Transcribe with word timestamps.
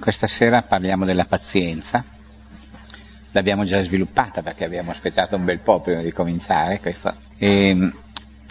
Questa 0.00 0.26
sera 0.26 0.62
parliamo 0.62 1.04
della 1.04 1.26
pazienza. 1.26 2.02
L'abbiamo 3.32 3.64
già 3.64 3.82
sviluppata 3.82 4.40
perché 4.40 4.64
abbiamo 4.64 4.92
aspettato 4.92 5.36
un 5.36 5.44
bel 5.44 5.58
po' 5.58 5.80
prima 5.80 6.00
di 6.00 6.10
cominciare. 6.10 6.80
Questo. 6.80 7.14
E, 7.36 7.92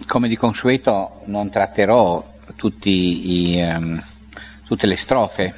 come 0.05 0.27
di 0.27 0.35
consueto 0.35 1.21
non 1.25 1.49
tratterò 1.49 2.23
i, 2.83 3.59
um, 3.61 4.03
tutte 4.63 4.85
le 4.85 4.95
strofe 4.95 5.55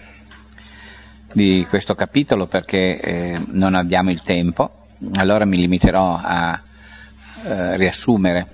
di 1.34 1.66
questo 1.68 1.94
capitolo 1.94 2.48
perché 2.48 3.00
eh, 3.00 3.42
non 3.48 3.76
abbiamo 3.76 4.12
il 4.12 4.21
tempo, 4.21 4.86
allora 5.16 5.44
mi 5.44 5.58
limiterò 5.58 6.18
a 6.21 6.62
eh, 7.44 7.76
riassumere 7.76 8.48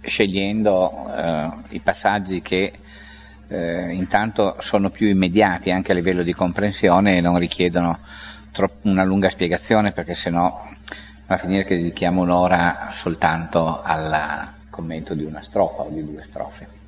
scegliendo 0.00 1.12
eh, 1.12 1.50
i 1.70 1.80
passaggi 1.80 2.40
che 2.40 2.72
eh, 3.50 3.92
intanto 3.92 4.56
sono 4.60 4.90
più 4.90 5.08
immediati 5.08 5.70
anche 5.70 5.90
a 5.92 5.94
livello 5.94 6.22
di 6.22 6.32
comprensione 6.32 7.16
e 7.16 7.20
non 7.20 7.36
richiedono 7.36 7.98
troppo, 8.52 8.88
una 8.88 9.02
lunga 9.02 9.28
spiegazione 9.28 9.92
perché 9.92 10.14
sennò 10.14 10.68
va 11.26 11.34
a 11.34 11.38
finire 11.38 11.64
che 11.64 11.76
dedichiamo 11.76 12.22
un'ora 12.22 12.90
soltanto 12.92 13.82
al 13.82 14.54
commento 14.70 15.14
di 15.14 15.24
una 15.24 15.42
strofa 15.42 15.82
o 15.82 15.90
di 15.90 16.04
due 16.04 16.22
strofe. 16.22 16.79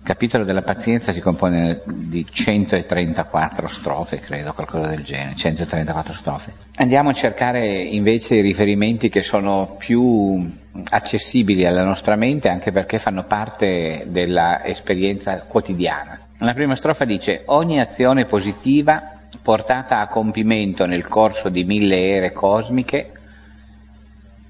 Il 0.00 0.06
capitolo 0.06 0.44
della 0.44 0.62
pazienza 0.62 1.12
si 1.12 1.20
compone 1.20 1.82
di 1.84 2.26
134 2.28 3.66
strofe, 3.66 4.18
credo, 4.18 4.54
qualcosa 4.54 4.86
del 4.86 5.02
genere, 5.02 5.36
134 5.36 6.14
strofe. 6.14 6.52
Andiamo 6.76 7.10
a 7.10 7.12
cercare 7.12 7.66
invece 7.66 8.36
i 8.36 8.40
riferimenti 8.40 9.10
che 9.10 9.20
sono 9.20 9.76
più 9.78 10.58
accessibili 10.88 11.66
alla 11.66 11.84
nostra 11.84 12.16
mente 12.16 12.48
anche 12.48 12.72
perché 12.72 12.98
fanno 12.98 13.24
parte 13.24 14.06
dell'esperienza 14.08 15.42
quotidiana. 15.42 16.18
La 16.38 16.54
prima 16.54 16.76
strofa 16.76 17.04
dice 17.04 17.42
ogni 17.46 17.78
azione 17.78 18.24
positiva 18.24 19.18
portata 19.42 20.00
a 20.00 20.06
compimento 20.06 20.86
nel 20.86 21.06
corso 21.08 21.50
di 21.50 21.64
mille 21.64 22.00
ere 22.00 22.32
cosmiche, 22.32 23.12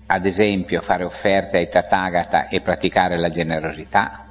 ad 0.07 0.27
esempio 0.27 0.81
fare 0.81 1.03
offerte 1.03 1.57
ai 1.59 1.69
Tathagata 1.69 2.47
e 2.47 2.61
praticare 2.61 3.19
la 3.19 3.31
generosità, 3.31 4.27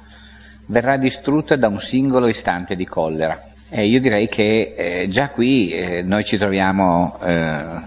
verrà 0.70 0.96
distrutta 0.96 1.56
da 1.56 1.68
un 1.68 1.80
singolo 1.80 2.28
istante 2.28 2.76
di 2.76 2.86
collera. 2.86 3.48
E 3.68 3.86
io 3.86 4.00
direi 4.00 4.28
che 4.28 4.74
eh, 4.76 5.08
già 5.08 5.28
qui 5.30 5.70
eh, 5.70 6.02
noi 6.02 6.24
ci 6.24 6.36
troviamo 6.36 7.18
eh, 7.22 7.80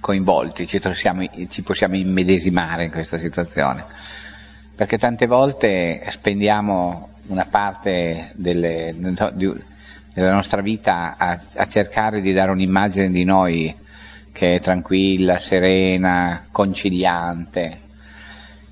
coinvolti, 0.00 0.66
ci, 0.66 0.78
troviamo, 0.78 1.24
ci 1.48 1.62
possiamo 1.62 1.96
immedesimare 1.96 2.84
in 2.84 2.90
questa 2.90 3.18
situazione, 3.18 3.84
perché 4.74 4.96
tante 4.96 5.26
volte 5.26 6.04
spendiamo 6.10 7.08
una 7.28 7.46
parte 7.48 8.30
delle, 8.34 8.94
della 8.94 10.32
nostra 10.32 10.62
vita 10.62 11.16
a, 11.16 11.40
a 11.54 11.66
cercare 11.66 12.20
di 12.20 12.32
dare 12.32 12.50
un'immagine 12.50 13.10
di 13.10 13.24
noi 13.24 13.74
che 14.32 14.54
è 14.54 14.60
tranquilla, 14.60 15.38
serena, 15.38 16.46
conciliante, 16.50 17.80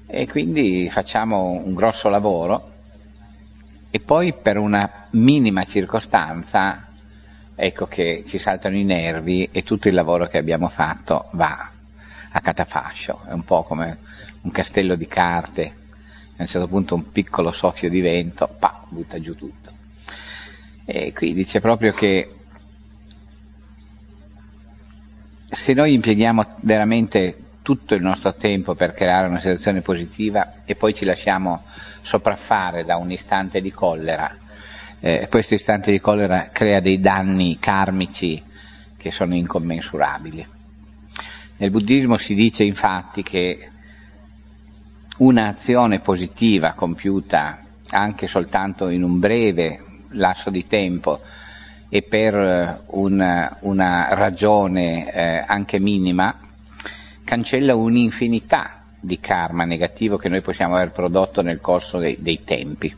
e 0.06 0.28
quindi 0.28 0.88
facciamo 0.88 1.50
un 1.50 1.74
grosso 1.74 2.08
lavoro 2.08 2.77
e 3.91 4.00
poi 4.00 4.34
per 4.34 4.58
una 4.58 5.06
minima 5.11 5.64
circostanza 5.64 6.89
ecco 7.55 7.86
che 7.86 8.25
ci 8.27 8.39
saltano 8.39 8.77
i 8.77 8.84
nervi 8.84 9.48
e 9.50 9.62
tutto 9.62 9.89
il 9.89 9.95
lavoro 9.95 10.27
che 10.27 10.39
abbiamo 10.39 10.69
fatto 10.69 11.28
va 11.33 11.72
a 12.30 12.41
catafascio, 12.41 13.25
è 13.27 13.33
un 13.33 13.42
po' 13.42 13.62
come 13.62 13.98
un 14.42 14.50
castello 14.50 14.95
di 14.95 15.06
carte, 15.06 15.75
a 16.36 16.42
un 16.42 16.47
certo 16.47 16.69
punto 16.69 16.95
un 16.95 17.11
piccolo 17.11 17.50
soffio 17.53 17.89
di 17.89 18.00
vento, 18.00 18.48
pa, 18.58 18.84
butta 18.89 19.19
giù 19.19 19.34
tutto. 19.34 19.72
E 20.84 21.12
qui 21.12 21.34
dice 21.34 21.61
proprio 21.61 21.92
che 21.92 22.34
se 25.48 25.73
noi 25.73 25.95
impieghiamo 25.95 26.45
veramente 26.62 27.47
tutto 27.69 27.94
il 27.94 28.00
nostro 28.00 28.33
tempo 28.33 28.74
per 28.74 28.94
creare 28.94 29.28
una 29.28 29.41
situazione 29.41 29.83
positiva 29.83 30.64
e 30.64 30.74
poi 30.74 30.95
ci 30.95 31.05
lasciamo 31.05 31.64
sopraffare 32.01 32.83
da 32.83 32.96
un 32.96 33.11
istante 33.12 33.61
di 33.61 33.70
collera. 33.70 34.34
Eh, 34.98 35.29
questo 35.29 35.52
istante 35.52 35.90
di 35.90 36.01
collera 36.01 36.48
crea 36.51 36.80
dei 36.80 36.98
danni 36.98 37.58
karmici 37.58 38.42
che 38.96 39.11
sono 39.11 39.34
incommensurabili. 39.34 40.46
Nel 41.58 41.70
buddismo 41.70 42.17
si 42.17 42.34
dice 42.34 42.64
infatti 42.64 43.23
che 43.23 43.68
un'azione 45.18 45.98
positiva 45.98 46.73
compiuta 46.73 47.64
anche 47.90 48.29
soltanto 48.29 48.89
in 48.89 49.02
un 49.02 49.18
breve 49.18 49.85
lasso 50.12 50.48
di 50.48 50.67
tempo 50.67 51.20
e 51.90 52.00
per 52.00 52.85
una, 52.86 53.58
una 53.61 54.14
ragione 54.14 55.12
eh, 55.12 55.45
anche 55.46 55.79
minima 55.79 56.46
cancella 57.28 57.74
un'infinità 57.74 58.84
di 58.98 59.20
karma 59.20 59.64
negativo 59.64 60.16
che 60.16 60.30
noi 60.30 60.40
possiamo 60.40 60.77
aver 60.77 60.92
prodotto 60.92 61.42
nel 61.42 61.61
corso 61.61 61.98
dei, 61.98 62.16
dei 62.20 62.42
tempi. 62.42 62.96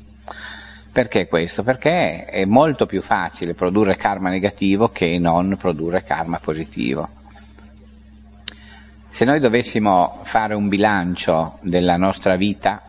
Perché 0.92 1.26
questo? 1.26 1.64
Perché 1.64 2.26
è 2.26 2.44
molto 2.44 2.86
più 2.86 3.02
facile 3.02 3.54
produrre 3.54 3.96
karma 3.96 4.30
negativo 4.30 4.90
che 4.90 5.18
non 5.18 5.56
produrre 5.58 6.04
karma 6.04 6.38
positivo. 6.38 7.08
Se 9.10 9.24
noi 9.24 9.40
dovessimo 9.40 10.20
fare 10.22 10.54
un 10.54 10.68
bilancio 10.68 11.58
della 11.62 11.96
nostra 11.96 12.36
vita 12.36 12.82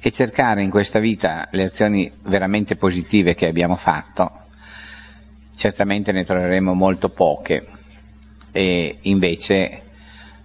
e 0.00 0.10
cercare 0.10 0.64
in 0.64 0.70
questa 0.70 0.98
vita 0.98 1.46
le 1.52 1.66
azioni 1.66 2.10
veramente 2.22 2.74
positive 2.74 3.36
che 3.36 3.46
abbiamo 3.46 3.76
fatto, 3.76 4.46
certamente 5.54 6.10
ne 6.10 6.24
troveremo 6.24 6.74
molto 6.74 7.10
poche 7.10 7.68
e 8.56 8.98
invece 9.02 9.82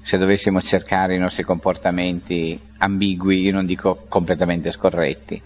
se 0.01 0.17
dovessimo 0.17 0.59
cercare 0.61 1.13
i 1.13 1.19
nostri 1.19 1.43
comportamenti 1.43 2.59
ambigui, 2.79 3.41
io 3.41 3.51
non 3.51 3.67
dico 3.67 4.05
completamente 4.09 4.71
scorretti, 4.71 5.39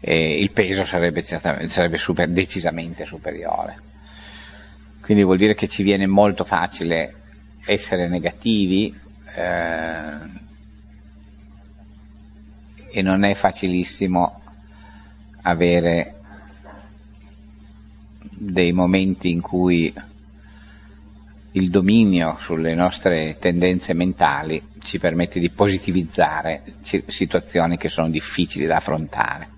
eh, 0.00 0.38
il 0.38 0.50
peso 0.50 0.84
sarebbe, 0.84 1.22
sarebbe 1.22 1.96
super, 1.96 2.28
decisamente 2.28 3.06
superiore. 3.06 3.78
Quindi 5.00 5.24
vuol 5.24 5.38
dire 5.38 5.54
che 5.54 5.66
ci 5.66 5.82
viene 5.82 6.06
molto 6.06 6.44
facile 6.44 7.14
essere 7.64 8.06
negativi 8.06 8.94
eh, 9.34 10.10
e 12.90 13.00
non 13.00 13.24
è 13.24 13.32
facilissimo 13.32 14.42
avere 15.40 16.16
dei 18.20 18.72
momenti 18.72 19.30
in 19.30 19.40
cui 19.40 19.90
il 21.52 21.70
dominio 21.70 22.36
sulle 22.40 22.74
nostre 22.74 23.38
tendenze 23.38 23.94
mentali 23.94 24.62
ci 24.80 24.98
permette 24.98 25.40
di 25.40 25.50
positivizzare 25.50 26.62
situazioni 26.82 27.76
che 27.76 27.88
sono 27.88 28.10
difficili 28.10 28.66
da 28.66 28.76
affrontare. 28.76 29.48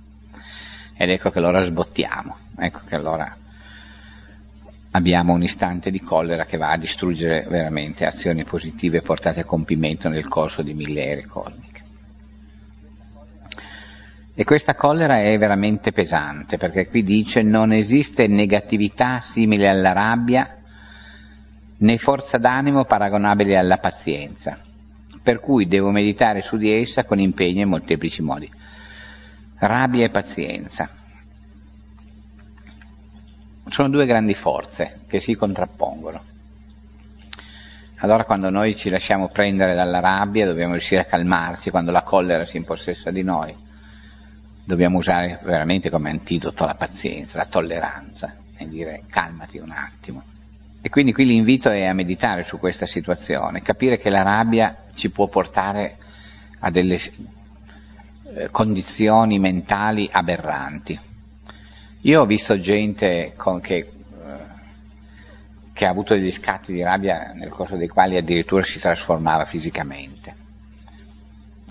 Ed 0.97 1.11
ecco 1.11 1.31
che 1.31 1.39
allora 1.39 1.61
sbottiamo, 1.61 2.37
ecco 2.59 2.81
che 2.87 2.95
allora 2.95 3.37
abbiamo 4.93 5.33
un 5.33 5.43
istante 5.43 5.91
di 5.91 6.01
collera 6.01 6.45
che 6.45 6.56
va 6.56 6.71
a 6.71 6.77
distruggere 6.77 7.47
veramente 7.49 8.07
azioni 8.07 8.45
positive 8.45 9.01
portate 9.01 9.41
a 9.41 9.45
compimento 9.45 10.09
nel 10.09 10.28
corso 10.28 10.62
di 10.62 10.75
mille 10.75 11.05
ere 11.05 11.27
cosmiche. 11.27 11.89
E 14.34 14.45
questa 14.45 14.75
collera 14.75 15.21
è 15.21 15.37
veramente 15.37 15.93
pesante, 15.93 16.57
perché 16.57 16.87
qui 16.87 17.03
dice 17.03 17.43
non 17.43 17.72
esiste 17.72 18.27
negatività 18.27 19.21
simile 19.21 19.69
alla 19.69 19.93
rabbia 19.93 20.59
né 21.81 21.97
forza 21.99 22.39
d'animo 22.39 22.85
paragonabile 22.85 23.57
alla 23.57 23.79
pazienza, 23.79 24.59
per 25.23 25.41
cui 25.41 25.67
devo 25.67 25.91
meditare 25.91 26.43
su 26.43 26.57
di 26.57 26.71
essa 26.71 27.05
con 27.05 27.19
impegno 27.19 27.63
in 27.63 27.69
molteplici 27.69 28.23
modi. 28.23 28.51
Rabbia 29.59 30.07
e 30.07 30.11
pazienza. 30.11 30.89
Sono 33.69 33.89
due 33.89 34.07
grandi 34.07 34.34
forze 34.34 35.01
che 35.07 35.21
si 35.21 35.34
contrappongono. 35.34 36.28
Allora 37.99 38.25
quando 38.25 38.49
noi 38.51 38.75
ci 38.75 38.89
lasciamo 38.89 39.28
prendere 39.28 39.75
dalla 39.75 40.01
rabbia 40.01 40.47
dobbiamo 40.47 40.72
riuscire 40.72 41.03
a 41.03 41.04
calmarci, 41.04 41.71
quando 41.71 41.91
la 41.91 42.03
collera 42.03 42.45
si 42.45 42.57
impossessa 42.57 43.10
di 43.10 43.22
noi 43.22 43.54
dobbiamo 44.65 44.99
usare 44.99 45.41
veramente 45.43 45.91
come 45.91 46.10
antidoto 46.10 46.65
la 46.65 46.75
pazienza, 46.75 47.39
la 47.39 47.47
tolleranza 47.47 48.37
e 48.57 48.69
dire 48.69 49.03
calmati 49.09 49.59
un 49.59 49.71
attimo. 49.71 50.22
E 50.82 50.88
quindi 50.88 51.12
qui 51.12 51.27
l'invito 51.27 51.68
è 51.68 51.84
a 51.84 51.92
meditare 51.92 52.42
su 52.42 52.59
questa 52.59 52.86
situazione, 52.86 53.60
capire 53.60 53.98
che 53.98 54.09
la 54.09 54.22
rabbia 54.22 54.84
ci 54.94 55.10
può 55.10 55.28
portare 55.28 55.97
a 56.60 56.71
delle 56.71 56.98
eh, 58.34 58.48
condizioni 58.50 59.38
mentali 59.38 60.09
aberranti. 60.10 60.98
Io 62.03 62.22
ho 62.22 62.24
visto 62.24 62.59
gente 62.59 63.34
che, 63.62 63.77
eh, 63.77 63.86
che, 65.74 65.84
ha 65.84 65.91
avuto 65.91 66.15
degli 66.15 66.30
scatti 66.30 66.72
di 66.72 66.82
rabbia 66.82 67.32
nel 67.34 67.50
corso 67.50 67.77
dei 67.77 67.88
quali 67.88 68.16
addirittura 68.16 68.62
si 68.62 68.78
trasformava 68.78 69.44
fisicamente. 69.44 70.34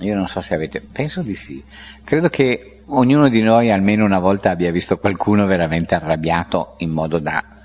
Io 0.02 0.16
non 0.16 0.28
so 0.28 0.40
se 0.42 0.54
avete, 0.54 0.82
penso 0.82 1.24
di 1.24 1.36
sì. 1.36 1.64
Credo 2.04 2.30
che 2.30 2.82
ognuno 2.86 3.28
di 3.28 3.42
noi 3.42 3.72
almeno 3.72 4.06
una 4.06 4.20
volta 4.20 4.52
abbia 4.52 4.72
visto 4.72 4.98
qualcuno 4.98 5.48
veramente 5.48 5.96
arrabbiato 5.96 6.76
in 6.78 6.92
modo 6.92 7.18
da 7.18 7.58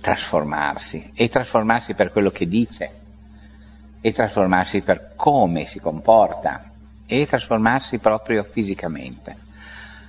trasformarsi 0.00 1.12
e 1.14 1.28
trasformarsi 1.28 1.94
per 1.94 2.10
quello 2.10 2.30
che 2.30 2.48
dice 2.48 2.90
e 4.00 4.12
trasformarsi 4.12 4.80
per 4.80 5.12
come 5.14 5.66
si 5.66 5.78
comporta 5.78 6.70
e 7.06 7.26
trasformarsi 7.26 7.98
proprio 7.98 8.44
fisicamente. 8.44 9.36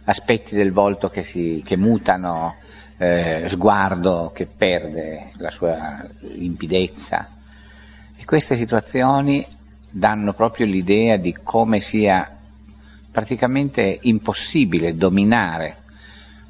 Aspetti 0.05 0.55
del 0.55 0.71
volto 0.71 1.09
che, 1.09 1.23
si, 1.23 1.61
che 1.65 1.75
mutano, 1.77 2.55
eh, 2.97 3.45
sguardo 3.47 4.31
che 4.33 4.45
perde 4.45 5.31
la 5.37 5.49
sua 5.49 6.07
limpidezza. 6.19 7.27
E 8.15 8.23
queste 8.25 8.55
situazioni 8.55 9.45
danno 9.89 10.33
proprio 10.33 10.65
l'idea 10.65 11.17
di 11.17 11.35
come 11.43 11.79
sia 11.79 12.37
praticamente 13.11 13.99
impossibile 14.01 14.95
dominare 14.95 15.77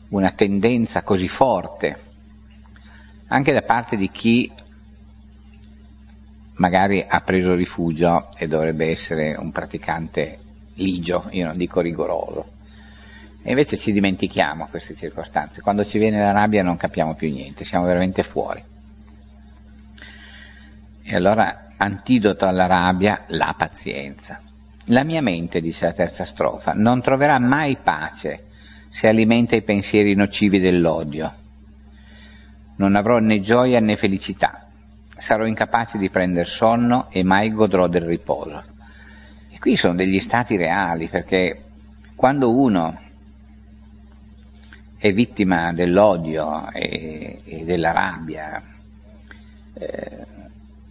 una 0.09 0.31
tendenza 0.31 1.01
così 1.01 1.27
forte, 1.27 2.10
anche 3.33 3.53
da 3.53 3.61
parte 3.61 3.95
di 3.95 4.09
chi 4.09 4.51
magari 6.55 7.03
ha 7.07 7.21
preso 7.21 7.55
rifugio 7.55 8.29
e 8.37 8.47
dovrebbe 8.47 8.89
essere 8.89 9.35
un 9.35 9.51
praticante 9.51 10.39
ligio, 10.75 11.27
io 11.31 11.47
non 11.47 11.57
dico 11.57 11.79
rigoroso. 11.79 12.59
E 13.41 13.49
invece 13.49 13.77
ci 13.77 13.93
dimentichiamo 13.93 14.67
queste 14.67 14.95
circostanze. 14.95 15.61
Quando 15.61 15.85
ci 15.85 15.97
viene 15.97 16.19
la 16.19 16.31
rabbia 16.31 16.61
non 16.61 16.75
capiamo 16.75 17.15
più 17.15 17.31
niente, 17.31 17.63
siamo 17.63 17.85
veramente 17.85 18.21
fuori. 18.21 18.63
E 21.03 21.15
allora 21.15 21.69
antidoto 21.77 22.45
alla 22.45 22.67
rabbia, 22.67 23.23
la 23.27 23.55
pazienza. 23.57 24.41
La 24.87 25.03
mia 25.03 25.21
mente, 25.21 25.61
dice 25.61 25.85
la 25.85 25.93
terza 25.93 26.25
strofa, 26.25 26.73
non 26.73 27.01
troverà 27.01 27.39
mai 27.39 27.77
pace 27.77 28.47
se 28.89 29.07
alimenta 29.07 29.55
i 29.55 29.63
pensieri 29.63 30.15
nocivi 30.15 30.59
dell'odio. 30.59 31.40
Non 32.81 32.95
avrò 32.95 33.19
né 33.19 33.41
gioia 33.41 33.79
né 33.79 33.95
felicità, 33.95 34.65
sarò 35.15 35.45
incapace 35.45 35.99
di 35.99 36.09
prendere 36.09 36.45
sonno 36.45 37.11
e 37.11 37.23
mai 37.23 37.53
godrò 37.53 37.87
del 37.87 38.01
riposo. 38.01 38.63
E 39.51 39.59
qui 39.59 39.75
sono 39.75 39.93
degli 39.93 40.19
stati 40.19 40.57
reali, 40.57 41.07
perché 41.07 41.61
quando 42.15 42.49
uno 42.59 42.99
è 44.97 45.13
vittima 45.13 45.71
dell'odio 45.73 46.71
e, 46.71 47.41
e 47.45 47.63
della 47.65 47.91
rabbia, 47.91 48.59
eh, 49.75 50.25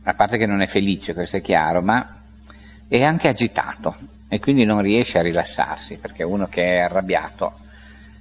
a 0.05 0.15
parte 0.15 0.39
che 0.39 0.47
non 0.47 0.61
è 0.61 0.67
felice, 0.69 1.13
questo 1.13 1.39
è 1.39 1.41
chiaro, 1.43 1.83
ma 1.83 2.21
è 2.87 3.03
anche 3.03 3.27
agitato 3.27 3.97
e 4.29 4.39
quindi 4.39 4.65
non 4.65 4.81
riesce 4.81 5.19
a 5.19 5.23
rilassarsi, 5.23 5.97
perché 5.97 6.23
uno 6.23 6.47
che 6.47 6.77
è 6.77 6.83
arrabbiato 6.83 7.59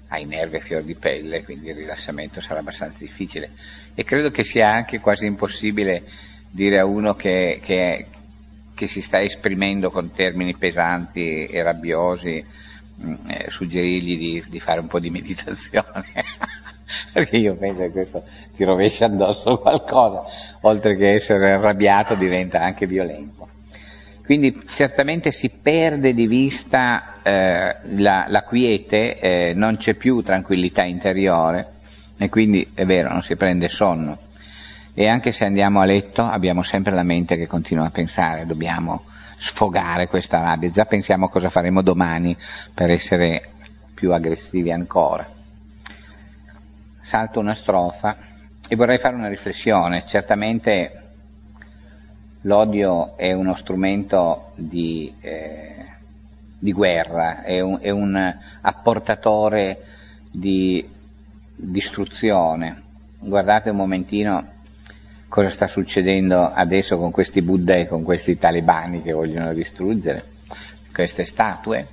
ha 0.09 0.19
i 0.19 0.25
nervi 0.25 0.57
a 0.57 0.59
fior 0.59 0.83
di 0.83 0.95
pelle, 0.95 1.43
quindi 1.43 1.69
il 1.69 1.75
rilassamento 1.75 2.41
sarà 2.41 2.59
abbastanza 2.59 2.97
difficile. 2.99 3.51
E 3.93 4.03
credo 4.03 4.31
che 4.31 4.43
sia 4.43 4.71
anche 4.71 4.99
quasi 4.99 5.25
impossibile 5.25 6.03
dire 6.49 6.79
a 6.79 6.85
uno 6.85 7.13
che, 7.13 7.59
che, 7.63 8.07
che 8.73 8.87
si 8.87 9.01
sta 9.01 9.21
esprimendo 9.21 9.91
con 9.91 10.11
termini 10.11 10.55
pesanti 10.55 11.45
e 11.45 11.61
rabbiosi, 11.61 12.43
mm, 13.03 13.13
eh, 13.29 13.45
suggerirgli 13.49 14.17
di, 14.17 14.43
di 14.47 14.59
fare 14.59 14.79
un 14.79 14.87
po' 14.87 14.99
di 14.99 15.09
meditazione. 15.11 16.05
perché 17.13 17.37
io 17.37 17.55
penso 17.55 17.81
che 17.81 17.91
questo 17.91 18.23
ti 18.55 18.63
rovescia 18.63 19.05
addosso 19.05 19.59
qualcosa, 19.59 20.23
oltre 20.61 20.95
che 20.95 21.11
essere 21.11 21.51
arrabbiato 21.51 22.15
diventa 22.15 22.61
anche 22.61 22.87
violento. 22.87 23.38
Quindi 24.29 24.61
certamente 24.67 25.31
si 25.31 25.49
perde 25.49 26.13
di 26.13 26.27
vista 26.27 27.15
eh, 27.23 27.77
la, 27.95 28.25
la, 28.27 28.43
quiete, 28.43 29.17
eh, 29.17 29.53
non 29.55 29.77
c'è 29.77 29.95
più 29.95 30.21
tranquillità 30.21 30.83
interiore 30.83 31.71
e 32.15 32.29
quindi 32.29 32.69
è 32.75 32.85
vero, 32.85 33.09
non 33.09 33.23
si 33.23 33.35
prende 33.35 33.69
sonno. 33.69 34.19
E 34.93 35.07
anche 35.07 35.31
se 35.31 35.45
andiamo 35.45 35.81
a 35.81 35.85
letto 35.85 36.21
abbiamo 36.21 36.61
sempre 36.61 36.93
la 36.93 37.01
mente 37.01 37.37
che 37.37 37.47
continua 37.47 37.87
a 37.87 37.89
pensare, 37.89 38.45
dobbiamo 38.45 39.01
sfogare 39.39 40.07
questa 40.07 40.41
rabbia, 40.41 40.69
già 40.69 40.85
pensiamo 40.85 41.27
cosa 41.27 41.49
faremo 41.49 41.81
domani 41.81 42.37
per 42.71 42.91
essere 42.91 43.49
più 43.95 44.13
aggressivi 44.13 44.71
ancora 44.71 45.37
salto 47.01 47.39
una 47.39 47.55
strofa 47.55 48.15
e 48.67 48.75
vorrei 48.75 48.99
fare 48.99 49.15
una 49.15 49.29
riflessione. 49.29 50.03
Certamente 50.05 51.08
l'odio 52.41 53.17
è 53.17 53.33
uno 53.33 53.55
strumento 53.55 54.51
di, 54.55 55.13
eh, 55.19 55.85
di 56.57 56.71
guerra, 56.71 57.43
è 57.43 57.59
un, 57.59 57.79
è 57.81 57.89
un, 57.89 58.37
apportatore 58.61 59.83
di 60.31 60.87
distruzione. 61.55 62.83
Guardate 63.19 63.69
un 63.69 63.75
momentino 63.75 64.57
cosa 65.27 65.49
sta 65.49 65.67
succedendo 65.67 66.51
adesso 66.51 66.97
con 66.97 67.11
questi 67.11 67.41
Buddha 67.41 67.75
e 67.75 67.87
con 67.87 68.03
questi 68.03 68.37
talebani 68.37 69.01
che 69.01 69.11
vogliono 69.11 69.53
distruggere 69.53 70.37
queste 70.93 71.25
statue, 71.25 71.87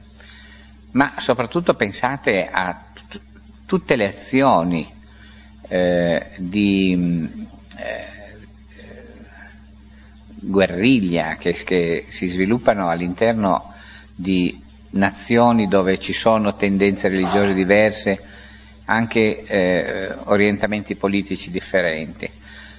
ma 0.92 1.14
soprattutto 1.18 1.74
pensate 1.74 2.48
a 2.50 2.84
t- 3.08 3.20
tutte 3.66 3.96
le 3.96 4.06
azioni 4.06 4.90
eh, 5.68 6.30
di 6.38 7.46
eh, 7.76 8.16
guerriglia 10.38 11.36
che, 11.36 11.52
che, 11.64 12.06
si 12.08 12.26
sviluppano 12.26 12.88
all'interno 12.88 13.72
di 14.14 14.62
nazioni 14.90 15.68
dove 15.68 15.98
ci 15.98 16.12
sono 16.12 16.54
tendenze 16.54 17.08
religiose 17.08 17.54
diverse, 17.54 18.22
anche 18.84 19.44
eh, 19.44 20.14
orientamenti 20.24 20.94
politici 20.94 21.50
differenti. 21.50 22.30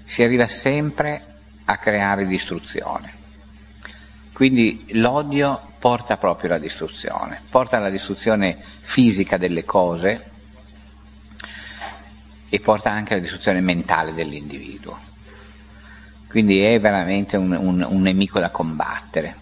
Si 0.06 0.24
arriva 0.24 0.48
sempre 0.48 1.22
a 1.66 1.78
creare 1.78 2.26
distruzione. 2.26 3.14
Quindi 4.34 4.86
l'odio 4.92 5.60
porta 5.80 6.18
proprio 6.18 6.52
alla 6.52 6.60
distruzione, 6.60 7.42
porta 7.50 7.78
alla 7.78 7.90
distruzione 7.90 8.58
fisica 8.82 9.38
delle 9.38 9.66
cose, 9.66 10.36
e 12.50 12.60
porta 12.60 12.92
anche 12.92 13.14
alla 13.14 13.22
distruzione 13.22 13.62
mentale 13.62 14.14
dell'individuo. 14.14 15.07
Quindi 16.28 16.62
è 16.62 16.80
veramente 16.80 17.38
un, 17.38 17.52
un, 17.52 17.86
un 17.88 18.02
nemico 18.02 18.40
da 18.40 18.50
combattere. 18.50 19.36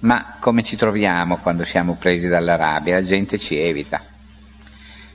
Ma 0.00 0.36
come 0.40 0.62
ci 0.62 0.76
troviamo 0.76 1.38
quando 1.38 1.64
siamo 1.64 1.94
presi 1.94 2.28
dalla 2.28 2.56
rabbia? 2.56 2.94
La 2.94 3.04
gente 3.04 3.38
ci 3.38 3.56
evita. 3.56 4.02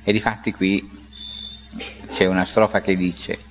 E 0.03 0.11
difatti 0.11 0.51
qui 0.51 0.99
c'è 2.11 2.25
una 2.25 2.45
strofa 2.45 2.81
che 2.81 2.95
dice 2.95 3.49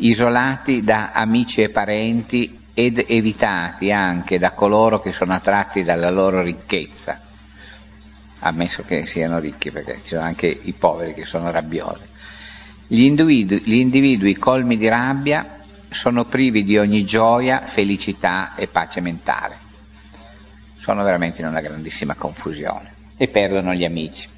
isolati 0.00 0.82
da 0.82 1.10
amici 1.12 1.62
e 1.62 1.70
parenti 1.70 2.58
ed 2.72 3.04
evitati 3.06 3.90
anche 3.90 4.38
da 4.38 4.52
coloro 4.52 5.00
che 5.00 5.12
sono 5.12 5.34
attratti 5.34 5.82
dalla 5.82 6.10
loro 6.10 6.42
ricchezza, 6.42 7.20
ammesso 8.40 8.82
che 8.84 9.06
siano 9.06 9.38
ricchi 9.38 9.70
perché 9.70 9.98
ci 10.02 10.08
sono 10.14 10.22
anche 10.22 10.46
i 10.46 10.72
poveri 10.72 11.14
che 11.14 11.24
sono 11.24 11.50
rabbiosi. 11.50 12.04
Gli 12.86 13.02
individui, 13.02 13.62
gli 13.64 13.74
individui 13.74 14.34
colmi 14.36 14.76
di 14.76 14.88
rabbia 14.88 15.59
sono 15.90 16.24
privi 16.24 16.62
di 16.64 16.78
ogni 16.78 17.04
gioia, 17.04 17.62
felicità 17.62 18.54
e 18.54 18.68
pace 18.68 19.00
mentale. 19.00 19.68
Sono 20.78 21.02
veramente 21.02 21.40
in 21.40 21.48
una 21.48 21.60
grandissima 21.60 22.14
confusione 22.14 22.94
e 23.16 23.28
perdono 23.28 23.74
gli 23.74 23.84
amici. 23.84 24.28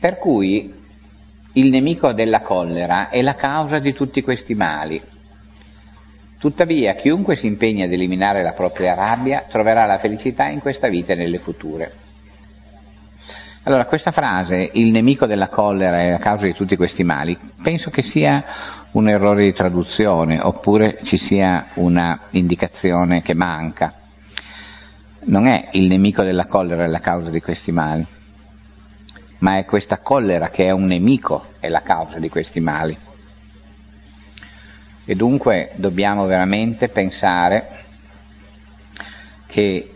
Per 0.00 0.18
cui 0.18 0.74
il 1.52 1.70
nemico 1.70 2.12
della 2.12 2.40
collera 2.40 3.08
è 3.08 3.22
la 3.22 3.34
causa 3.34 3.78
di 3.78 3.92
tutti 3.92 4.22
questi 4.22 4.54
mali. 4.54 5.00
Tuttavia, 6.38 6.94
chiunque 6.94 7.36
si 7.36 7.46
impegna 7.46 7.84
ad 7.84 7.92
eliminare 7.92 8.42
la 8.42 8.52
propria 8.52 8.94
rabbia 8.94 9.46
troverà 9.48 9.86
la 9.86 9.98
felicità 9.98 10.48
in 10.48 10.60
questa 10.60 10.88
vita 10.88 11.12
e 11.12 11.16
nelle 11.16 11.38
future. 11.38 12.05
Allora, 13.66 13.84
questa 13.84 14.12
frase, 14.12 14.70
il 14.74 14.92
nemico 14.92 15.26
della 15.26 15.48
collera 15.48 16.00
è 16.00 16.08
la 16.08 16.18
causa 16.18 16.46
di 16.46 16.52
tutti 16.52 16.76
questi 16.76 17.02
mali, 17.02 17.36
penso 17.60 17.90
che 17.90 18.00
sia 18.00 18.44
un 18.92 19.08
errore 19.08 19.42
di 19.42 19.52
traduzione, 19.52 20.38
oppure 20.40 21.00
ci 21.02 21.16
sia 21.16 21.70
una 21.74 22.28
indicazione 22.30 23.22
che 23.22 23.34
manca. 23.34 23.92
Non 25.24 25.48
è 25.48 25.70
il 25.72 25.88
nemico 25.88 26.22
della 26.22 26.46
collera 26.46 26.86
la 26.86 27.00
causa 27.00 27.28
di 27.28 27.40
questi 27.40 27.72
mali, 27.72 28.06
ma 29.38 29.56
è 29.56 29.64
questa 29.64 29.98
collera 29.98 30.48
che 30.48 30.66
è 30.66 30.70
un 30.70 30.84
nemico 30.84 31.54
è 31.58 31.68
la 31.68 31.82
causa 31.82 32.20
di 32.20 32.28
questi 32.28 32.60
mali. 32.60 32.96
E 35.04 35.14
dunque 35.16 35.72
dobbiamo 35.74 36.24
veramente 36.26 36.86
pensare 36.86 37.82
che 39.48 39.95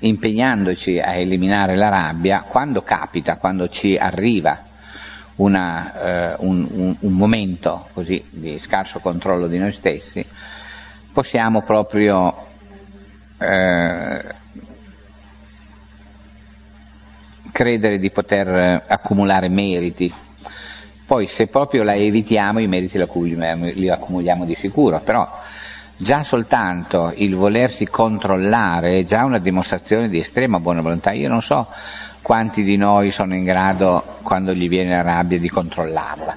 impegnandoci 0.00 0.98
a 0.98 1.14
eliminare 1.14 1.76
la 1.76 1.88
rabbia, 1.88 2.42
quando 2.42 2.82
capita, 2.82 3.36
quando 3.36 3.68
ci 3.68 3.96
arriva 3.96 4.64
una, 5.36 6.32
eh, 6.32 6.36
un, 6.40 6.68
un, 6.70 6.96
un, 7.00 7.12
momento 7.12 7.88
così 7.92 8.22
di 8.30 8.58
scarso 8.58 9.00
controllo 9.00 9.46
di 9.46 9.58
noi 9.58 9.72
stessi, 9.72 10.24
possiamo 11.12 11.62
proprio 11.62 12.46
eh, 13.38 14.24
credere 17.52 17.98
di 17.98 18.10
poter 18.10 18.84
accumulare 18.86 19.48
meriti. 19.48 20.12
Poi 21.06 21.26
se 21.26 21.48
proprio 21.48 21.82
la 21.82 21.96
evitiamo 21.96 22.60
i 22.60 22.68
meriti 22.68 22.96
li 22.96 23.02
accumuliamo, 23.02 23.66
li 23.66 23.88
accumuliamo 23.88 24.44
di 24.44 24.54
sicuro, 24.54 25.00
però 25.00 25.28
già 26.00 26.22
soltanto 26.22 27.12
il 27.14 27.34
volersi 27.34 27.86
controllare 27.86 29.00
è 29.00 29.04
già 29.04 29.24
una 29.24 29.38
dimostrazione 29.38 30.08
di 30.08 30.18
estrema 30.18 30.58
buona 30.58 30.80
volontà. 30.80 31.12
Io 31.12 31.28
non 31.28 31.42
so 31.42 31.68
quanti 32.22 32.62
di 32.62 32.76
noi 32.76 33.10
sono 33.10 33.34
in 33.34 33.44
grado, 33.44 34.16
quando 34.22 34.54
gli 34.54 34.66
viene 34.66 34.96
la 34.96 35.02
rabbia, 35.02 35.38
di 35.38 35.48
controllarla. 35.48 36.36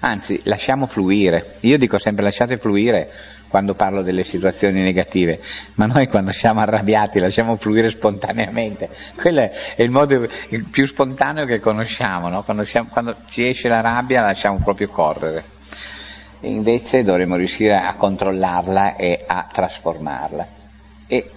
Anzi, 0.00 0.42
lasciamo 0.44 0.86
fluire. 0.86 1.56
Io 1.60 1.78
dico 1.78 1.98
sempre 1.98 2.24
lasciate 2.24 2.58
fluire 2.58 3.10
quando 3.48 3.72
parlo 3.72 4.02
delle 4.02 4.22
situazioni 4.22 4.82
negative, 4.82 5.40
ma 5.76 5.86
noi 5.86 6.06
quando 6.06 6.32
siamo 6.32 6.60
arrabbiati 6.60 7.18
lasciamo 7.18 7.56
fluire 7.56 7.88
spontaneamente. 7.88 8.90
Quello 9.16 9.40
è 9.40 9.82
il 9.82 9.90
modo 9.90 10.28
più 10.70 10.86
spontaneo 10.86 11.46
che 11.46 11.58
conosciamo, 11.58 12.28
no? 12.28 12.42
quando, 12.42 12.64
siamo, 12.64 12.88
quando 12.90 13.16
ci 13.26 13.48
esce 13.48 13.68
la 13.68 13.80
rabbia 13.80 14.20
lasciamo 14.20 14.60
proprio 14.62 14.88
correre. 14.88 15.56
Invece 16.40 17.02
dovremmo 17.02 17.36
riuscire 17.36 17.76
a 17.76 17.94
controllarla 17.94 18.96
e 18.96 19.24
a 19.26 19.48
trasformarla. 19.52 20.46
E 21.06 21.30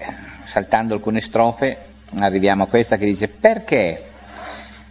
saltando 0.46 0.94
alcune 0.94 1.22
strofe 1.22 1.78
arriviamo 2.20 2.64
a 2.64 2.68
questa 2.68 2.98
che 2.98 3.06
dice 3.06 3.28
perché 3.28 4.04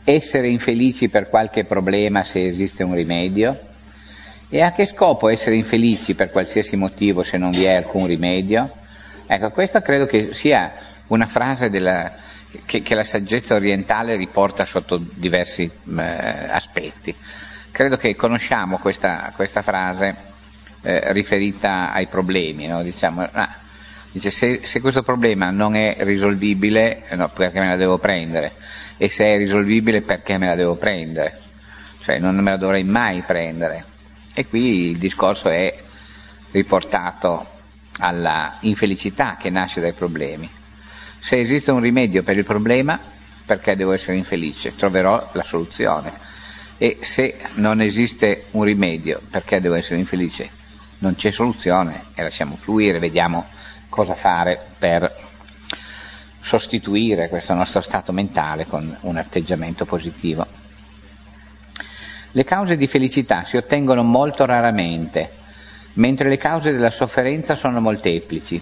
essere 0.05 0.49
infelici 0.49 1.09
per 1.09 1.29
qualche 1.29 1.65
problema 1.65 2.25
se 2.25 2.45
esiste 2.45 2.83
un 2.83 2.95
rimedio? 2.95 3.69
E 4.49 4.63
a 4.63 4.73
che 4.73 4.85
scopo 4.85 5.29
essere 5.29 5.55
infelici 5.55 6.15
per 6.15 6.31
qualsiasi 6.31 6.75
motivo 6.75 7.23
se 7.23 7.37
non 7.37 7.51
vi 7.53 7.65
è 7.65 7.75
alcun 7.75 8.07
rimedio? 8.07 8.79
Ecco, 9.27 9.51
questa 9.51 9.81
credo 9.81 10.07
che 10.07 10.35
sia 10.35 10.73
una 11.07 11.27
frase 11.27 11.71
della, 11.71 12.13
che, 12.67 12.83
che, 12.83 12.95
la 12.97 13.05
saggezza 13.05 13.55
orientale 13.55 14.17
riporta 14.17 14.67
sotto 14.67 14.97
diversi 14.99 15.63
eh, 15.63 16.03
aspetti. 16.03 17.15
Credo 17.71 17.97
che 17.97 18.17
conosciamo 18.17 18.79
questa, 18.79 19.33
questa 19.35 19.63
frase 19.63 20.17
eh, 20.83 21.13
riferita 21.13 21.93
ai 21.93 22.07
problemi, 22.07 22.67
no? 22.67 22.83
diciamo, 22.83 23.29
ah, 23.31 23.57
dice 24.11 24.31
se, 24.31 24.61
se, 24.65 24.81
questo 24.81 25.03
problema 25.03 25.51
non 25.51 25.75
è 25.75 25.97
risolvibile, 26.01 27.05
no, 27.13 27.29
perché 27.29 27.61
me 27.61 27.69
la 27.69 27.77
devo 27.77 27.99
prendere? 27.99 28.55
E 28.97 29.09
se 29.09 29.25
è 29.25 29.37
risolvibile, 29.37 30.03
perché 30.03 30.37
me 30.37 30.47
la 30.47 30.55
devo 30.55 30.77
prendere? 30.77 31.41
Cioè 32.01 32.19
non 32.19 32.37
me 32.37 32.51
la 32.51 32.57
dovrei 32.57 32.85
mai 32.85 33.23
prendere. 33.23 33.85
E 34.35 34.47
qui 34.47 34.91
il 34.91 34.99
discorso 34.99 35.49
è 35.49 35.75
riportato 36.51 37.59
alla 37.99 38.57
infelicità 38.61 39.37
che 39.37 39.51
nasce 39.51 39.81
dai 39.81 39.93
problemi. 39.93 40.51
Se 41.19 41.39
esiste 41.39 41.71
un 41.71 41.81
rimedio 41.81 42.23
per 42.23 42.37
il 42.37 42.45
problema, 42.45 42.99
perché 43.45 43.77
devo 43.77 43.93
essere 43.93 44.17
infelice? 44.17 44.75
Troverò 44.75 45.31
la 45.33 45.43
soluzione. 45.43 46.29
E 46.83 46.97
se 47.03 47.37
non 47.57 47.83
esiste 47.83 48.45
un 48.53 48.65
rimedio, 48.65 49.21
perché 49.31 49.61
devo 49.61 49.75
essere 49.75 49.99
infelice? 49.99 50.49
Non 51.01 51.15
c'è 51.15 51.31
soluzione 51.31 52.05
e 52.15 52.23
lasciamo 52.23 52.57
fluire, 52.57 52.99
vediamo 52.99 53.45
cosa 53.91 54.15
fare 54.15 54.59
per 54.79 55.15
sostituire 56.41 57.29
questo 57.29 57.53
nostro 57.53 57.83
stato 57.83 58.13
mentale 58.13 58.65
con 58.65 58.97
un 59.03 59.17
atteggiamento 59.19 59.85
positivo. 59.85 60.47
Le 62.31 62.45
cause 62.45 62.79
di 62.79 62.87
felicità 62.87 63.45
si 63.45 63.59
ottengono 63.59 64.03
molto 64.03 64.47
raramente, 64.47 65.33
mentre 65.97 66.31
le 66.31 66.39
cause 66.39 66.73
della 66.73 66.89
sofferenza 66.89 67.57
sono 67.57 67.83
molteplici. 67.83 68.59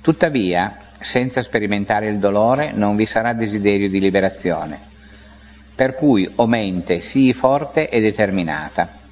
Tuttavia, 0.00 0.76
senza 1.00 1.42
sperimentare 1.42 2.06
il 2.06 2.20
dolore 2.20 2.70
non 2.70 2.94
vi 2.94 3.06
sarà 3.06 3.32
desiderio 3.32 3.88
di 3.88 3.98
liberazione, 3.98 4.92
per 5.74 5.94
cui 5.94 6.30
o 6.36 6.46
mente 6.46 7.00
sii 7.00 7.32
forte 7.32 7.88
e 7.88 8.00
determinata. 8.00 9.02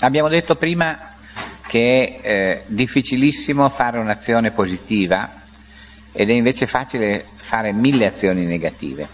Abbiamo 0.00 0.28
detto 0.28 0.56
prima 0.56 1.14
che 1.66 2.18
è 2.20 2.28
eh, 2.28 2.62
difficilissimo 2.66 3.68
fare 3.68 3.98
un'azione 3.98 4.52
positiva 4.52 5.42
ed 6.12 6.30
è 6.30 6.32
invece 6.32 6.66
facile 6.66 7.26
fare 7.36 7.72
mille 7.72 8.06
azioni 8.06 8.44
negative. 8.44 9.08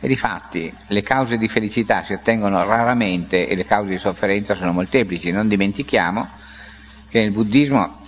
E 0.00 0.08
difatti 0.08 0.72
le 0.88 1.02
cause 1.02 1.38
di 1.38 1.48
felicità 1.48 2.02
si 2.02 2.12
ottengono 2.12 2.62
raramente 2.64 3.46
e 3.46 3.54
le 3.54 3.64
cause 3.64 3.90
di 3.90 3.98
sofferenza 3.98 4.54
sono 4.54 4.72
molteplici. 4.72 5.30
Non 5.30 5.48
dimentichiamo 5.48 6.28
che 7.08 7.20
nel 7.20 7.30
buddismo 7.30 8.02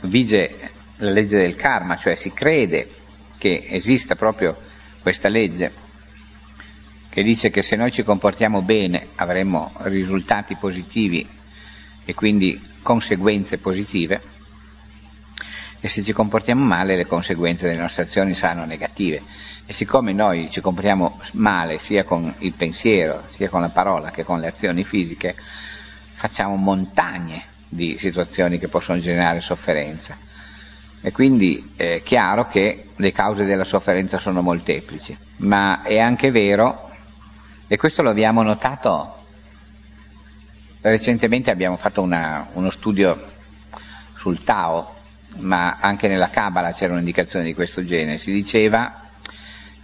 vige 0.00 0.70
la 0.98 1.10
legge 1.10 1.38
del 1.38 1.56
karma, 1.56 1.96
cioè 1.96 2.14
si 2.14 2.32
crede 2.32 2.90
che 3.38 3.66
esista 3.68 4.14
proprio 4.14 4.56
questa 5.00 5.28
legge 5.28 5.86
che 7.08 7.22
dice 7.22 7.50
che 7.50 7.62
se 7.62 7.76
noi 7.76 7.90
ci 7.90 8.02
comportiamo 8.02 8.62
bene 8.62 9.08
avremo 9.16 9.72
risultati 9.78 10.56
positivi 10.56 11.26
e 12.04 12.14
quindi 12.14 12.62
conseguenze 12.82 13.58
positive 13.58 14.20
e 15.80 15.88
se 15.88 16.02
ci 16.02 16.12
comportiamo 16.12 16.64
male 16.64 16.96
le 16.96 17.06
conseguenze 17.06 17.66
delle 17.66 17.80
nostre 17.80 18.02
azioni 18.02 18.34
saranno 18.34 18.64
negative. 18.64 19.22
E 19.64 19.72
siccome 19.72 20.12
noi 20.12 20.50
ci 20.50 20.60
comportiamo 20.60 21.20
male 21.32 21.78
sia 21.78 22.04
con 22.04 22.34
il 22.38 22.52
pensiero, 22.54 23.28
sia 23.34 23.48
con 23.48 23.60
la 23.60 23.68
parola 23.68 24.10
che 24.10 24.24
con 24.24 24.40
le 24.40 24.48
azioni 24.48 24.82
fisiche, 24.84 25.36
facciamo 26.14 26.56
montagne 26.56 27.44
di 27.68 27.96
situazioni 27.98 28.58
che 28.58 28.68
possono 28.68 28.98
generare 28.98 29.40
sofferenza. 29.40 30.16
E 31.00 31.12
quindi 31.12 31.72
è 31.76 32.02
chiaro 32.02 32.48
che 32.48 32.88
le 32.96 33.12
cause 33.12 33.44
della 33.44 33.64
sofferenza 33.64 34.18
sono 34.18 34.42
molteplici, 34.42 35.16
ma 35.38 35.82
è 35.82 35.98
anche 35.98 36.30
vero, 36.30 36.90
e 37.68 37.76
questo 37.76 38.02
lo 38.02 38.10
abbiamo 38.10 38.42
notato, 38.42 39.14
recentemente 40.80 41.50
abbiamo 41.50 41.76
fatto 41.76 42.02
una, 42.02 42.48
uno 42.54 42.70
studio 42.70 43.30
sul 44.16 44.42
Tao, 44.42 44.96
ma 45.36 45.78
anche 45.80 46.08
nella 46.08 46.30
Kabbalah 46.30 46.72
c'era 46.72 46.94
un'indicazione 46.94 47.44
di 47.44 47.54
questo 47.54 47.84
genere, 47.84 48.18
si 48.18 48.32
diceva 48.32 49.02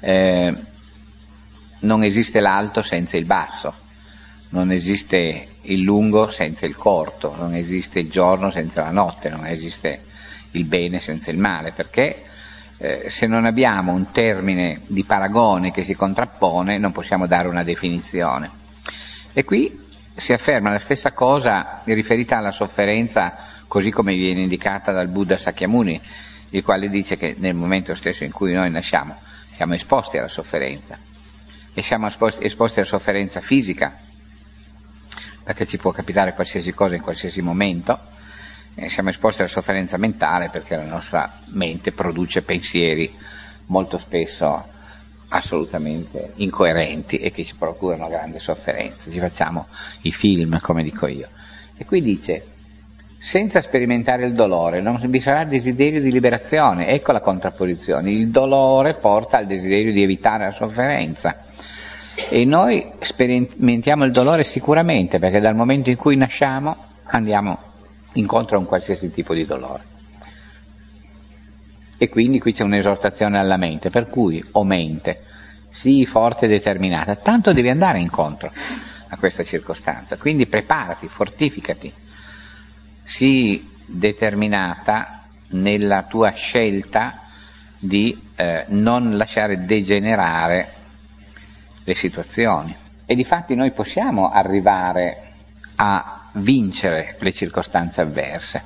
eh, 0.00 0.54
non 1.80 2.02
esiste 2.02 2.40
l'alto 2.40 2.82
senza 2.82 3.16
il 3.16 3.24
basso, 3.24 3.74
non 4.50 4.72
esiste 4.72 5.48
il 5.62 5.80
lungo 5.80 6.28
senza 6.28 6.66
il 6.66 6.76
corto, 6.76 7.34
non 7.36 7.54
esiste 7.54 8.00
il 8.00 8.10
giorno 8.10 8.50
senza 8.50 8.82
la 8.82 8.90
notte, 8.90 9.28
non 9.28 9.46
esiste 9.46 10.12
il 10.54 10.64
bene 10.64 11.00
senza 11.00 11.30
il 11.30 11.38
male, 11.38 11.72
perché 11.72 12.24
eh, 12.78 13.04
se 13.08 13.26
non 13.26 13.44
abbiamo 13.44 13.92
un 13.92 14.10
termine 14.10 14.80
di 14.86 15.04
paragone 15.04 15.70
che 15.70 15.84
si 15.84 15.94
contrappone 15.94 16.78
non 16.78 16.92
possiamo 16.92 17.26
dare 17.26 17.48
una 17.48 17.62
definizione. 17.62 18.50
E 19.32 19.44
qui 19.44 19.82
si 20.14 20.32
afferma 20.32 20.70
la 20.70 20.78
stessa 20.78 21.12
cosa 21.12 21.82
riferita 21.84 22.36
alla 22.36 22.52
sofferenza 22.52 23.36
così 23.66 23.90
come 23.90 24.14
viene 24.14 24.42
indicata 24.42 24.92
dal 24.92 25.08
Buddha 25.08 25.36
Sakyamuni, 25.36 26.00
il 26.50 26.62
quale 26.62 26.88
dice 26.88 27.16
che 27.16 27.34
nel 27.38 27.54
momento 27.54 27.94
stesso 27.94 28.24
in 28.24 28.30
cui 28.30 28.52
noi 28.52 28.70
nasciamo 28.70 29.16
siamo 29.56 29.74
esposti 29.74 30.18
alla 30.18 30.28
sofferenza 30.28 30.98
e 31.72 31.82
siamo 31.82 32.06
esposti 32.06 32.78
alla 32.78 32.86
sofferenza 32.86 33.40
fisica, 33.40 33.98
perché 35.42 35.66
ci 35.66 35.76
può 35.76 35.90
capitare 35.90 36.34
qualsiasi 36.34 36.72
cosa 36.72 36.94
in 36.94 37.02
qualsiasi 37.02 37.42
momento, 37.42 38.12
e 38.74 38.90
siamo 38.90 39.08
esposti 39.08 39.40
alla 39.40 39.50
sofferenza 39.50 39.96
mentale 39.96 40.48
perché 40.50 40.76
la 40.76 40.84
nostra 40.84 41.40
mente 41.46 41.92
produce 41.92 42.42
pensieri 42.42 43.12
molto 43.66 43.98
spesso 43.98 44.72
assolutamente 45.28 46.32
incoerenti 46.36 47.16
e 47.16 47.30
che 47.30 47.44
ci 47.44 47.54
procurano 47.56 48.08
grande 48.08 48.38
sofferenza. 48.38 49.10
Ci 49.10 49.18
facciamo 49.18 49.66
i 50.02 50.12
film, 50.12 50.60
come 50.60 50.82
dico 50.82 51.06
io. 51.06 51.28
E 51.76 51.84
qui 51.84 52.02
dice, 52.02 52.46
senza 53.18 53.60
sperimentare 53.60 54.26
il 54.26 54.34
dolore 54.34 54.80
non 54.80 55.00
vi 55.08 55.18
sarà 55.18 55.44
desiderio 55.44 56.00
di 56.00 56.12
liberazione, 56.12 56.88
ecco 56.88 57.12
la 57.12 57.20
contrapposizione, 57.20 58.10
il 58.10 58.28
dolore 58.28 58.94
porta 58.94 59.38
al 59.38 59.46
desiderio 59.46 59.92
di 59.92 60.02
evitare 60.02 60.44
la 60.44 60.52
sofferenza 60.52 61.44
e 62.28 62.44
noi 62.44 62.92
sperimentiamo 63.00 64.04
il 64.04 64.12
dolore 64.12 64.44
sicuramente 64.44 65.18
perché 65.18 65.40
dal 65.40 65.56
momento 65.56 65.90
in 65.90 65.96
cui 65.96 66.16
nasciamo 66.16 66.76
andiamo 67.06 67.72
incontro 68.14 68.56
a 68.56 68.60
un 68.60 68.66
qualsiasi 68.66 69.10
tipo 69.10 69.34
di 69.34 69.44
dolore. 69.44 69.92
E 71.96 72.08
quindi 72.08 72.40
qui 72.40 72.52
c'è 72.52 72.64
un'esortazione 72.64 73.38
alla 73.38 73.56
mente, 73.56 73.90
per 73.90 74.08
cui, 74.08 74.44
o 74.52 74.64
mente, 74.64 75.22
sii 75.70 76.04
forte 76.06 76.46
e 76.46 76.48
determinata, 76.48 77.16
tanto 77.16 77.52
devi 77.52 77.68
andare 77.68 78.00
incontro 78.00 78.52
a 79.08 79.16
questa 79.16 79.42
circostanza, 79.42 80.16
quindi 80.16 80.46
preparati, 80.46 81.08
fortificati 81.08 81.92
sii 83.04 83.70
determinata 83.86 85.24
nella 85.48 86.04
tua 86.04 86.32
scelta 86.32 87.20
di 87.78 88.18
eh, 88.34 88.64
non 88.68 89.16
lasciare 89.16 89.64
degenerare 89.64 90.72
le 91.84 91.94
situazioni. 91.94 92.74
E 93.04 93.14
di 93.14 93.24
fatti 93.24 93.54
noi 93.54 93.72
possiamo 93.72 94.30
arrivare 94.30 95.32
a 95.76 96.23
vincere 96.34 97.16
le 97.18 97.32
circostanze 97.32 98.00
avverse, 98.00 98.62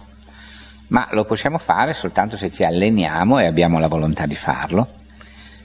ma 0.89 1.09
lo 1.13 1.25
possiamo 1.25 1.59
fare 1.59 1.95
soltanto 1.95 2.37
se 2.37 2.51
ci 2.51 2.65
alleniamo 2.65 3.39
e 3.39 3.47
abbiamo 3.47 3.79
la 3.79 3.89
volontà 3.89 4.27
di 4.27 4.35
farlo. 4.35 4.97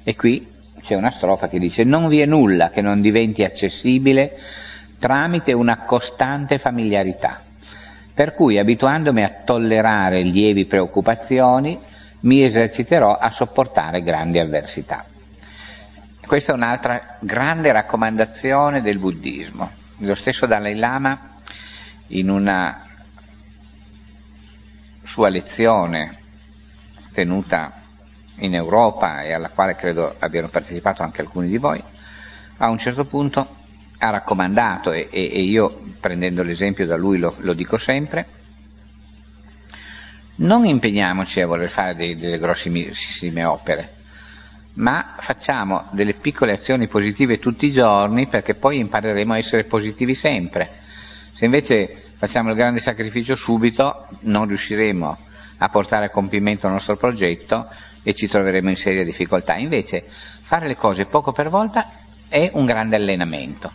E 0.04 0.16
qui 0.16 0.48
c'è 0.82 0.96
una 0.96 1.12
strofa 1.12 1.48
che 1.48 1.60
dice 1.60 1.84
non 1.84 2.10
vi 2.10 2.20
è 2.20 2.26
nulla 2.26 2.70
che 2.70 2.82
non 2.82 3.02
diventi 3.02 3.44
accessibile 3.44 4.38
tramite 5.00 5.54
una 5.54 5.80
costante 5.80 6.60
familiarità, 6.60 7.42
per 8.14 8.34
cui 8.34 8.58
abituandomi 8.58 9.24
a 9.24 9.42
tollerare 9.46 10.22
lievi 10.22 10.66
preoccupazioni 10.66 11.80
mi 12.22 12.44
eserciterò 12.44 13.18
a 13.18 13.32
sopportare 13.32 14.02
grandi 14.02 14.40
avversità. 14.40 15.06
Questa 16.26 16.54
è 16.54 16.56
un'altra 16.56 17.18
grande 17.20 17.72
raccomandazione 17.72 18.82
del 18.82 18.98
buddismo. 18.98 19.70
Lo 19.98 20.16
stesso 20.16 20.46
Dalai 20.46 20.76
Lama 20.76 21.33
in 22.08 22.30
una 22.30 22.86
sua 25.04 25.30
lezione 25.30 26.18
tenuta 27.14 27.82
in 28.38 28.56
Europa 28.56 29.22
e 29.22 29.34
alla 29.34 29.50
quale 29.50 29.76
credo 29.76 30.16
abbiano 30.20 30.50
partecipato 30.50 31.04
anche 31.04 31.22
alcuni 31.22 31.48
di 31.48 31.58
voi, 31.58 31.82
a 32.58 32.70
un 32.70 32.78
certo 32.78 33.06
punto 33.06 33.62
ha 34.00 34.10
raccomandato, 34.10 34.92
e, 34.92 35.08
e 35.12 35.42
io 35.42 35.82
prendendo 36.00 36.44
l'esempio 36.44 36.86
da 36.86 36.98
lui 36.98 37.18
lo, 37.20 37.36
lo, 37.40 37.54
dico 37.54 37.78
sempre, 37.78 38.26
non 40.36 40.66
impegniamoci 40.66 41.40
a 41.40 41.48
voler 41.48 41.70
fare 41.70 41.96
dei, 41.96 42.18
delle 42.18 42.38
grossissime 42.38 43.46
opere, 43.46 43.94
ma 44.74 45.16
facciamo 45.20 45.88
delle 45.92 46.16
piccole 46.16 46.54
azioni 46.54 46.88
positive 46.88 47.40
tutti 47.40 47.68
i 47.68 47.72
giorni 47.72 48.28
perché 48.28 48.56
poi 48.56 48.80
impareremo 48.80 49.34
a 49.34 49.38
essere 49.38 49.64
positivi 49.64 50.16
sempre. 50.16 50.82
Se 51.44 51.50
invece 51.50 52.04
facciamo 52.16 52.52
il 52.52 52.56
grande 52.56 52.80
sacrificio 52.80 53.36
subito, 53.36 54.08
non 54.22 54.48
riusciremo 54.48 55.18
a 55.58 55.68
portare 55.68 56.06
a 56.06 56.10
compimento 56.10 56.68
il 56.68 56.72
nostro 56.72 56.96
progetto 56.96 57.68
e 58.02 58.14
ci 58.14 58.30
troveremo 58.30 58.70
in 58.70 58.78
seria 58.78 59.04
difficoltà. 59.04 59.56
Invece 59.56 60.06
fare 60.44 60.68
le 60.68 60.78
cose 60.78 61.04
poco 61.06 61.34
per 61.34 61.50
volta 61.50 61.96
è 62.30 62.50
un 62.54 62.64
grande 62.64 62.96
allenamento 62.96 63.74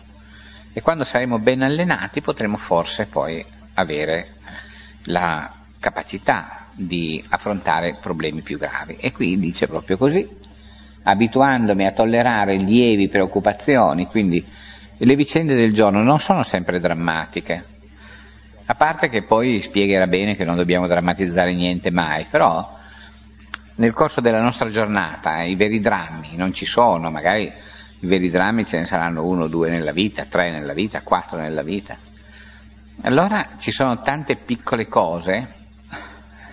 e 0.73 0.81
quando 0.81 1.03
saremo 1.03 1.37
ben 1.37 1.61
allenati 1.61 2.21
potremo 2.21 2.57
forse 2.57 3.05
poi 3.05 3.45
avere 3.75 4.29
la 5.03 5.53
capacità 5.79 6.69
di 6.73 7.23
affrontare 7.29 7.99
problemi 8.01 8.41
più 8.41 8.57
gravi. 8.57 8.97
E 8.99 9.11
qui 9.11 9.37
dice 9.37 9.67
proprio 9.67 9.95
così, 9.95 10.27
abituandomi 11.03 11.85
a 11.85 11.91
tollerare 11.91 12.55
lievi 12.55 13.09
preoccupazioni, 13.09 14.07
quindi 14.07 14.43
le 15.05 15.15
vicende 15.15 15.55
del 15.55 15.73
giorno 15.73 16.03
non 16.03 16.19
sono 16.19 16.43
sempre 16.43 16.79
drammatiche, 16.79 17.65
a 18.65 18.75
parte 18.75 19.09
che 19.09 19.23
poi 19.23 19.61
spiegherà 19.61 20.07
bene 20.07 20.35
che 20.35 20.45
non 20.45 20.55
dobbiamo 20.55 20.87
drammatizzare 20.87 21.53
niente 21.53 21.89
mai, 21.89 22.25
però 22.29 22.77
nel 23.75 23.93
corso 23.93 24.21
della 24.21 24.41
nostra 24.41 24.69
giornata 24.69 25.41
i 25.41 25.55
veri 25.55 25.79
drammi 25.79 26.35
non 26.35 26.53
ci 26.53 26.65
sono, 26.65 27.09
magari 27.09 27.51
i 28.01 28.07
veri 28.07 28.29
drammi 28.29 28.65
ce 28.65 28.79
ne 28.79 28.85
saranno 28.85 29.25
uno 29.25 29.47
due 29.47 29.69
nella 29.69 29.91
vita, 29.91 30.25
tre 30.25 30.51
nella 30.51 30.73
vita, 30.73 31.01
quattro 31.01 31.39
nella 31.39 31.63
vita. 31.63 31.97
Allora 33.01 33.47
ci 33.57 33.71
sono 33.71 34.01
tante 34.01 34.35
piccole 34.35 34.87
cose, 34.87 35.53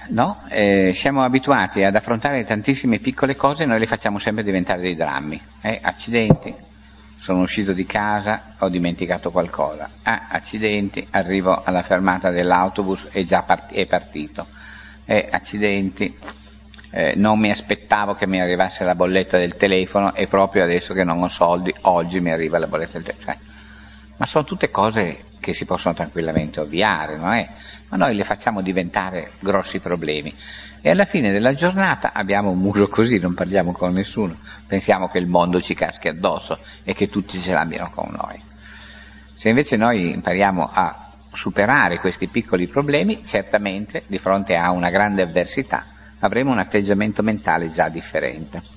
no? 0.09 0.43
Eh, 0.49 0.93
siamo 0.95 1.23
abituati 1.23 1.83
ad 1.83 1.97
affrontare 1.97 2.45
tantissime 2.45 3.01
piccole 3.01 3.35
cose 3.35 3.65
e 3.65 3.67
noi 3.67 3.81
le 3.81 3.87
facciamo 3.87 4.19
sempre 4.19 4.45
diventare 4.45 4.81
dei 4.81 4.95
drammi. 4.95 5.41
Eh, 5.61 5.81
accidenti, 5.83 6.55
sono 7.19 7.41
uscito 7.41 7.73
di 7.73 7.87
casa, 7.87 8.55
ho 8.59 8.69
dimenticato 8.69 9.31
qualcosa. 9.31 9.91
Ah, 10.03 10.27
accidenti, 10.29 11.07
arrivo 11.11 11.63
alla 11.63 11.83
fermata 11.83 12.31
dell'autobus 12.31 13.09
e 13.11 13.25
già 13.25 13.43
part- 13.43 13.73
è 13.73 13.87
partito. 13.87 14.47
Eh, 15.05 15.29
accidenti, 15.31 16.17
eh, 16.91 17.15
non 17.17 17.39
mi 17.39 17.51
aspettavo 17.51 18.15
che 18.15 18.27
mi 18.27 18.41
arrivasse 18.41 18.85
la 18.85 18.95
bolletta 18.95 19.39
del 19.39 19.57
telefono 19.57 20.15
e 20.15 20.27
proprio 20.27 20.63
adesso 20.63 20.95
che 20.95 21.05
non 21.05 21.23
ho 21.23 21.29
soldi, 21.29 21.75
oggi 21.83 22.21
mi 22.21 22.31
arriva 22.31 22.59
la 22.59 22.67
bolletta 22.67 22.99
del 22.99 23.05
telefono. 23.05 23.33
Cioè, 23.33 23.45
ma 24.19 24.27
sono 24.27 24.45
tutte 24.45 24.71
cose 24.71 25.25
che 25.47 25.55
si 25.55 25.65
possono 25.65 25.95
tranquillamente 25.95 26.59
ovviare, 26.59 27.17
non 27.17 27.31
è? 27.31 27.49
Ma 27.89 27.97
noi 27.97 28.17
le 28.17 28.25
facciamo 28.25 28.63
diventare 28.63 29.35
grossi 29.39 29.79
problemi. 29.79 30.35
E 30.81 30.91
alla 30.91 31.05
fine 31.05 31.31
della 31.31 31.53
giornata 31.53 32.13
abbiamo 32.13 32.51
un 32.51 32.59
muso 32.59 32.89
così, 32.89 33.21
non 33.21 33.35
parliamo 33.35 33.71
con 33.71 33.93
nessuno, 33.93 34.39
pensiamo 34.67 35.07
che 35.07 35.19
il 35.19 35.29
mondo 35.29 35.61
ci 35.61 35.75
caschi 35.75 36.09
addosso 36.09 36.59
e 36.83 36.95
che 36.95 37.09
tutti 37.09 37.41
ce 37.41 37.53
l'abbiano 37.53 37.93
con 37.95 38.09
noi. 38.11 38.43
Se 39.35 39.49
invece 39.49 39.77
noi 39.77 40.15
impariamo 40.15 40.69
a 40.73 41.13
superare 41.33 42.01
questi 42.01 42.27
piccoli 42.27 42.67
problemi, 42.67 43.25
certamente 43.25 44.03
di 44.09 44.19
fronte 44.19 44.57
a 44.57 44.73
una 44.73 44.91
grande 44.91 45.23
avversità 45.23 45.85
avremo 46.19 46.51
un 46.51 46.59
atteggiamento 46.59 47.23
mentale 47.23 47.71
già 47.71 47.89
differente. 47.89 48.76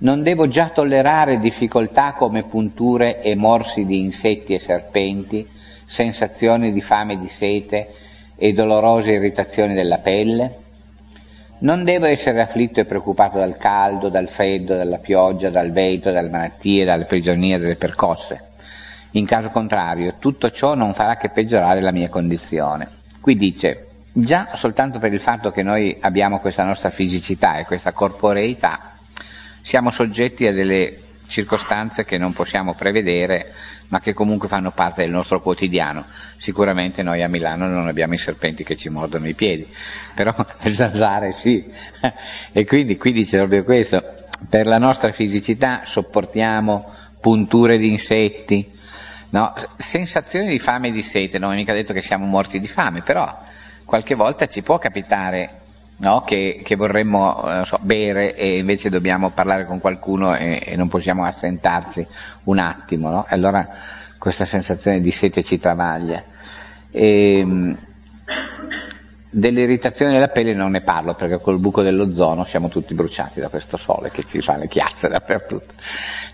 Non 0.00 0.22
devo 0.22 0.48
già 0.48 0.70
tollerare 0.70 1.38
difficoltà 1.38 2.14
come 2.14 2.44
punture 2.44 3.20
e 3.20 3.34
morsi 3.34 3.84
di 3.84 4.00
insetti 4.00 4.54
e 4.54 4.58
serpenti, 4.58 5.46
sensazioni 5.84 6.72
di 6.72 6.80
fame 6.80 7.14
e 7.14 7.18
di 7.18 7.28
sete 7.28 7.94
e 8.36 8.52
dolorose 8.52 9.12
irritazioni 9.12 9.74
della 9.74 9.98
pelle? 9.98 10.58
Non 11.58 11.84
devo 11.84 12.06
essere 12.06 12.40
afflitto 12.40 12.80
e 12.80 12.86
preoccupato 12.86 13.36
dal 13.38 13.58
caldo, 13.58 14.08
dal 14.08 14.28
freddo, 14.28 14.74
dalla 14.74 14.96
pioggia, 14.96 15.50
dal 15.50 15.70
vento, 15.70 16.10
dalle 16.10 16.30
malattie, 16.30 16.86
dalle 16.86 17.04
prigionie, 17.04 17.58
dalle 17.58 17.76
percosse. 17.76 18.48
In 19.12 19.26
caso 19.26 19.50
contrario, 19.50 20.14
tutto 20.18 20.50
ciò 20.50 20.74
non 20.74 20.94
farà 20.94 21.16
che 21.16 21.28
peggiorare 21.28 21.82
la 21.82 21.92
mia 21.92 22.08
condizione. 22.08 22.88
Qui 23.20 23.36
dice, 23.36 23.84
Già 24.12 24.50
soltanto 24.54 24.98
per 24.98 25.12
il 25.12 25.20
fatto 25.20 25.50
che 25.52 25.62
noi 25.62 25.96
abbiamo 26.00 26.40
questa 26.40 26.64
nostra 26.64 26.90
fisicità 26.90 27.58
e 27.58 27.64
questa 27.64 27.92
corporeità, 27.92 28.94
siamo 29.62 29.90
soggetti 29.90 30.46
a 30.46 30.52
delle 30.52 31.08
circostanze 31.30 32.04
che 32.04 32.18
non 32.18 32.32
possiamo 32.32 32.74
prevedere, 32.74 33.54
ma 33.88 34.00
che 34.00 34.12
comunque 34.12 34.48
fanno 34.48 34.72
parte 34.72 35.02
del 35.02 35.10
nostro 35.10 35.40
quotidiano. 35.40 36.04
Sicuramente 36.36 37.02
noi 37.02 37.22
a 37.22 37.28
Milano 37.28 37.66
non 37.68 37.86
abbiamo 37.86 38.14
i 38.14 38.18
serpenti 38.18 38.64
che 38.64 38.76
ci 38.76 38.88
mordono 38.88 39.28
i 39.28 39.34
piedi, 39.34 39.66
però 40.14 40.34
le 40.60 40.74
zanzare 40.74 41.32
sì. 41.32 41.64
E 42.52 42.64
quindi 42.66 42.96
qui 42.98 43.12
dice 43.12 43.38
proprio 43.38 43.64
questo, 43.64 44.02
per 44.48 44.66
la 44.66 44.78
nostra 44.78 45.12
fisicità 45.12 45.82
sopportiamo 45.84 46.94
punture 47.20 47.78
di 47.78 47.90
insetti, 47.90 48.70
no? 49.30 49.54
sensazioni 49.76 50.48
di 50.48 50.58
fame 50.58 50.88
e 50.88 50.92
di 50.92 51.02
sete, 51.02 51.38
non 51.38 51.52
è 51.52 51.56
mica 51.56 51.72
detto 51.72 51.92
che 51.92 52.02
siamo 52.02 52.26
morti 52.26 52.58
di 52.58 52.66
fame, 52.66 53.02
però 53.02 53.38
qualche 53.84 54.14
volta 54.14 54.46
ci 54.46 54.62
può 54.62 54.78
capitare 54.78 55.59
no? 56.00 56.22
che, 56.22 56.60
che, 56.62 56.76
vorremmo 56.76 57.62
so, 57.64 57.78
bere 57.80 58.34
e 58.34 58.58
invece 58.58 58.90
dobbiamo 58.90 59.30
parlare 59.30 59.64
con 59.64 59.80
qualcuno 59.80 60.34
e, 60.34 60.62
e 60.64 60.76
non 60.76 60.88
possiamo 60.88 61.24
assentarci 61.24 62.06
un 62.44 62.58
attimo, 62.58 63.10
no? 63.10 63.24
allora 63.28 63.68
questa 64.18 64.44
sensazione 64.44 65.00
di 65.00 65.10
sete 65.10 65.42
ci 65.42 65.58
travaglia. 65.58 66.22
E, 66.90 67.38
ehm, 67.38 67.78
dell'irritazione 69.32 70.10
della 70.10 70.28
pelle 70.28 70.54
non 70.54 70.72
ne 70.72 70.80
parlo 70.80 71.14
perché 71.14 71.40
col 71.40 71.60
buco 71.60 71.82
dell'ozono 71.82 72.44
siamo 72.44 72.68
tutti 72.68 72.94
bruciati 72.94 73.38
da 73.38 73.48
questo 73.48 73.76
sole 73.76 74.10
che 74.10 74.24
ci 74.24 74.40
fa 74.40 74.56
le 74.56 74.68
chiazze 74.68 75.08
dappertutto. 75.08 75.74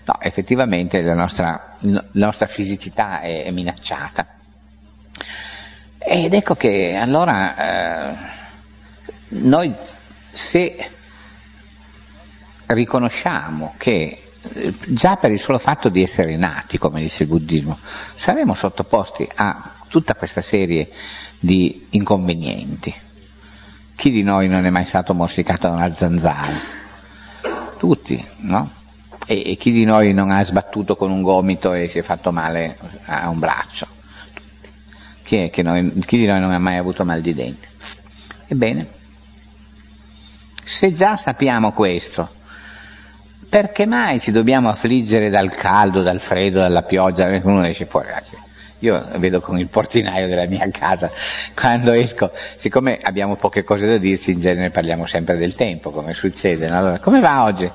No, 0.05 0.19
effettivamente 0.19 1.01
la 1.01 1.13
nostra, 1.13 1.75
la 1.81 2.03
nostra 2.13 2.47
fisicità 2.47 3.19
è, 3.21 3.43
è 3.43 3.51
minacciata. 3.51 4.27
Ed 5.99 6.33
ecco 6.33 6.55
che 6.55 6.95
allora 6.95 8.13
eh, 8.13 8.15
noi 9.29 9.75
se 10.31 10.91
riconosciamo 12.67 13.73
che 13.77 14.21
eh, 14.53 14.73
già 14.87 15.15
per 15.15 15.31
il 15.31 15.39
solo 15.39 15.57
fatto 15.57 15.89
di 15.89 16.01
essere 16.01 16.35
nati, 16.37 16.77
come 16.77 17.01
dice 17.01 17.23
il 17.23 17.29
buddismo, 17.29 17.79
saremo 18.15 18.53
sottoposti 18.53 19.27
a 19.35 19.73
tutta 19.87 20.15
questa 20.15 20.41
serie 20.41 20.89
di 21.39 21.87
inconvenienti. 21.91 22.93
Chi 23.95 24.11
di 24.11 24.21
noi 24.21 24.47
non 24.47 24.65
è 24.65 24.69
mai 24.69 24.85
stato 24.85 25.13
morsicato 25.13 25.67
da 25.67 25.73
una 25.73 25.93
zanzara? 25.93 26.53
Tutti, 27.77 28.23
no? 28.37 28.71
E, 29.25 29.51
e 29.51 29.55
chi 29.55 29.71
di 29.71 29.85
noi 29.85 30.13
non 30.13 30.29
ha 30.29 30.43
sbattuto 30.43 30.95
con 30.95 31.11
un 31.11 31.21
gomito 31.21 31.73
e 31.73 31.89
si 31.89 31.97
è 31.99 32.01
fatto 32.01 32.31
male 32.31 32.77
a 33.05 33.29
un 33.29 33.39
braccio? 33.39 33.87
Chi, 35.23 35.51
noi, 35.61 35.99
chi 36.05 36.17
di 36.17 36.25
noi 36.25 36.39
non 36.39 36.51
ha 36.51 36.59
mai 36.59 36.77
avuto 36.77 37.03
mal 37.03 37.21
di 37.21 37.33
denti? 37.33 37.67
Ebbene, 38.47 38.96
se 40.67 40.91
già 40.91 41.15
sappiamo 41.15 41.71
questo, 41.71 42.29
perché 43.49 43.85
mai 43.85 44.19
ci 44.19 44.31
dobbiamo 44.31 44.69
affliggere 44.69 45.29
dal 45.29 45.49
caldo, 45.55 46.01
dal 46.01 46.19
freddo, 46.19 46.59
dalla 46.59 46.83
pioggia? 46.83 47.27
Uno 47.43 47.65
esce 47.65 47.85
fuori. 47.85 48.09
Io 48.79 49.07
vedo 49.15 49.39
con 49.39 49.57
il 49.57 49.67
portinaio 49.69 50.27
della 50.27 50.45
mia 50.45 50.69
casa, 50.69 51.09
quando 51.55 51.93
esco, 51.93 52.31
siccome 52.57 52.99
abbiamo 53.01 53.35
poche 53.35 53.63
cose 53.63 53.87
da 53.87 53.97
dirsi, 53.97 54.31
in 54.31 54.39
genere 54.39 54.69
parliamo 54.69 55.05
sempre 55.07 55.37
del 55.37 55.55
tempo, 55.55 55.89
come 55.91 56.13
succede. 56.13 56.67
Allora, 56.67 56.99
come 56.99 57.19
va 57.19 57.43
oggi? 57.43 57.71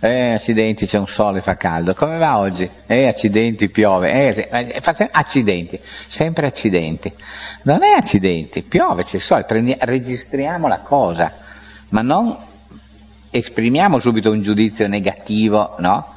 Eh, 0.00 0.32
accidenti, 0.32 0.84
c'è 0.86 0.98
un 0.98 1.06
sole, 1.06 1.42
fa 1.42 1.56
caldo. 1.56 1.94
Come 1.94 2.18
va 2.18 2.38
oggi? 2.38 2.68
Eh, 2.86 3.06
accidenti, 3.06 3.68
piove. 3.68 4.10
Eh, 4.10 4.48
eh 4.50 5.08
accidenti, 5.12 5.78
sempre 6.08 6.46
accidenti. 6.48 7.12
Non 7.62 7.84
è 7.84 7.92
accidenti, 7.92 8.62
piove, 8.62 9.04
c'è 9.04 9.16
il 9.16 9.22
sole, 9.22 9.44
prendi, 9.44 9.76
registriamo 9.78 10.66
la 10.66 10.80
cosa, 10.80 11.32
ma 11.92 12.02
non 12.02 12.36
esprimiamo 13.30 13.98
subito 13.98 14.30
un 14.30 14.42
giudizio 14.42 14.86
negativo, 14.88 15.76
no? 15.78 16.14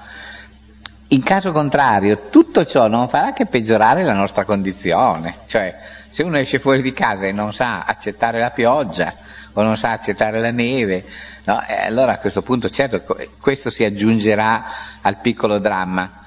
In 1.09 1.23
caso 1.23 1.51
contrario, 1.51 2.27
tutto 2.29 2.65
ciò 2.65 2.87
non 2.87 3.07
farà 3.07 3.31
che 3.31 3.45
peggiorare 3.45 4.03
la 4.03 4.13
nostra 4.13 4.43
condizione. 4.43 5.39
Cioè, 5.45 5.77
se 6.09 6.23
uno 6.23 6.37
esce 6.37 6.59
fuori 6.59 6.81
di 6.81 6.93
casa 6.93 7.27
e 7.27 7.31
non 7.31 7.53
sa 7.53 7.83
accettare 7.83 8.39
la 8.39 8.49
pioggia, 8.49 9.13
o 9.53 9.61
non 9.61 9.77
sa 9.77 9.91
accettare 9.91 10.39
la 10.39 10.51
neve, 10.51 11.05
no? 11.43 11.61
allora 11.67 12.13
a 12.13 12.17
questo 12.17 12.41
punto 12.41 12.69
certo 12.69 13.05
questo 13.39 13.69
si 13.69 13.83
aggiungerà 13.83 14.65
al 15.01 15.19
piccolo 15.19 15.59
dramma. 15.59 16.23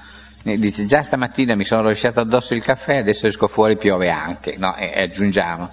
Dice 0.57 0.85
già 0.85 1.03
stamattina 1.03 1.55
mi 1.55 1.63
sono 1.63 1.81
rovesciato 1.81 2.19
addosso 2.19 2.53
il 2.53 2.63
caffè, 2.63 2.97
adesso 2.97 3.27
esco 3.27 3.47
fuori 3.47 3.77
piove 3.77 4.09
anche, 4.09 4.55
no? 4.57 4.75
e, 4.75 4.91
e, 4.93 5.01
aggiungiamo. 5.03 5.69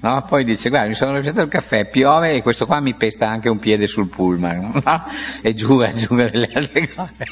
No? 0.00 0.24
Poi 0.28 0.44
dice 0.44 0.68
guarda 0.68 0.88
mi 0.88 0.94
sono 0.94 1.12
rovesciato 1.12 1.40
il 1.40 1.48
caffè, 1.48 1.86
piove 1.86 2.34
e 2.34 2.42
questo 2.42 2.66
qua 2.66 2.80
mi 2.80 2.94
pesta 2.94 3.28
anche 3.28 3.48
un 3.48 3.58
piede 3.58 3.86
sul 3.86 4.08
pullman, 4.08 4.80
no? 4.84 5.04
e 5.42 5.54
giù 5.54 5.78
aggiunge 5.78 6.30
delle 6.30 6.50
altre 6.52 6.94
cose. 6.94 7.26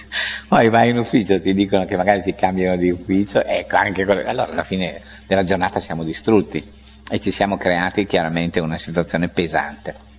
Poi 0.48 0.68
vai 0.70 0.90
in 0.90 0.98
ufficio, 0.98 1.40
ti 1.40 1.54
dicono 1.54 1.84
che 1.84 1.96
magari 1.96 2.22
ti 2.22 2.34
cambiano 2.34 2.76
di 2.76 2.90
ufficio, 2.90 3.44
ecco 3.44 3.76
anche 3.76 4.04
quello. 4.04 4.22
Allora 4.26 4.50
alla 4.50 4.64
fine 4.64 5.02
della 5.26 5.44
giornata 5.44 5.80
siamo 5.80 6.04
distrutti 6.04 6.80
e 7.10 7.20
ci 7.20 7.30
siamo 7.30 7.56
creati 7.56 8.06
chiaramente 8.06 8.60
una 8.60 8.78
situazione 8.78 9.28
pesante. 9.28 10.10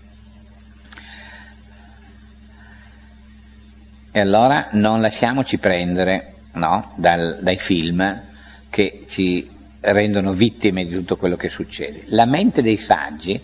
E 4.16 4.20
allora 4.20 4.70
non 4.74 5.02
lasciamoci 5.02 5.58
prendere 5.58 6.33
no, 6.54 6.94
dal, 6.96 7.40
dai 7.42 7.58
film 7.58 8.22
che 8.70 9.04
ci 9.08 9.50
rendono 9.80 10.34
vittime 10.34 10.86
di 10.86 10.94
tutto 10.94 11.18
quello 11.18 11.36
che 11.36 11.50
succede. 11.50 12.04
La 12.08 12.26
mente 12.26 12.62
dei 12.62 12.78
saggi, 12.78 13.40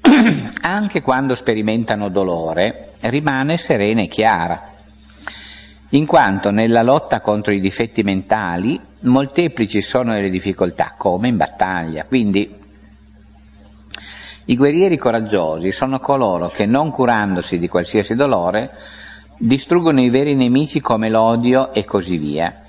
anche 0.62 1.02
quando 1.02 1.34
sperimentano 1.34 2.08
dolore, 2.08 2.92
rimane 3.00 3.58
serena 3.58 4.02
e 4.02 4.06
chiara, 4.06 4.72
in 5.90 6.06
quanto 6.06 6.50
nella 6.50 6.82
lotta 6.82 7.20
contro 7.20 7.52
i 7.52 7.60
difetti 7.60 8.02
mentali 8.02 8.80
molteplici 9.00 9.82
sono 9.82 10.12
le 10.12 10.30
difficoltà, 10.30 10.94
come 10.96 11.28
in 11.28 11.36
battaglia. 11.36 12.04
Quindi 12.04 12.62
i 14.46 14.56
guerrieri 14.56 14.96
coraggiosi 14.96 15.72
sono 15.72 16.00
coloro 16.00 16.48
che, 16.50 16.66
non 16.66 16.90
curandosi 16.90 17.58
di 17.58 17.68
qualsiasi 17.68 18.14
dolore, 18.14 18.70
distruggono 19.38 20.00
i 20.00 20.10
veri 20.10 20.34
nemici 20.34 20.80
come 20.80 21.08
l'odio 21.08 21.72
e 21.72 21.84
così 21.84 22.16
via. 22.16 22.62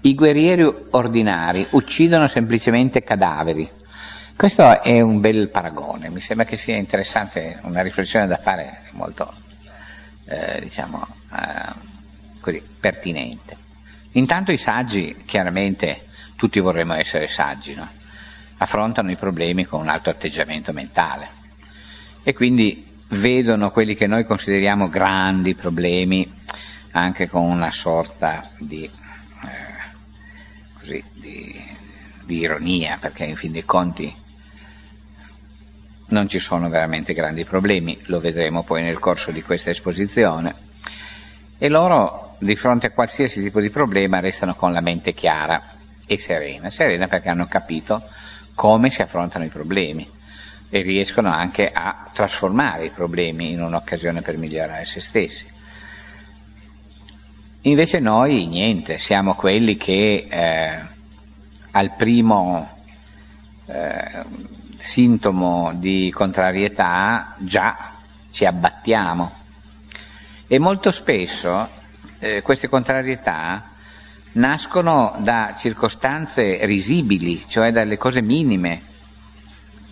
I 0.00 0.14
guerrieri 0.14 0.70
ordinari 0.90 1.66
uccidono 1.70 2.28
semplicemente 2.28 3.02
cadaveri. 3.02 3.68
Questo 4.36 4.82
è 4.82 5.00
un 5.00 5.20
bel 5.20 5.48
paragone, 5.48 6.10
mi 6.10 6.20
sembra 6.20 6.44
che 6.44 6.56
sia 6.56 6.76
interessante, 6.76 7.60
una 7.62 7.82
riflessione 7.82 8.26
da 8.26 8.36
fare 8.36 8.82
molto, 8.92 9.32
eh, 10.26 10.60
diciamo, 10.60 11.06
eh, 11.32 11.72
così, 12.40 12.62
pertinente. 12.80 13.56
Intanto 14.12 14.50
i 14.50 14.58
saggi, 14.58 15.22
chiaramente, 15.24 16.06
tutti 16.36 16.58
vorremmo 16.58 16.94
essere 16.94 17.28
saggi, 17.28 17.74
no? 17.74 17.88
affrontano 18.58 19.10
i 19.10 19.16
problemi 19.16 19.64
con 19.64 19.80
un 19.80 19.88
alto 19.88 20.10
atteggiamento 20.10 20.72
mentale 20.72 21.42
e 22.22 22.32
quindi 22.32 22.93
vedono 23.08 23.70
quelli 23.70 23.94
che 23.94 24.06
noi 24.06 24.24
consideriamo 24.24 24.88
grandi 24.88 25.54
problemi 25.54 26.42
anche 26.92 27.28
con 27.28 27.42
una 27.42 27.70
sorta 27.70 28.50
di, 28.58 28.84
eh, 28.84 28.90
così, 30.78 31.04
di, 31.12 31.62
di 32.24 32.38
ironia, 32.38 32.98
perché 33.00 33.24
in 33.24 33.36
fin 33.36 33.52
dei 33.52 33.64
conti 33.64 34.14
non 36.06 36.28
ci 36.28 36.38
sono 36.38 36.68
veramente 36.68 37.12
grandi 37.12 37.44
problemi, 37.44 37.98
lo 38.04 38.20
vedremo 38.20 38.62
poi 38.62 38.82
nel 38.82 38.98
corso 38.98 39.30
di 39.32 39.42
questa 39.42 39.70
esposizione, 39.70 40.54
e 41.58 41.68
loro 41.68 42.36
di 42.38 42.54
fronte 42.56 42.88
a 42.88 42.90
qualsiasi 42.90 43.42
tipo 43.42 43.60
di 43.60 43.70
problema 43.70 44.20
restano 44.20 44.54
con 44.54 44.72
la 44.72 44.80
mente 44.80 45.14
chiara 45.14 45.72
e 46.06 46.18
serena, 46.18 46.70
serena 46.70 47.08
perché 47.08 47.28
hanno 47.28 47.46
capito 47.46 48.08
come 48.54 48.90
si 48.90 49.02
affrontano 49.02 49.44
i 49.44 49.48
problemi 49.48 50.08
e 50.74 50.82
riescono 50.82 51.30
anche 51.30 51.70
a 51.70 52.08
trasformare 52.12 52.86
i 52.86 52.90
problemi 52.90 53.52
in 53.52 53.62
un'occasione 53.62 54.22
per 54.22 54.36
migliorare 54.36 54.84
se 54.84 55.00
stessi. 55.00 55.46
Invece 57.60 58.00
noi 58.00 58.48
niente, 58.48 58.98
siamo 58.98 59.36
quelli 59.36 59.76
che 59.76 60.26
eh, 60.28 60.80
al 61.70 61.94
primo 61.94 62.82
eh, 63.66 64.24
sintomo 64.78 65.74
di 65.74 66.10
contrarietà 66.12 67.36
già 67.38 67.92
ci 68.32 68.44
abbattiamo 68.44 69.32
e 70.48 70.58
molto 70.58 70.90
spesso 70.90 71.68
eh, 72.18 72.42
queste 72.42 72.66
contrarietà 72.66 73.70
nascono 74.32 75.14
da 75.20 75.54
circostanze 75.56 76.66
risibili, 76.66 77.44
cioè 77.46 77.70
dalle 77.70 77.96
cose 77.96 78.22
minime. 78.22 78.92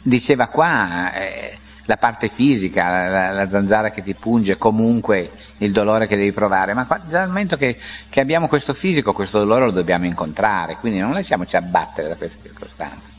Diceva 0.02 0.48
qua 0.48 1.12
eh, 1.12 1.58
la 1.84 1.96
parte 1.96 2.28
fisica, 2.28 3.08
la, 3.08 3.30
la, 3.30 3.48
zanzara 3.48 3.90
che 3.90 4.02
ti 4.02 4.14
punge, 4.14 4.56
comunque 4.56 5.30
il 5.58 5.72
dolore 5.72 6.06
che 6.06 6.16
devi 6.16 6.32
provare, 6.32 6.74
ma 6.74 6.86
qua, 6.86 6.98
dal 6.98 7.28
momento 7.28 7.56
che, 7.56 7.76
che, 8.08 8.20
abbiamo 8.20 8.48
questo 8.48 8.74
fisico, 8.74 9.12
questo 9.12 9.38
dolore 9.38 9.66
lo 9.66 9.70
dobbiamo 9.70 10.06
incontrare, 10.06 10.76
quindi 10.76 10.98
non 10.98 11.12
lasciamoci 11.12 11.56
abbattere 11.56 12.08
da 12.08 12.16
queste 12.16 12.38
circostanze. 12.42 13.10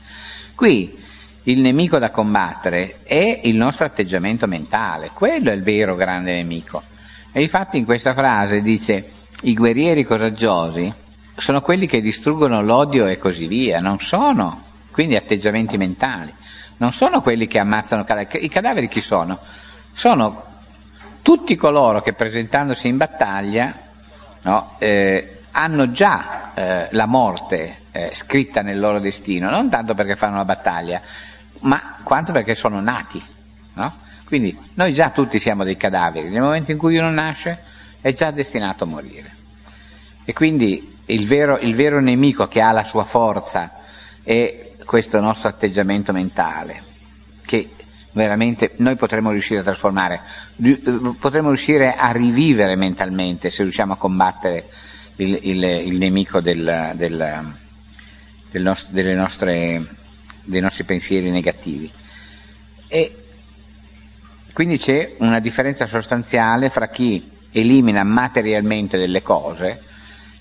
Qui 0.56 0.98
il 1.43 1.60
nemico 1.60 2.00
da 2.00 2.10
combattere 2.10 3.00
è 3.04 3.41
il 3.43 3.56
nostro 3.56 3.86
atteggiamento 3.86 4.48
mentale, 4.48 5.12
quello 5.13 5.50
è 5.50 5.54
il 5.54 5.63
vero 5.63 5.96
grande 5.96 6.34
nemico. 6.34 6.82
E 7.32 7.41
infatti 7.41 7.78
in 7.78 7.86
questa 7.86 8.13
frase 8.13 8.62
dice 8.62 9.10
i 9.43 9.54
guerrieri 9.54 10.04
coraggiosi 10.04 10.93
sono 11.36 11.62
quelli 11.62 11.88
che 11.88 12.00
distruggono 12.00 12.62
l'odio 12.62 13.08
e 13.08 13.17
così 13.17 13.48
via, 13.48 13.80
non 13.80 14.00
sono 14.00 14.72
quindi 14.91 15.15
atteggiamenti 15.15 15.76
mentali, 15.78 16.34
non 16.84 16.91
sono 16.91 17.22
quelli 17.22 17.48
che 17.48 17.60
ammazzano 17.60 18.04
cadaveri. 18.04 18.43
I 18.43 18.50
cadaveri 18.50 18.89
chi 18.89 19.00
sono? 19.00 19.39
Sono 19.93 20.52
tutti 21.22 21.56
coloro 21.56 22.02
che 22.02 22.12
presentandosi 22.12 22.89
in 22.89 22.98
battaglia 22.98 23.74
no, 24.41 24.76
eh, 24.80 25.43
hanno 25.52 25.91
già 25.91 26.52
eh, 26.54 26.88
la 26.91 27.06
morte 27.06 27.84
eh, 27.91 28.10
scritta 28.12 28.62
nel 28.62 28.82
loro 28.82 29.00
destino, 29.00 29.50
non 29.50 29.69
tanto 29.69 29.93
perché 29.93 30.17
fanno 30.17 30.36
la 30.36 30.43
battaglia, 30.43 31.02
ma 31.62 32.00
quanto 32.04 32.34
perché 32.34 32.54
sono 32.54 32.82
nati. 32.82 33.24
No? 33.76 34.00
Quindi 34.26 34.60
noi 34.74 34.93
già 34.93 35.12
tutti 35.12 35.39
siamo 35.39 35.63
dei 35.63 35.78
cadaveri, 35.78 36.28
nel 36.28 36.41
momento 36.41 36.74
in 36.74 36.78
cui 36.78 36.98
uno 36.98 37.12
nasce 37.12 37.63
è 38.02 38.12
già 38.12 38.32
destinato 38.32 38.84
a 38.84 38.88
morire. 38.88 39.36
E 40.26 40.34
quindi 40.34 40.98
il 41.06 41.26
vero, 41.28 41.60
il 41.60 41.76
vero 41.76 42.02
nemico 42.02 42.48
che 42.50 42.60
ha 42.60 42.74
la 42.74 42.84
sua 42.84 43.06
forza 43.06 43.72
è 44.22 44.72
questo 44.86 45.19
nostro 45.19 45.50
atteggiamento 45.50 46.12
mentale, 46.12 46.84
che 47.46 47.69
veramente 48.13 48.74
noi 48.78 48.96
potremmo 48.96 49.32
riuscire 49.32 49.60
a 49.60 49.63
trasformare, 49.63 50.22
potremmo 51.19 51.48
riuscire 51.48 51.96
a 51.96 52.12
rivivere 52.12 52.76
mentalmente 52.76 53.50
se 53.50 53.63
riusciamo 53.63 53.93
a 53.93 53.98
combattere 53.98 54.69
il, 55.17 55.39
il, 55.41 55.63
il 55.63 55.98
nemico 55.98 56.39
del, 56.39 56.93
del, 56.96 57.56
del 58.52 58.62
nostro, 58.62 59.13
nostre, 59.15 59.88
dei 60.43 60.62
nostri 60.62 60.84
pensieri 60.84 61.30
negativi. 61.30 61.91
E 62.88 63.17
quindi 64.54 64.78
c'è 64.78 65.15
una 65.19 65.39
differenza 65.39 65.88
sostanziale 65.88 66.69
fra 66.69 66.88
chi 66.88 67.32
elimina 67.52 68.04
materialmente 68.04 68.98
delle 68.98 69.22
cose 69.22 69.84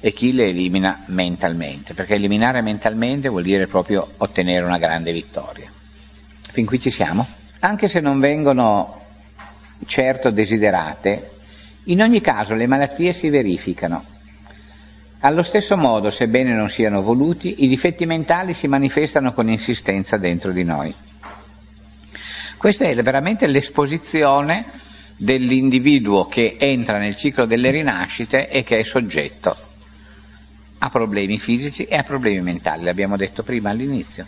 e 0.04 0.12
chi 0.12 0.32
le 0.32 0.46
elimina 0.46 1.04
mentalmente, 1.06 1.94
perché 1.94 2.14
eliminare 2.14 2.60
mentalmente 2.60 3.28
vuol 3.28 3.44
dire 3.44 3.68
proprio 3.68 4.14
ottenere 4.16 4.64
una 4.64 4.76
grande 4.76 5.12
vittoria. 5.12 5.70
Fin 6.40 6.66
qui 6.66 6.80
ci 6.80 6.90
siamo? 6.90 7.24
Anche 7.60 7.86
se 7.86 8.00
non 8.00 8.18
vengono 8.18 9.00
certo 9.86 10.30
desiderate, 10.30 11.30
in 11.84 12.02
ogni 12.02 12.20
caso 12.20 12.56
le 12.56 12.66
malattie 12.66 13.12
si 13.12 13.30
verificano. 13.30 14.04
Allo 15.20 15.44
stesso 15.44 15.76
modo, 15.76 16.10
sebbene 16.10 16.52
non 16.52 16.68
siano 16.68 17.00
voluti, 17.02 17.62
i 17.62 17.68
difetti 17.68 18.04
mentali 18.04 18.54
si 18.54 18.66
manifestano 18.66 19.32
con 19.32 19.48
insistenza 19.48 20.16
dentro 20.16 20.50
di 20.50 20.64
noi. 20.64 20.92
Questa 22.56 22.86
è 22.86 22.94
veramente 23.04 23.46
l'esposizione 23.46 24.66
dell'individuo 25.16 26.26
che 26.26 26.56
entra 26.58 26.98
nel 26.98 27.14
ciclo 27.14 27.46
delle 27.46 27.70
rinascite 27.70 28.48
e 28.48 28.64
che 28.64 28.78
è 28.78 28.82
soggetto 28.82 29.70
a 30.84 30.90
problemi 30.90 31.38
fisici 31.38 31.84
e 31.84 31.96
a 31.96 32.02
problemi 32.02 32.40
mentali, 32.40 32.82
l'abbiamo 32.82 33.16
detto 33.16 33.44
prima 33.44 33.70
all'inizio. 33.70 34.26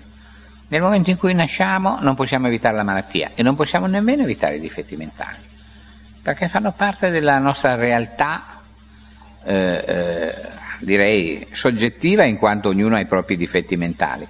Nel 0.69 0.81
momento 0.81 1.11
in 1.11 1.17
cui 1.17 1.35
nasciamo 1.35 1.99
non 2.01 2.15
possiamo 2.15 2.47
evitare 2.47 2.77
la 2.77 2.85
malattia 2.85 3.33
e 3.35 3.43
non 3.43 3.57
possiamo 3.57 3.87
nemmeno 3.87 4.23
evitare 4.23 4.57
i 4.57 4.61
difetti 4.61 4.97
mentali. 4.97 5.53
perché 6.23 6.49
fanno 6.49 6.73
parte 6.73 7.11
della 7.11 7.39
nostra 7.39 7.75
realtà, 7.75 8.63
eh, 9.43 9.85
eh, 9.87 10.35
direi, 10.79 11.49
soggettiva 11.51 12.25
in 12.25 12.39
quanto 12.39 12.71
ognuno 12.71 12.95
ha 12.95 13.01
i 13.01 13.07
propri 13.07 13.37
difetti 13.37 13.77
mentali, 13.77 14.27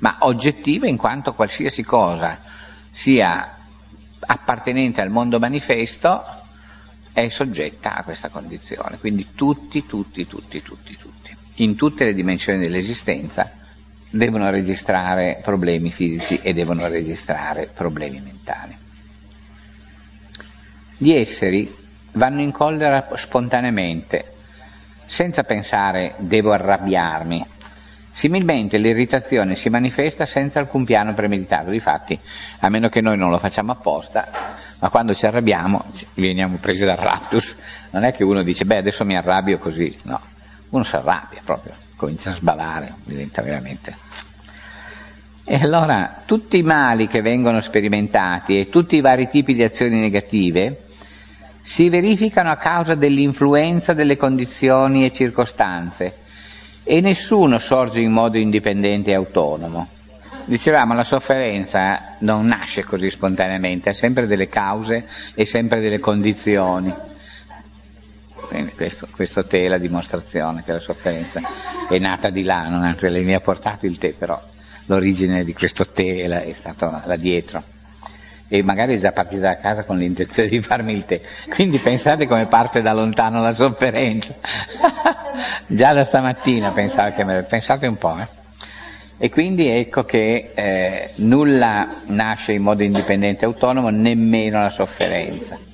ma 0.00 0.18
oggettiva 0.20 0.86
in 0.86 0.98
quanto 0.98 1.32
qualsiasi 1.32 1.82
cosa 1.84 2.40
sia 2.90 3.56
appartenente 4.20 5.00
al 5.00 5.08
mondo 5.08 5.38
manifesto 5.38 6.22
è 7.14 7.30
soggetta 7.30 7.94
a 7.94 8.04
questa 8.04 8.28
condizione. 8.28 8.98
Quindi 8.98 9.28
tutti, 9.34 9.86
tutti, 9.86 10.26
tutti, 10.26 10.60
tutti, 10.60 10.98
tutti, 10.98 11.36
in 11.58 11.76
tutte 11.76 12.04
le 12.04 12.14
dimensioni 12.14 12.58
dell'esistenza 12.58 13.50
devono 14.10 14.50
registrare 14.50 15.40
problemi 15.42 15.90
fisici 15.90 16.40
e 16.42 16.52
devono 16.52 16.88
registrare 16.88 17.70
problemi 17.72 18.20
mentali. 18.20 18.76
Gli 20.96 21.12
esseri 21.12 21.74
vanno 22.12 22.40
in 22.40 22.52
collera 22.52 23.08
spontaneamente, 23.14 24.32
senza 25.06 25.44
pensare 25.44 26.14
devo 26.18 26.52
arrabbiarmi. 26.52 27.46
Similmente 28.10 28.78
l'irritazione 28.78 29.54
si 29.54 29.68
manifesta 29.68 30.24
senza 30.24 30.58
alcun 30.58 30.84
piano 30.84 31.14
premeditato, 31.14 31.70
difatti, 31.70 32.18
a 32.60 32.68
meno 32.68 32.88
che 32.88 33.00
noi 33.00 33.16
non 33.16 33.30
lo 33.30 33.38
facciamo 33.38 33.70
apposta, 33.70 34.54
ma 34.80 34.90
quando 34.90 35.14
ci 35.14 35.26
arrabbiamo 35.26 35.84
veniamo 36.14 36.56
presi 36.56 36.84
dal 36.84 36.96
raptus. 36.96 37.54
Non 37.90 38.02
è 38.02 38.12
che 38.12 38.24
uno 38.24 38.42
dice 38.42 38.64
beh 38.64 38.78
adesso 38.78 39.04
mi 39.04 39.16
arrabbio 39.16 39.58
così, 39.58 39.96
no, 40.02 40.20
uno 40.70 40.82
si 40.82 40.96
arrabbia 40.96 41.40
proprio, 41.44 41.74
comincia 41.96 42.30
a 42.30 42.32
sbavare, 42.32 42.94
diventa 43.04 43.42
veramente 43.42 44.28
e 45.50 45.56
allora 45.56 46.24
tutti 46.26 46.58
i 46.58 46.62
mali 46.62 47.06
che 47.06 47.22
vengono 47.22 47.60
sperimentati 47.60 48.60
e 48.60 48.68
tutti 48.68 48.96
i 48.96 49.00
vari 49.00 49.30
tipi 49.30 49.54
di 49.54 49.62
azioni 49.62 49.98
negative 49.98 50.82
si 51.62 51.88
verificano 51.88 52.50
a 52.50 52.56
causa 52.56 52.94
dell'influenza 52.94 53.94
delle 53.94 54.18
condizioni 54.18 55.06
e 55.06 55.10
circostanze 55.10 56.16
e 56.84 57.00
nessuno 57.00 57.58
sorge 57.58 58.00
in 58.00 58.12
modo 58.12 58.36
indipendente 58.36 59.10
e 59.10 59.14
autonomo. 59.14 59.88
Dicevamo, 60.44 60.92
la 60.92 61.04
sofferenza 61.04 62.16
non 62.18 62.44
nasce 62.44 62.84
così 62.84 63.08
spontaneamente, 63.08 63.88
ha 63.88 63.94
sempre 63.94 64.26
delle 64.26 64.50
cause 64.50 65.06
e 65.34 65.46
sempre 65.46 65.80
delle 65.80 65.98
condizioni. 65.98 66.94
Questo, 68.74 69.08
questo 69.10 69.44
tè 69.44 69.64
è 69.64 69.68
la 69.68 69.78
dimostrazione 69.78 70.62
che 70.64 70.72
la 70.72 70.78
sofferenza 70.78 71.40
è 71.88 71.98
nata 71.98 72.30
di 72.30 72.42
là, 72.42 72.68
non 72.68 72.84
anzi 72.84 73.08
lei 73.08 73.24
mi 73.24 73.34
ha 73.34 73.40
portato 73.40 73.86
il 73.86 73.98
tè, 73.98 74.14
però 74.14 74.40
l'origine 74.86 75.44
di 75.44 75.52
questo 75.52 75.86
tè 75.86 76.26
è 76.26 76.52
stata 76.54 77.02
là 77.04 77.16
dietro 77.16 77.62
e 78.48 78.62
magari 78.62 78.94
è 78.94 78.98
già 78.98 79.12
partita 79.12 79.48
da 79.48 79.56
casa 79.56 79.84
con 79.84 79.98
l'intenzione 79.98 80.48
di 80.48 80.60
farmi 80.62 80.94
il 80.94 81.04
tè. 81.04 81.20
Quindi 81.50 81.78
pensate 81.78 82.26
come 82.26 82.46
parte 82.46 82.80
da 82.80 82.94
lontano 82.94 83.42
la 83.42 83.52
sofferenza. 83.52 84.34
già 85.66 85.92
da 85.92 86.04
stamattina 86.04 86.72
pensate, 86.72 87.24
me, 87.24 87.42
pensate 87.42 87.86
un 87.86 87.98
po'. 87.98 88.18
Eh? 88.18 88.26
E 89.18 89.30
quindi 89.30 89.68
ecco 89.68 90.04
che 90.04 90.52
eh, 90.54 91.10
nulla 91.16 91.86
nasce 92.06 92.52
in 92.52 92.62
modo 92.62 92.82
indipendente 92.82 93.44
e 93.44 93.48
autonomo, 93.48 93.90
nemmeno 93.90 94.62
la 94.62 94.70
sofferenza. 94.70 95.67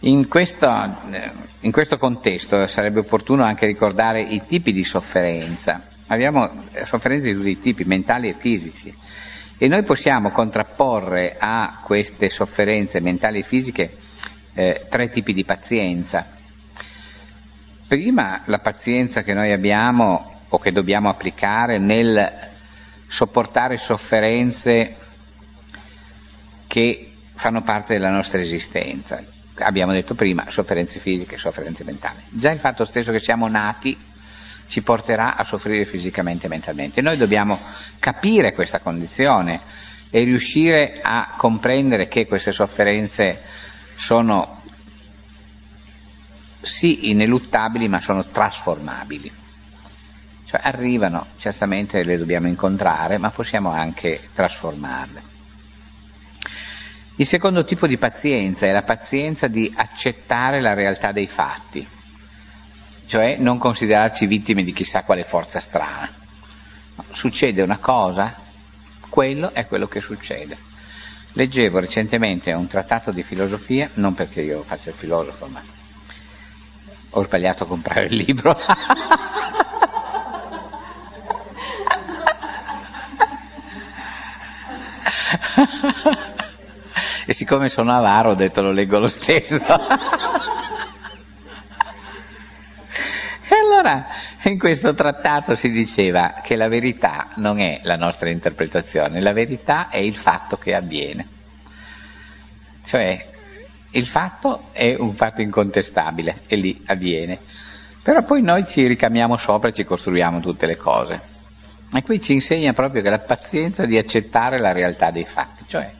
In 0.00 0.28
questo, 0.28 0.68
eh, 1.10 1.30
in 1.60 1.72
questo 1.72 1.98
contesto 1.98 2.68
sarebbe 2.68 3.00
opportuno 3.00 3.42
anche 3.42 3.66
ricordare 3.66 4.20
i 4.20 4.42
tipi 4.46 4.72
di 4.72 4.84
sofferenza. 4.84 5.88
Abbiamo 6.06 6.66
sofferenze 6.84 7.28
di 7.28 7.34
tutti 7.34 7.48
i 7.48 7.58
tipi, 7.58 7.84
mentali 7.84 8.28
e 8.28 8.34
fisici 8.34 8.94
e 9.58 9.66
noi 9.66 9.82
possiamo 9.82 10.30
contrapporre 10.30 11.36
a 11.36 11.80
queste 11.82 12.30
sofferenze 12.30 13.00
mentali 13.00 13.40
e 13.40 13.42
fisiche 13.42 13.96
eh, 14.54 14.86
tre 14.88 15.10
tipi 15.10 15.32
di 15.32 15.44
pazienza. 15.44 16.24
Prima 17.88 18.42
la 18.44 18.60
pazienza 18.60 19.22
che 19.22 19.34
noi 19.34 19.50
abbiamo 19.50 20.42
o 20.48 20.58
che 20.58 20.70
dobbiamo 20.70 21.08
applicare 21.08 21.78
nel 21.78 22.50
sopportare 23.08 23.78
sofferenze 23.78 24.96
che 26.68 27.12
fanno 27.34 27.62
parte 27.62 27.94
della 27.94 28.10
nostra 28.10 28.40
esistenza. 28.40 29.36
Abbiamo 29.58 29.92
detto 29.92 30.14
prima 30.14 30.46
sofferenze 30.48 31.00
fisiche 31.00 31.34
e 31.34 31.38
sofferenze 31.38 31.84
mentali. 31.84 32.22
Già 32.28 32.50
il 32.50 32.58
fatto 32.58 32.84
stesso 32.84 33.12
che 33.12 33.20
siamo 33.20 33.48
nati 33.48 33.96
ci 34.66 34.82
porterà 34.82 35.36
a 35.36 35.44
soffrire 35.44 35.84
fisicamente 35.84 36.46
e 36.46 36.48
mentalmente. 36.48 37.00
Noi 37.00 37.16
dobbiamo 37.16 37.58
capire 37.98 38.52
questa 38.52 38.80
condizione 38.80 39.60
e 40.10 40.24
riuscire 40.24 41.00
a 41.02 41.34
comprendere 41.36 42.06
che 42.06 42.26
queste 42.26 42.52
sofferenze 42.52 43.42
sono 43.94 44.62
sì 46.60 47.10
ineluttabili 47.10 47.88
ma 47.88 48.00
sono 48.00 48.24
trasformabili. 48.26 49.32
Cioè 50.44 50.60
arrivano, 50.62 51.26
certamente 51.36 52.02
le 52.04 52.16
dobbiamo 52.16 52.46
incontrare, 52.46 53.18
ma 53.18 53.30
possiamo 53.30 53.70
anche 53.70 54.30
trasformarle. 54.34 55.36
Il 57.18 57.26
secondo 57.26 57.64
tipo 57.64 57.86
di 57.86 57.98
pazienza 57.98 58.66
è 58.66 58.72
la 58.72 58.82
pazienza 58.82 59.46
di 59.46 59.72
accettare 59.76 60.60
la 60.60 60.74
realtà 60.74 61.12
dei 61.12 61.26
fatti 61.26 61.86
cioè 63.08 63.36
non 63.38 63.58
considerarci 63.58 64.26
vittime 64.26 64.62
di 64.62 64.74
chissà 64.74 65.02
quale 65.02 65.24
forza 65.24 65.58
strana. 65.60 66.08
Succede 67.10 67.62
una 67.62 67.78
cosa, 67.78 68.36
quello 69.08 69.52
è 69.54 69.66
quello 69.66 69.88
che 69.88 70.00
succede. 70.00 70.58
Leggevo 71.32 71.78
recentemente 71.80 72.52
un 72.52 72.66
trattato 72.66 73.10
di 73.10 73.22
filosofia, 73.22 73.88
non 73.94 74.12
perché 74.14 74.42
io 74.42 74.62
faccia 74.62 74.90
il 74.90 74.96
filosofo, 74.96 75.46
ma 75.46 75.62
ho 77.10 77.22
sbagliato 77.22 77.62
a 77.64 77.66
comprare 77.66 78.04
il 78.06 78.16
libro. 78.16 78.54
e 87.28 87.34
siccome 87.34 87.68
sono 87.68 87.94
avaro 87.94 88.30
ho 88.30 88.34
detto 88.34 88.62
lo 88.62 88.70
leggo 88.70 88.98
lo 88.98 89.06
stesso. 89.06 89.62
allora 93.50 94.06
in 94.44 94.58
questo 94.58 94.94
trattato 94.94 95.54
si 95.54 95.70
diceva 95.70 96.40
che 96.42 96.56
la 96.56 96.68
verità 96.68 97.28
non 97.34 97.60
è 97.60 97.80
la 97.82 97.96
nostra 97.96 98.30
interpretazione, 98.30 99.20
la 99.20 99.34
verità 99.34 99.90
è 99.90 99.98
il 99.98 100.16
fatto 100.16 100.56
che 100.56 100.74
avviene. 100.74 101.28
Cioè 102.86 103.26
il 103.90 104.06
fatto 104.06 104.70
è 104.72 104.96
un 104.98 105.12
fatto 105.12 105.42
incontestabile 105.42 106.44
e 106.46 106.56
lì 106.56 106.82
avviene. 106.86 107.40
Però 108.02 108.22
poi 108.22 108.40
noi 108.40 108.66
ci 108.66 108.86
ricamiamo 108.86 109.36
sopra 109.36 109.68
e 109.68 109.74
ci 109.74 109.84
costruiamo 109.84 110.40
tutte 110.40 110.64
le 110.64 110.78
cose. 110.78 111.20
E 111.92 112.02
qui 112.02 112.22
ci 112.22 112.32
insegna 112.32 112.72
proprio 112.72 113.02
che 113.02 113.10
la 113.10 113.18
pazienza 113.18 113.84
di 113.84 113.98
accettare 113.98 114.58
la 114.58 114.72
realtà 114.72 115.10
dei 115.10 115.26
fatti, 115.26 115.64
cioè 115.66 115.97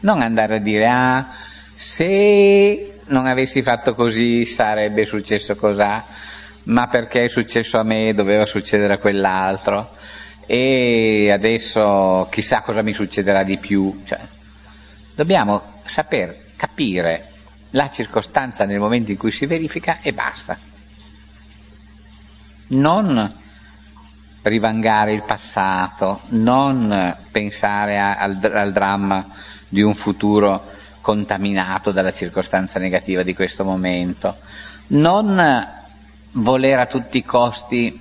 non 0.00 0.20
andare 0.20 0.56
a 0.56 0.58
dire 0.58 0.88
ah 0.88 1.28
se 1.74 2.98
non 3.06 3.26
avessi 3.26 3.62
fatto 3.62 3.94
così 3.94 4.44
sarebbe 4.44 5.04
successo 5.04 5.54
cos'ha, 5.54 6.04
ma 6.64 6.88
perché 6.88 7.24
è 7.24 7.28
successo 7.28 7.78
a 7.78 7.82
me 7.82 8.14
doveva 8.14 8.46
succedere 8.46 8.94
a 8.94 8.98
quell'altro 8.98 9.96
e 10.44 11.30
adesso 11.30 12.26
chissà 12.30 12.62
cosa 12.62 12.82
mi 12.82 12.92
succederà 12.92 13.42
di 13.42 13.58
più. 13.58 14.02
Cioè, 14.04 14.20
dobbiamo 15.14 15.80
saper 15.84 16.46
capire 16.56 17.30
la 17.70 17.90
circostanza 17.90 18.64
nel 18.64 18.80
momento 18.80 19.10
in 19.10 19.16
cui 19.16 19.30
si 19.30 19.46
verifica 19.46 20.00
e 20.00 20.12
basta. 20.12 20.58
Non 22.70 23.34
rivangare 24.42 25.12
il 25.12 25.22
passato, 25.22 26.22
non 26.28 27.16
pensare 27.30 27.98
a, 27.98 28.16
al, 28.16 28.50
al 28.52 28.72
dramma 28.72 29.26
di 29.68 29.82
un 29.82 29.94
futuro 29.94 30.76
contaminato 31.00 31.90
dalla 31.90 32.12
circostanza 32.12 32.78
negativa 32.78 33.22
di 33.22 33.34
questo 33.34 33.64
momento, 33.64 34.36
non 34.88 35.76
voler 36.32 36.78
a 36.78 36.86
tutti 36.86 37.18
i 37.18 37.24
costi 37.24 38.00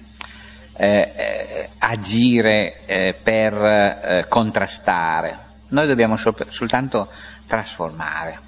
eh, 0.74 1.14
eh, 1.16 1.70
agire 1.80 2.86
eh, 2.86 3.16
per 3.22 3.54
eh, 3.54 4.26
contrastare, 4.28 5.40
noi 5.70 5.88
dobbiamo 5.88 6.18
sol- 6.18 6.46
soltanto 6.50 7.12
trasformare. 7.48 8.46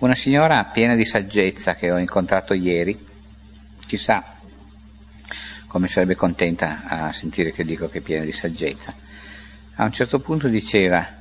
Una 0.00 0.14
signora 0.14 0.64
piena 0.64 0.94
di 0.94 1.04
saggezza 1.04 1.74
che 1.74 1.90
ho 1.90 1.98
incontrato 1.98 2.54
ieri, 2.54 3.06
chissà 3.86 4.36
come 5.66 5.88
sarebbe 5.88 6.14
contenta 6.14 6.82
a 6.84 7.12
sentire 7.12 7.52
che 7.52 7.64
dico 7.64 7.88
che 7.88 7.98
è 7.98 8.02
piena 8.02 8.24
di 8.24 8.32
saggezza, 8.32 8.94
a 9.74 9.84
un 9.84 9.92
certo 9.92 10.20
punto 10.20 10.48
diceva, 10.48 11.17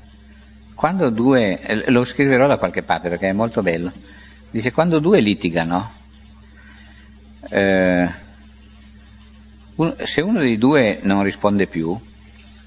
quando 0.77 1.09
due, 1.09 1.83
lo 1.87 2.03
scriverò 2.03 2.45
da 2.45 2.57
qualche 2.57 2.83
parte 2.83 3.09
perché 3.09 3.29
è 3.29 3.33
molto 3.33 3.63
bello, 3.63 3.91
dice 4.51 4.71
quando 4.71 4.99
due 4.99 5.21
litigano, 5.21 5.91
eh, 7.49 8.07
un, 9.73 9.95
se 10.03 10.21
uno 10.21 10.37
dei 10.37 10.59
due 10.59 10.99
non 11.01 11.23
risponde 11.23 11.65
più, 11.65 11.99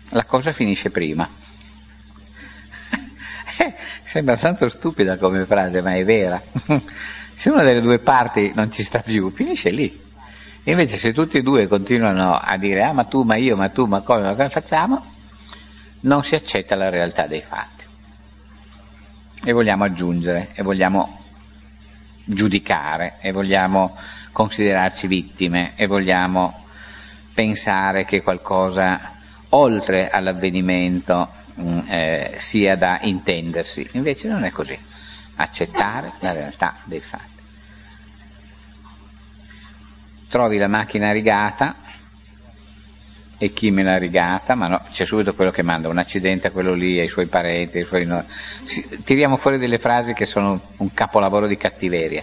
la 0.08 0.24
cosa 0.24 0.50
finisce 0.50 0.90
prima. 0.90 1.28
Sembra 4.04 4.36
tanto 4.36 4.68
stupida 4.68 5.16
come 5.16 5.44
frase, 5.44 5.80
ma 5.80 5.94
è 5.94 6.04
vera. 6.04 6.42
Se 7.36 7.48
una 7.48 7.62
delle 7.62 7.80
due 7.80 8.00
parti 8.00 8.50
non 8.56 8.72
ci 8.72 8.82
sta 8.82 9.02
più, 9.02 9.30
finisce 9.30 9.70
lì. 9.70 9.98
Invece 10.64 10.98
se 10.98 11.14
tutti 11.14 11.38
e 11.38 11.42
due 11.42 11.68
continuano 11.68 12.34
a 12.34 12.58
dire 12.58 12.82
ah 12.82 12.92
ma 12.92 13.04
tu, 13.04 13.22
ma 13.22 13.36
io, 13.36 13.56
ma 13.56 13.70
tu, 13.70 13.86
ma 13.86 14.02
come, 14.02 14.20
ma 14.22 14.34
come 14.34 14.50
facciamo, 14.50 15.02
non 16.00 16.22
si 16.22 16.34
accetta 16.34 16.74
la 16.74 16.90
realtà 16.90 17.26
dei 17.26 17.40
fatti. 17.40 17.79
E 19.42 19.52
vogliamo 19.52 19.84
aggiungere, 19.84 20.50
e 20.54 20.62
vogliamo 20.62 21.18
giudicare, 22.24 23.14
e 23.20 23.32
vogliamo 23.32 23.96
considerarci 24.32 25.06
vittime, 25.06 25.72
e 25.76 25.86
vogliamo 25.86 26.64
pensare 27.32 28.04
che 28.04 28.22
qualcosa 28.22 29.12
oltre 29.50 30.10
all'avvenimento 30.10 31.28
mh, 31.54 31.62
mm, 31.62 31.78
eh, 31.88 32.34
sia 32.38 32.76
da 32.76 32.98
intendersi. 33.02 33.88
Invece 33.92 34.28
non 34.28 34.44
è 34.44 34.50
così. 34.50 34.78
Accettare 35.36 36.12
la 36.20 36.32
realtà 36.32 36.76
dei 36.84 37.00
fatti 37.00 37.40
trovi 40.30 40.58
la 40.58 40.68
macchina 40.68 41.10
rigata 41.10 41.74
e 43.42 43.54
chi 43.54 43.70
me 43.70 43.82
l'ha 43.82 43.96
rigata, 43.96 44.54
ma 44.54 44.68
no, 44.68 44.82
c'è 44.90 45.06
subito 45.06 45.34
quello 45.34 45.50
che 45.50 45.62
manda 45.62 45.88
un 45.88 45.96
accidente 45.96 46.48
a 46.48 46.50
quello 46.50 46.74
lì, 46.74 47.00
ai 47.00 47.08
suoi 47.08 47.24
parenti, 47.24 47.78
ai 47.78 47.84
suoi 47.84 48.04
no. 48.04 48.22
si, 48.64 48.86
tiriamo 49.02 49.38
fuori 49.38 49.56
delle 49.56 49.78
frasi 49.78 50.12
che 50.12 50.26
sono 50.26 50.60
un 50.76 50.92
capolavoro 50.92 51.46
di 51.46 51.56
cattiveria. 51.56 52.22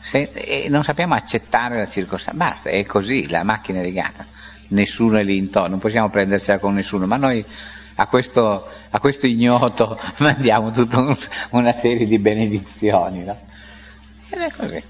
Se, 0.00 0.30
e 0.34 0.66
non 0.68 0.82
sappiamo 0.82 1.14
accettare 1.14 1.76
la 1.76 1.86
circostanza, 1.86 2.36
basta, 2.36 2.68
è 2.68 2.84
così, 2.84 3.28
la 3.28 3.44
macchina 3.44 3.78
è 3.78 3.82
rigata, 3.84 4.26
nessuno 4.70 5.18
è 5.18 5.22
lì 5.22 5.36
intorno, 5.36 5.68
non 5.68 5.78
possiamo 5.78 6.10
prendersela 6.10 6.58
con 6.58 6.74
nessuno, 6.74 7.06
ma 7.06 7.16
noi 7.16 7.44
a 7.94 8.06
questo, 8.08 8.68
a 8.90 8.98
questo 8.98 9.28
ignoto 9.28 9.96
mandiamo 10.18 10.72
tutta 10.72 10.98
un, 10.98 11.16
una 11.50 11.72
serie 11.72 12.08
di 12.08 12.18
benedizioni, 12.18 13.22
no? 13.22 13.38
Ed 14.30 14.40
è 14.40 14.50
così 14.50 14.82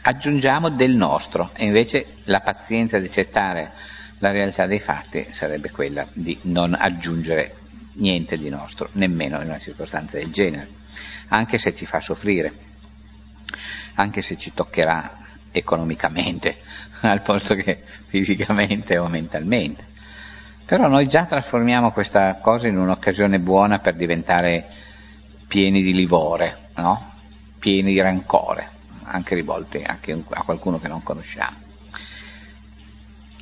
aggiungiamo 0.00 0.70
del 0.70 0.94
nostro 0.94 1.50
e 1.54 1.66
invece 1.66 2.06
la 2.24 2.40
pazienza 2.40 2.98
di 2.98 3.06
accettare 3.06 3.72
la 4.18 4.30
realtà 4.30 4.66
dei 4.66 4.80
fatti 4.80 5.28
sarebbe 5.30 5.70
quella 5.70 6.06
di 6.12 6.38
non 6.42 6.74
aggiungere 6.74 7.56
niente 7.94 8.36
di 8.36 8.48
nostro, 8.48 8.88
nemmeno 8.92 9.40
in 9.40 9.48
una 9.48 9.58
circostanza 9.58 10.18
del 10.18 10.30
genere, 10.30 10.68
anche 11.28 11.58
se 11.58 11.74
ci 11.74 11.86
fa 11.86 12.00
soffrire, 12.00 12.52
anche 13.94 14.22
se 14.22 14.36
ci 14.36 14.52
toccherà 14.52 15.26
economicamente 15.50 16.58
al 17.02 17.22
posto 17.22 17.54
che 17.54 17.82
fisicamente 18.06 18.98
o 18.98 19.08
mentalmente. 19.08 19.86
Però 20.64 20.86
noi 20.86 21.08
già 21.08 21.24
trasformiamo 21.24 21.92
questa 21.92 22.34
cosa 22.36 22.68
in 22.68 22.76
un'occasione 22.76 23.38
buona 23.38 23.78
per 23.78 23.94
diventare 23.94 24.66
pieni 25.46 25.82
di 25.82 25.94
livore, 25.94 26.68
no? 26.74 27.14
pieni 27.58 27.92
di 27.92 28.00
rancore 28.00 28.76
anche 29.10 29.34
rivolte 29.34 29.82
anche 29.82 30.12
a 30.28 30.42
qualcuno 30.42 30.78
che 30.78 30.88
non 30.88 31.02
conosciamo. 31.02 31.67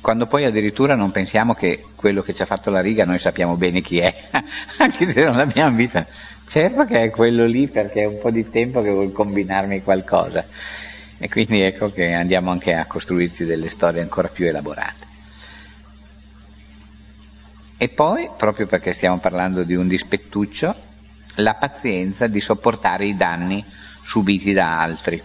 Quando 0.07 0.25
poi 0.25 0.45
addirittura 0.45 0.95
non 0.95 1.11
pensiamo 1.11 1.53
che 1.53 1.83
quello 1.93 2.21
che 2.21 2.33
ci 2.33 2.41
ha 2.41 2.45
fatto 2.45 2.69
la 2.69 2.79
riga 2.79 3.03
noi 3.03 3.19
sappiamo 3.19 3.57
bene 3.57 3.81
chi 3.81 3.99
è, 3.99 4.29
anche 4.79 5.05
se 5.05 5.25
non 5.25 5.35
l'abbiamo 5.35 5.75
vista. 5.75 6.07
Certo 6.47 6.85
che 6.85 7.03
è 7.03 7.09
quello 7.09 7.45
lì 7.45 7.67
perché 7.67 8.03
è 8.03 8.05
un 8.05 8.17
po' 8.17 8.31
di 8.31 8.49
tempo 8.49 8.81
che 8.81 8.89
vuol 8.89 9.11
combinarmi 9.11 9.83
qualcosa. 9.83 10.45
E 11.17 11.27
quindi 11.27 11.59
ecco 11.59 11.91
che 11.91 12.13
andiamo 12.13 12.51
anche 12.51 12.73
a 12.73 12.85
costruirci 12.85 13.43
delle 13.43 13.67
storie 13.67 13.99
ancora 13.99 14.29
più 14.29 14.45
elaborate. 14.45 15.05
E 17.75 17.89
poi, 17.89 18.29
proprio 18.37 18.65
perché 18.65 18.93
stiamo 18.93 19.17
parlando 19.17 19.63
di 19.63 19.75
un 19.75 19.89
dispettuccio, 19.89 20.73
la 21.35 21.55
pazienza 21.55 22.27
di 22.27 22.39
sopportare 22.39 23.07
i 23.07 23.17
danni 23.17 23.61
subiti 24.01 24.53
da 24.53 24.79
altri. 24.79 25.21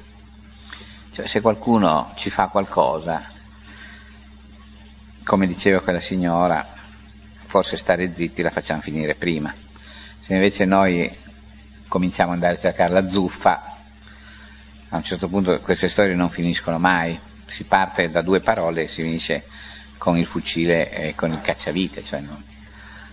Cioè, 1.13 1.29
se 1.29 1.41
qualcuno 1.41 2.11
ci 2.17 2.31
fa 2.31 2.49
qualcosa, 2.49 3.32
come 5.25 5.47
diceva 5.47 5.81
quella 5.81 6.01
signora, 6.01 6.67
forse 7.47 7.77
stare 7.77 8.15
zitti 8.15 8.43
la 8.43 8.51
facciamo 8.51 8.81
finire 8.81 9.15
prima. 9.15 9.55
Se 10.21 10.35
invece 10.35 10.65
noi 10.65 11.11
cominciamo 11.89 12.31
ad 12.31 12.37
andare 12.37 12.55
a 12.55 12.59
cercare 12.59 12.93
la 12.93 13.09
zuffa, 13.09 13.77
a 14.89 14.97
un 14.97 15.03
certo 15.03 15.29
punto 15.29 15.61
queste 15.61 15.89
storie 15.89 16.15
non 16.15 16.31
finiscono 16.31 16.79
mai. 16.79 17.19
Si 17.47 17.65
parte 17.65 18.11
da 18.11 18.23
due 18.23 18.41
parole 18.41 18.83
e 18.83 18.89
si 18.89 19.03
finisce 19.03 19.45
con 19.99 20.17
il 20.17 20.27
fucile 20.27 20.91
e 20.91 21.15
con 21.15 21.31
il 21.33 21.41
cacciavite, 21.41 22.03
cioè 22.03 22.21
non, 22.21 22.43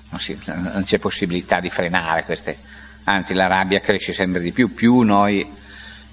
non, 0.09 0.19
si, 0.19 0.37
non 0.45 0.83
c'è 0.85 0.97
possibilità 0.97 1.59
di 1.59 1.69
frenare 1.69 2.23
queste, 2.23 2.57
anzi 3.03 3.33
la 3.33 3.47
rabbia 3.47 3.79
cresce 3.79 4.13
sempre 4.13 4.41
di 4.41 4.51
più, 4.51 4.73
più 4.73 5.01
noi 5.01 5.47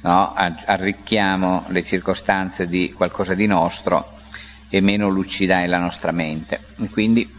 no? 0.00 0.34
arricchiamo 0.34 1.64
le 1.68 1.82
circostanze 1.82 2.66
di 2.66 2.92
qualcosa 2.92 3.34
di 3.34 3.46
nostro 3.46 4.15
e 4.68 4.80
meno 4.80 5.08
lucida 5.08 5.60
è 5.60 5.66
la 5.66 5.78
nostra 5.78 6.12
mente. 6.12 6.60
E 6.78 6.88
quindi 6.88 7.30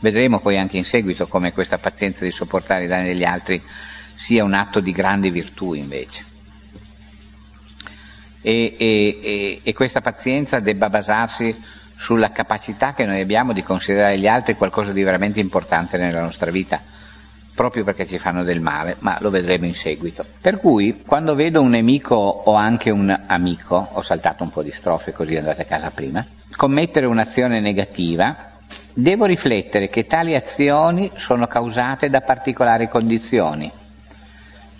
vedremo 0.00 0.40
poi 0.40 0.58
anche 0.58 0.76
in 0.76 0.84
seguito 0.84 1.26
come 1.26 1.52
questa 1.52 1.78
pazienza 1.78 2.24
di 2.24 2.30
sopportare 2.30 2.84
i 2.84 2.88
danni 2.88 3.06
degli 3.06 3.24
altri 3.24 3.62
sia 4.14 4.44
un 4.44 4.54
atto 4.54 4.80
di 4.80 4.92
grande 4.92 5.30
virtù 5.30 5.74
invece. 5.74 6.24
E, 8.42 8.76
e, 8.78 9.60
e, 9.62 9.72
questa 9.74 10.00
pazienza 10.00 10.60
debba 10.60 10.88
basarsi 10.88 11.54
sulla 11.94 12.30
capacità 12.30 12.94
che 12.94 13.04
noi 13.04 13.20
abbiamo 13.20 13.52
di 13.52 13.62
considerare 13.62 14.18
gli 14.18 14.26
altri 14.26 14.54
qualcosa 14.54 14.92
di 14.92 15.02
veramente 15.02 15.40
importante 15.40 15.98
nella 15.98 16.22
nostra 16.22 16.50
vita 16.50 16.98
proprio 17.54 17.84
perché 17.84 18.06
ci 18.06 18.18
fanno 18.18 18.42
del 18.42 18.60
male, 18.60 18.96
ma 19.00 19.18
lo 19.20 19.30
vedremo 19.30 19.66
in 19.66 19.74
seguito. 19.74 20.24
Per 20.40 20.58
cui, 20.58 21.02
quando 21.06 21.34
vedo 21.34 21.60
un 21.60 21.70
nemico 21.70 22.14
o 22.14 22.54
anche 22.54 22.90
un 22.90 23.24
amico, 23.26 23.88
ho 23.92 24.02
saltato 24.02 24.42
un 24.42 24.50
po' 24.50 24.62
di 24.62 24.72
strofe 24.72 25.12
così 25.12 25.36
andate 25.36 25.62
a 25.62 25.66
casa 25.66 25.90
prima, 25.90 26.24
commettere 26.56 27.06
un'azione 27.06 27.60
negativa, 27.60 28.52
devo 28.92 29.24
riflettere 29.26 29.88
che 29.88 30.06
tali 30.06 30.34
azioni 30.34 31.10
sono 31.16 31.46
causate 31.46 32.08
da 32.08 32.22
particolari 32.22 32.88
condizioni 32.88 33.70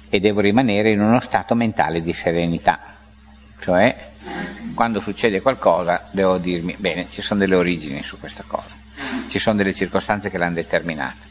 e 0.09 0.21
devo 0.21 0.41
rimanere 0.41 0.91
in 0.91 1.01
uno 1.01 1.21
stato 1.21 1.55
mentale 1.55 2.01
di 2.01 2.13
serenità. 2.13 2.81
Cioè, 3.61 4.09
quando 4.75 5.01
succede 5.01 5.43
qualcosa, 5.43 6.09
devo 6.13 6.39
dirmi, 6.39 6.77
bene, 6.79 7.09
ci 7.11 7.21
sono 7.21 7.41
delle 7.41 7.57
origini 7.57 8.03
su 8.03 8.19
questa 8.19 8.43
cosa, 8.47 8.75
ci 9.29 9.39
sono 9.39 9.57
delle 9.57 9.75
circostanze 9.75 10.31
che 10.31 10.39
l'hanno 10.39 10.55
determinata 10.55 11.30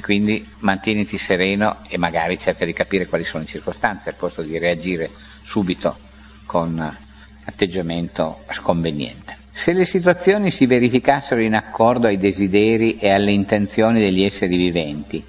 e 0.00 0.02
quindi 0.02 0.48
mantieniti 0.60 1.18
sereno 1.18 1.80
e 1.86 1.98
magari 1.98 2.38
cerca 2.38 2.64
di 2.64 2.72
capire 2.72 3.06
quali 3.06 3.24
sono 3.24 3.42
le 3.42 3.48
circostanze 3.48 4.08
al 4.08 4.14
posto 4.14 4.40
di 4.40 4.58
reagire 4.58 5.10
subito 5.42 5.98
con 6.46 6.96
atteggiamento 7.44 8.44
sconveniente. 8.48 9.36
Se 9.52 9.74
le 9.74 9.84
situazioni 9.84 10.50
si 10.50 10.64
verificassero 10.64 11.42
in 11.42 11.54
accordo 11.54 12.06
ai 12.06 12.16
desideri 12.16 12.96
e 12.96 13.10
alle 13.10 13.32
intenzioni 13.32 14.00
degli 14.00 14.22
esseri 14.22 14.56
viventi, 14.56 15.22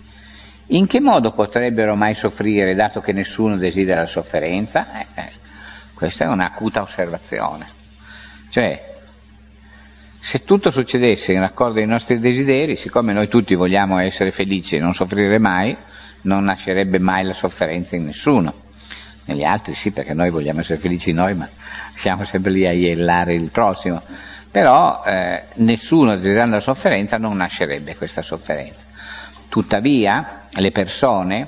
in 0.67 0.87
che 0.87 1.01
modo 1.01 1.33
potrebbero 1.33 1.95
mai 1.95 2.15
soffrire 2.15 2.73
dato 2.73 3.01
che 3.01 3.11
nessuno 3.11 3.57
desidera 3.57 3.99
la 3.99 4.05
sofferenza? 4.05 5.01
Eh, 5.01 5.05
eh, 5.15 5.31
questa 5.93 6.23
è 6.23 6.27
un'acuta 6.29 6.81
osservazione. 6.81 7.67
Cioè, 8.49 8.90
se 10.23 10.43
tutto 10.43 10.69
succedesse 10.69 11.33
in 11.33 11.41
accordo 11.41 11.79
ai 11.79 11.87
nostri 11.87 12.19
desideri, 12.19 12.75
siccome 12.75 13.11
noi 13.11 13.27
tutti 13.27 13.55
vogliamo 13.55 13.97
essere 13.97 14.29
felici 14.29 14.75
e 14.75 14.79
non 14.79 14.93
soffrire 14.93 15.39
mai, 15.39 15.75
non 16.21 16.43
nascerebbe 16.43 16.99
mai 16.99 17.23
la 17.23 17.33
sofferenza 17.33 17.95
in 17.95 18.05
nessuno. 18.05 18.53
Negli 19.25 19.43
altri 19.43 19.73
sì, 19.73 19.89
perché 19.89 20.13
noi 20.13 20.29
vogliamo 20.29 20.59
essere 20.59 20.77
felici 20.77 21.11
noi, 21.11 21.33
ma 21.33 21.49
siamo 21.95 22.23
sempre 22.23 22.51
lì 22.51 22.67
a 22.67 22.71
iellare 22.71 23.33
il 23.33 23.49
prossimo. 23.49 24.03
Però 24.51 25.01
eh, 25.03 25.45
nessuno 25.55 26.15
desiderando 26.15 26.53
la 26.53 26.61
sofferenza 26.61 27.17
non 27.17 27.37
nascerebbe 27.37 27.95
questa 27.95 28.21
sofferenza. 28.21 28.85
Tuttavia 29.49 30.43
le 30.51 30.69
persone, 30.71 31.47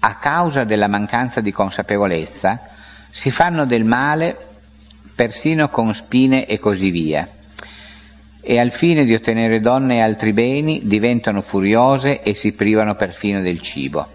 a 0.00 0.16
causa 0.16 0.64
della 0.64 0.88
mancanza 0.88 1.40
di 1.40 1.50
consapevolezza, 1.50 2.60
si 3.08 3.30
fanno 3.30 3.64
del 3.64 3.84
male 3.84 4.36
persino 5.14 5.70
con 5.70 5.94
spine 5.94 6.44
e 6.44 6.58
così 6.58 6.90
via 6.90 7.26
e 8.48 8.60
al 8.60 8.70
fine 8.70 9.04
di 9.04 9.12
ottenere 9.12 9.58
donne 9.58 9.96
e 9.96 10.02
altri 10.02 10.32
beni 10.32 10.82
diventano 10.84 11.42
furiose 11.42 12.22
e 12.22 12.36
si 12.36 12.52
privano 12.52 12.94
perfino 12.94 13.40
del 13.40 13.60
cibo. 13.60 14.06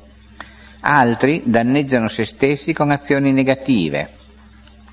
Altri 0.79 1.41
danneggiano 1.43 2.07
se 2.07 2.23
stessi 2.23 2.71
con 2.71 2.91
azioni 2.91 3.33
negative, 3.33 4.11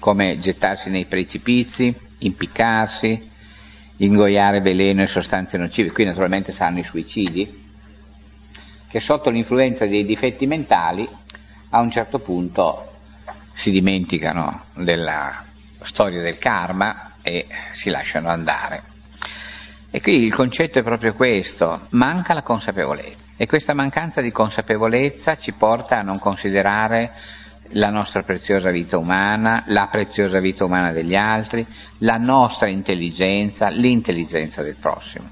come 0.01 0.39
gettarsi 0.41 0.91
nei 0.91 1.05
precipizi, 1.05 1.95
impiccarsi, 2.19 3.31
ingoiare 3.99 4.61
veleno 4.61 5.03
e 5.03 5.07
sostanze 5.07 5.57
nocive. 5.57 5.93
Qui 5.93 6.05
naturalmente 6.05 6.51
saranno 6.51 6.81
i 6.81 6.85
suicidi, 6.85 7.67
che 8.89 8.99
sotto 8.99 9.31
l'influenza 9.31 9.87
dei 9.87 10.05
difetti 10.05 10.49
mentali 10.49 11.09
a 11.71 11.79
un 11.79 11.93
certo 11.93 12.19
punto 12.19 12.93
si 13.55 13.71
dimenticano 13.71 14.65
della 14.75 15.45
storia 15.83 16.23
del 16.23 16.39
karma 16.39 17.13
e 17.23 17.47
si 17.71 17.89
lasciano 17.89 18.31
andare. 18.31 18.97
E 19.91 20.03
qui 20.03 20.23
il 20.23 20.35
concetto 20.35 20.79
è 20.79 20.83
proprio 20.83 21.15
questo, 21.15 21.87
manca 21.91 22.35
la 22.35 22.43
consapevolezza. 22.43 23.31
E 23.37 23.47
questa 23.47 23.73
mancanza 23.73 24.21
di 24.21 24.31
consapevolezza 24.31 25.37
ci 25.37 25.53
porta 25.53 25.99
a 25.99 26.03
non 26.03 26.19
considerare 26.19 27.13
la 27.73 27.89
nostra 27.89 28.23
preziosa 28.23 28.71
vita 28.71 28.99
umana, 28.99 29.65
la 29.69 29.89
preziosa 29.91 30.41
vita 30.41 30.65
umana 30.65 30.93
degli 30.93 31.15
altri, 31.15 31.67
la 31.99 32.19
nostra 32.19 32.69
intelligenza, 32.69 33.69
l'intelligenza 33.69 34.63
del 34.63 34.77
prossimo. 34.77 35.31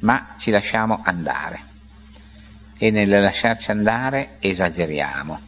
Ma 0.00 0.34
ci 0.38 0.50
lasciamo 0.50 1.00
andare. 1.02 1.70
E 2.78 2.90
nel 2.90 3.08
lasciarci 3.08 3.70
andare 3.70 4.36
esageriamo, 4.38 5.40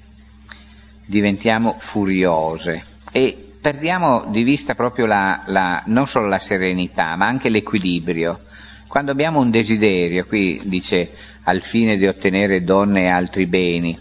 diventiamo 1.06 1.74
furiose. 1.78 2.84
E 3.12 3.43
perdiamo 3.64 4.26
di 4.26 4.42
vista 4.42 4.74
proprio 4.74 5.06
la, 5.06 5.44
la, 5.46 5.82
non 5.86 6.06
solo 6.06 6.26
la 6.26 6.38
serenità, 6.38 7.16
ma 7.16 7.28
anche 7.28 7.48
l'equilibrio. 7.48 8.40
Quando 8.86 9.10
abbiamo 9.10 9.40
un 9.40 9.50
desiderio, 9.50 10.26
qui 10.26 10.60
dice 10.64 11.12
al 11.44 11.62
fine 11.62 11.96
di 11.96 12.06
ottenere 12.06 12.62
donne 12.62 13.04
e 13.04 13.08
altri 13.08 13.46
beni, 13.46 13.98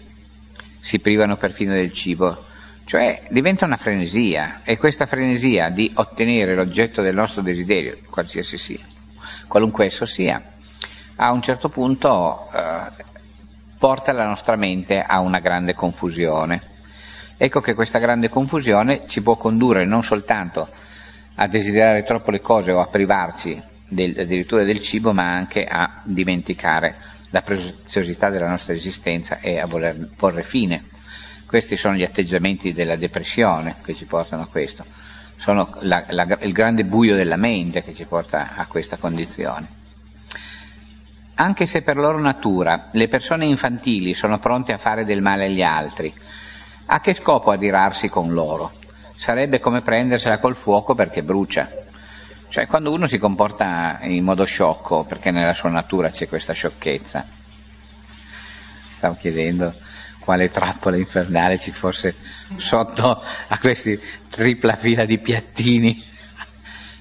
si 0.80 0.98
privano 0.98 1.38
perfino 1.38 1.72
del 1.72 1.92
cibo, 1.92 2.44
cioè 2.84 3.22
diventa 3.30 3.64
una 3.64 3.78
frenesia 3.78 4.60
e 4.64 4.76
questa 4.76 5.06
frenesia 5.06 5.70
di 5.70 5.90
ottenere 5.94 6.54
l'oggetto 6.54 7.00
del 7.00 7.14
nostro 7.14 7.40
desiderio, 7.40 7.96
qualsiasi 8.10 8.58
sia, 8.58 8.84
qualunque 9.48 9.86
esso 9.86 10.04
sia, 10.04 10.42
a 11.16 11.32
un 11.32 11.40
certo 11.40 11.70
punto 11.70 12.50
eh, 12.52 13.04
porta 13.78 14.12
la 14.12 14.26
nostra 14.26 14.56
mente 14.56 15.00
a 15.00 15.20
una 15.20 15.38
grande 15.38 15.72
confusione. 15.72 16.73
Ecco 17.44 17.60
che 17.60 17.74
questa 17.74 17.98
grande 17.98 18.30
confusione 18.30 19.02
ci 19.06 19.20
può 19.20 19.36
condurre 19.36 19.84
non 19.84 20.02
soltanto 20.02 20.66
a 21.34 21.46
desiderare 21.46 22.02
troppo 22.02 22.30
le 22.30 22.40
cose 22.40 22.72
o 22.72 22.80
a 22.80 22.86
privarci 22.86 23.62
del, 23.86 24.18
addirittura 24.18 24.64
del 24.64 24.80
cibo, 24.80 25.12
ma 25.12 25.34
anche 25.34 25.66
a 25.66 26.00
dimenticare 26.04 26.96
la 27.28 27.42
preziosità 27.42 28.30
della 28.30 28.48
nostra 28.48 28.72
esistenza 28.72 29.40
e 29.40 29.60
a 29.60 29.66
voler 29.66 30.08
porre 30.16 30.42
fine. 30.42 30.84
Questi 31.44 31.76
sono 31.76 31.96
gli 31.96 32.02
atteggiamenti 32.02 32.72
della 32.72 32.96
depressione 32.96 33.76
che 33.84 33.92
ci 33.92 34.06
portano 34.06 34.44
a 34.44 34.46
questo, 34.46 34.82
sono 35.36 35.76
la, 35.80 36.02
la, 36.08 36.38
il 36.40 36.52
grande 36.52 36.86
buio 36.86 37.14
della 37.14 37.36
mente 37.36 37.84
che 37.84 37.92
ci 37.92 38.06
porta 38.06 38.54
a 38.54 38.64
questa 38.64 38.96
condizione. 38.96 39.68
Anche 41.34 41.66
se 41.66 41.82
per 41.82 41.96
loro 41.96 42.18
natura 42.18 42.88
le 42.92 43.06
persone 43.06 43.44
infantili 43.44 44.14
sono 44.14 44.38
pronte 44.38 44.72
a 44.72 44.78
fare 44.78 45.04
del 45.04 45.20
male 45.20 45.44
agli 45.44 45.62
altri, 45.62 46.10
a 46.86 47.00
che 47.00 47.14
scopo 47.14 47.50
adirarsi 47.50 48.08
con 48.08 48.32
loro? 48.32 48.72
Sarebbe 49.14 49.60
come 49.60 49.80
prendersela 49.80 50.38
col 50.38 50.56
fuoco 50.56 50.94
perché 50.94 51.22
brucia. 51.22 51.70
Cioè 52.48 52.66
quando 52.66 52.92
uno 52.92 53.06
si 53.06 53.18
comporta 53.18 53.98
in 54.02 54.22
modo 54.22 54.44
sciocco, 54.44 55.04
perché 55.04 55.30
nella 55.30 55.54
sua 55.54 55.70
natura 55.70 56.10
c'è 56.10 56.28
questa 56.28 56.52
sciocchezza, 56.52 57.26
stavo 58.90 59.16
chiedendo 59.16 59.74
quale 60.20 60.50
trappola 60.50 60.96
infernale 60.96 61.58
ci 61.58 61.70
fosse 61.70 62.14
sotto 62.56 63.22
a 63.48 63.58
questa 63.58 63.90
tripla 64.30 64.76
fila 64.76 65.04
di 65.04 65.18
piattini. 65.18 66.02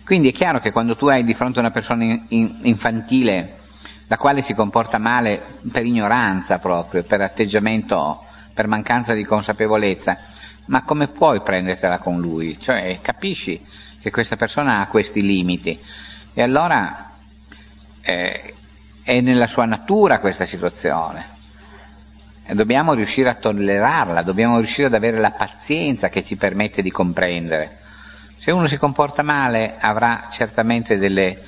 Quindi 0.03 0.29
è 0.29 0.33
chiaro 0.33 0.59
che 0.59 0.71
quando 0.71 0.95
tu 0.95 1.07
hai 1.07 1.23
di 1.23 1.33
fronte 1.33 1.59
una 1.59 1.71
persona 1.71 2.03
in, 2.03 2.25
in, 2.29 2.59
infantile, 2.63 3.59
la 4.07 4.17
quale 4.17 4.41
si 4.41 4.53
comporta 4.53 4.97
male 4.97 5.59
per 5.71 5.85
ignoranza 5.85 6.57
proprio, 6.57 7.03
per 7.03 7.21
atteggiamento 7.21 8.25
per 8.53 8.67
mancanza 8.67 9.13
di 9.13 9.23
consapevolezza, 9.23 10.17
ma 10.65 10.83
come 10.83 11.07
puoi 11.07 11.41
prendertela 11.41 11.99
con 11.99 12.19
lui? 12.19 12.59
Cioè 12.59 12.99
capisci 13.01 13.65
che 13.99 14.11
questa 14.11 14.35
persona 14.35 14.79
ha 14.79 14.87
questi 14.87 15.21
limiti 15.21 15.79
e 16.33 16.41
allora 16.41 17.11
eh, 18.01 18.53
è 19.03 19.21
nella 19.21 19.47
sua 19.47 19.65
natura 19.65 20.19
questa 20.19 20.45
situazione 20.45 21.31
e 22.45 22.53
dobbiamo 22.55 22.93
riuscire 22.93 23.29
a 23.29 23.35
tollerarla, 23.35 24.21
dobbiamo 24.21 24.57
riuscire 24.57 24.87
ad 24.87 24.93
avere 24.93 25.17
la 25.17 25.31
pazienza 25.31 26.09
che 26.09 26.23
ci 26.23 26.35
permette 26.35 26.81
di 26.81 26.91
comprendere. 26.91 27.79
Se 28.37 28.51
uno 28.51 28.67
si 28.67 28.77
comporta 28.77 29.23
male 29.23 29.77
avrà 29.79 30.27
certamente 30.29 30.97
delle 30.97 31.41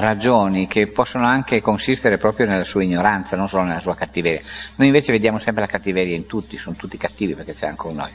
ragioni 0.00 0.66
che 0.66 0.88
possono 0.88 1.26
anche 1.26 1.60
consistere 1.60 2.18
proprio 2.18 2.46
nella 2.46 2.64
sua 2.64 2.82
ignoranza, 2.82 3.36
non 3.36 3.48
solo 3.48 3.62
nella 3.62 3.78
sua 3.78 3.94
cattiveria. 3.94 4.40
Noi 4.76 4.88
invece 4.88 5.12
vediamo 5.12 5.38
sempre 5.38 5.62
la 5.62 5.68
cattiveria 5.68 6.16
in 6.16 6.26
tutti, 6.26 6.58
sono 6.58 6.74
tutti 6.74 6.96
cattivi 6.96 7.34
perché 7.34 7.54
c'è 7.54 7.66
anche 7.66 7.92
noi. 7.92 8.10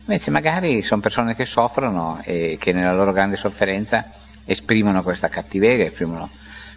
Invece 0.00 0.30
magari 0.32 0.82
sono 0.82 1.00
persone 1.00 1.36
che 1.36 1.44
soffrono 1.44 2.20
e 2.24 2.56
che 2.58 2.72
nella 2.72 2.92
loro 2.92 3.12
grande 3.12 3.36
sofferenza 3.36 4.10
esprimono 4.44 5.04
questa 5.04 5.28
cattiveria, 5.28 5.84
esprimono 5.84 6.28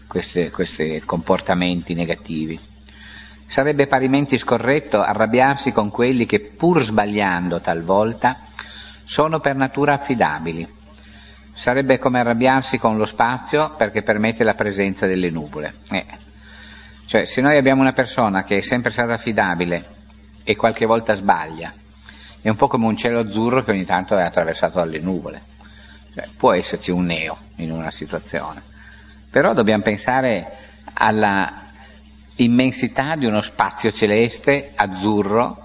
questi 0.07 1.01
comportamenti 1.03 1.95
negativi. 1.95 2.59
Sarebbe 3.47 3.87
parimenti 3.87 4.37
scorretto 4.37 5.01
arrabbiarsi 5.01 5.71
con 5.71 5.89
quelli 5.89 6.25
che 6.25 6.39
pur 6.39 6.83
sbagliando 6.83 7.61
talvolta 7.61 8.37
sono 9.03 9.39
per 9.39 9.55
natura 9.55 9.93
affidabili 9.93 10.83
Sarebbe 11.55 11.97
come 11.99 12.19
arrabbiarsi 12.19 12.77
con 12.77 12.97
lo 12.97 13.05
spazio 13.05 13.75
perché 13.77 14.03
permette 14.03 14.43
la 14.43 14.55
presenza 14.55 15.07
delle 15.07 15.29
nuvole. 15.29 15.75
Eh. 15.89 16.05
Cioè, 17.05 17.23
se 17.23 17.39
noi 17.39 17.55
abbiamo 17.55 17.79
una 17.79 17.93
persona 17.93 18.43
che 18.43 18.57
è 18.57 18.61
sempre 18.61 18.91
stata 18.91 19.13
affidabile 19.13 19.85
e 20.43 20.57
qualche 20.57 20.85
volta 20.85 21.13
sbaglia, 21.13 21.73
è 22.41 22.49
un 22.49 22.57
po' 22.57 22.67
come 22.67 22.87
un 22.87 22.97
cielo 22.97 23.19
azzurro 23.19 23.63
che 23.63 23.71
ogni 23.71 23.85
tanto 23.85 24.17
è 24.17 24.21
attraversato 24.21 24.79
dalle 24.79 24.99
nuvole. 24.99 25.41
Cioè, 26.13 26.27
può 26.35 26.51
esserci 26.51 26.91
un 26.91 27.05
neo 27.05 27.37
in 27.55 27.71
una 27.71 27.89
situazione, 27.89 28.61
però 29.29 29.53
dobbiamo 29.53 29.81
pensare 29.81 30.51
alla 30.93 31.63
immensità 32.35 33.15
di 33.15 33.25
uno 33.25 33.41
spazio 33.41 33.93
celeste 33.93 34.73
azzurro 34.75 35.64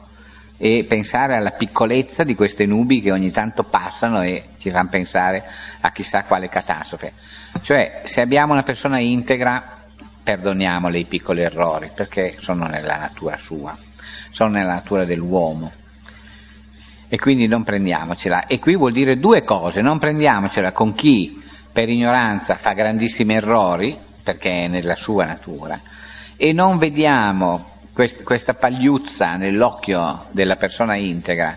e 0.62 0.84
pensare 0.86 1.36
alla 1.36 1.52
piccolezza 1.52 2.22
di 2.22 2.34
queste 2.34 2.66
nubi 2.66 3.00
che 3.00 3.12
ogni 3.12 3.30
tanto 3.30 3.62
passano 3.62 4.20
e 4.20 4.44
ci 4.58 4.70
fanno 4.70 4.90
pensare 4.90 5.42
a 5.80 5.90
chissà 5.90 6.24
quale 6.24 6.50
catastrofe. 6.50 7.14
Cioè, 7.62 8.02
se 8.04 8.20
abbiamo 8.20 8.52
una 8.52 8.62
persona 8.62 8.98
integra, 8.98 9.78
perdoniamole 10.22 10.98
i 10.98 11.06
piccoli 11.06 11.40
errori, 11.40 11.90
perché 11.94 12.36
sono 12.40 12.66
nella 12.66 12.98
natura 12.98 13.38
sua, 13.38 13.74
sono 14.28 14.50
nella 14.50 14.74
natura 14.74 15.06
dell'uomo. 15.06 15.72
E 17.08 17.18
quindi 17.18 17.46
non 17.46 17.64
prendiamocela. 17.64 18.44
E 18.46 18.58
qui 18.58 18.76
vuol 18.76 18.92
dire 18.92 19.16
due 19.16 19.42
cose, 19.42 19.80
non 19.80 19.98
prendiamocela 19.98 20.72
con 20.72 20.94
chi 20.94 21.42
per 21.72 21.88
ignoranza 21.88 22.56
fa 22.56 22.72
grandissimi 22.72 23.32
errori, 23.32 23.98
perché 24.22 24.64
è 24.64 24.68
nella 24.68 24.94
sua 24.94 25.24
natura, 25.24 25.80
e 26.36 26.52
non 26.52 26.76
vediamo 26.76 27.78
questa 28.22 28.55
pagliuzza 28.55 29.36
nell'occhio 29.36 30.26
della 30.30 30.57
persona 30.57 30.96
integra, 30.96 31.57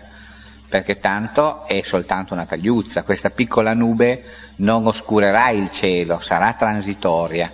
perché 0.68 0.98
tanto 0.98 1.66
è 1.66 1.80
soltanto 1.82 2.34
una 2.34 2.46
pagliuzza, 2.46 3.02
questa 3.02 3.30
piccola 3.30 3.74
nube 3.74 4.24
non 4.56 4.86
oscurerà 4.86 5.50
il 5.50 5.70
cielo, 5.70 6.20
sarà 6.20 6.54
transitoria. 6.54 7.52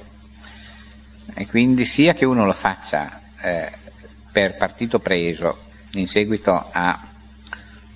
E 1.35 1.47
quindi 1.47 1.85
sia 1.85 2.15
che 2.15 2.25
uno 2.25 2.45
lo 2.45 2.53
faccia 2.53 3.21
eh, 3.41 3.71
per 4.33 4.57
partito 4.57 4.99
preso, 4.99 5.69
in 5.93 6.09
seguito 6.09 6.69
a 6.71 7.07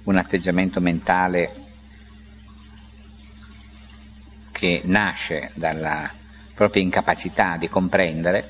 un 0.05 0.16
atteggiamento 0.16 0.80
mentale 0.80 1.62
che 4.53 4.82
nasce 4.84 5.51
dalla 5.55 6.11
propria 6.55 6.82
incapacità 6.82 7.57
di 7.57 7.68
comprendere, 7.68 8.49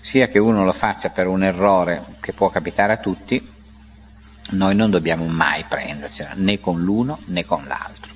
sia 0.00 0.28
che 0.28 0.38
uno 0.38 0.64
lo 0.64 0.72
faccia 0.72 1.10
per 1.10 1.26
un 1.26 1.42
errore 1.42 2.04
che 2.20 2.32
può 2.32 2.48
capitare 2.48 2.92
a 2.92 2.96
tutti, 2.98 3.58
noi 4.50 4.74
non 4.74 4.90
dobbiamo 4.90 5.26
mai 5.26 5.64
prendercela 5.68 6.32
né 6.34 6.58
con 6.58 6.82
l'uno 6.82 7.20
né 7.26 7.44
con 7.44 7.64
l'altro. 7.66 8.12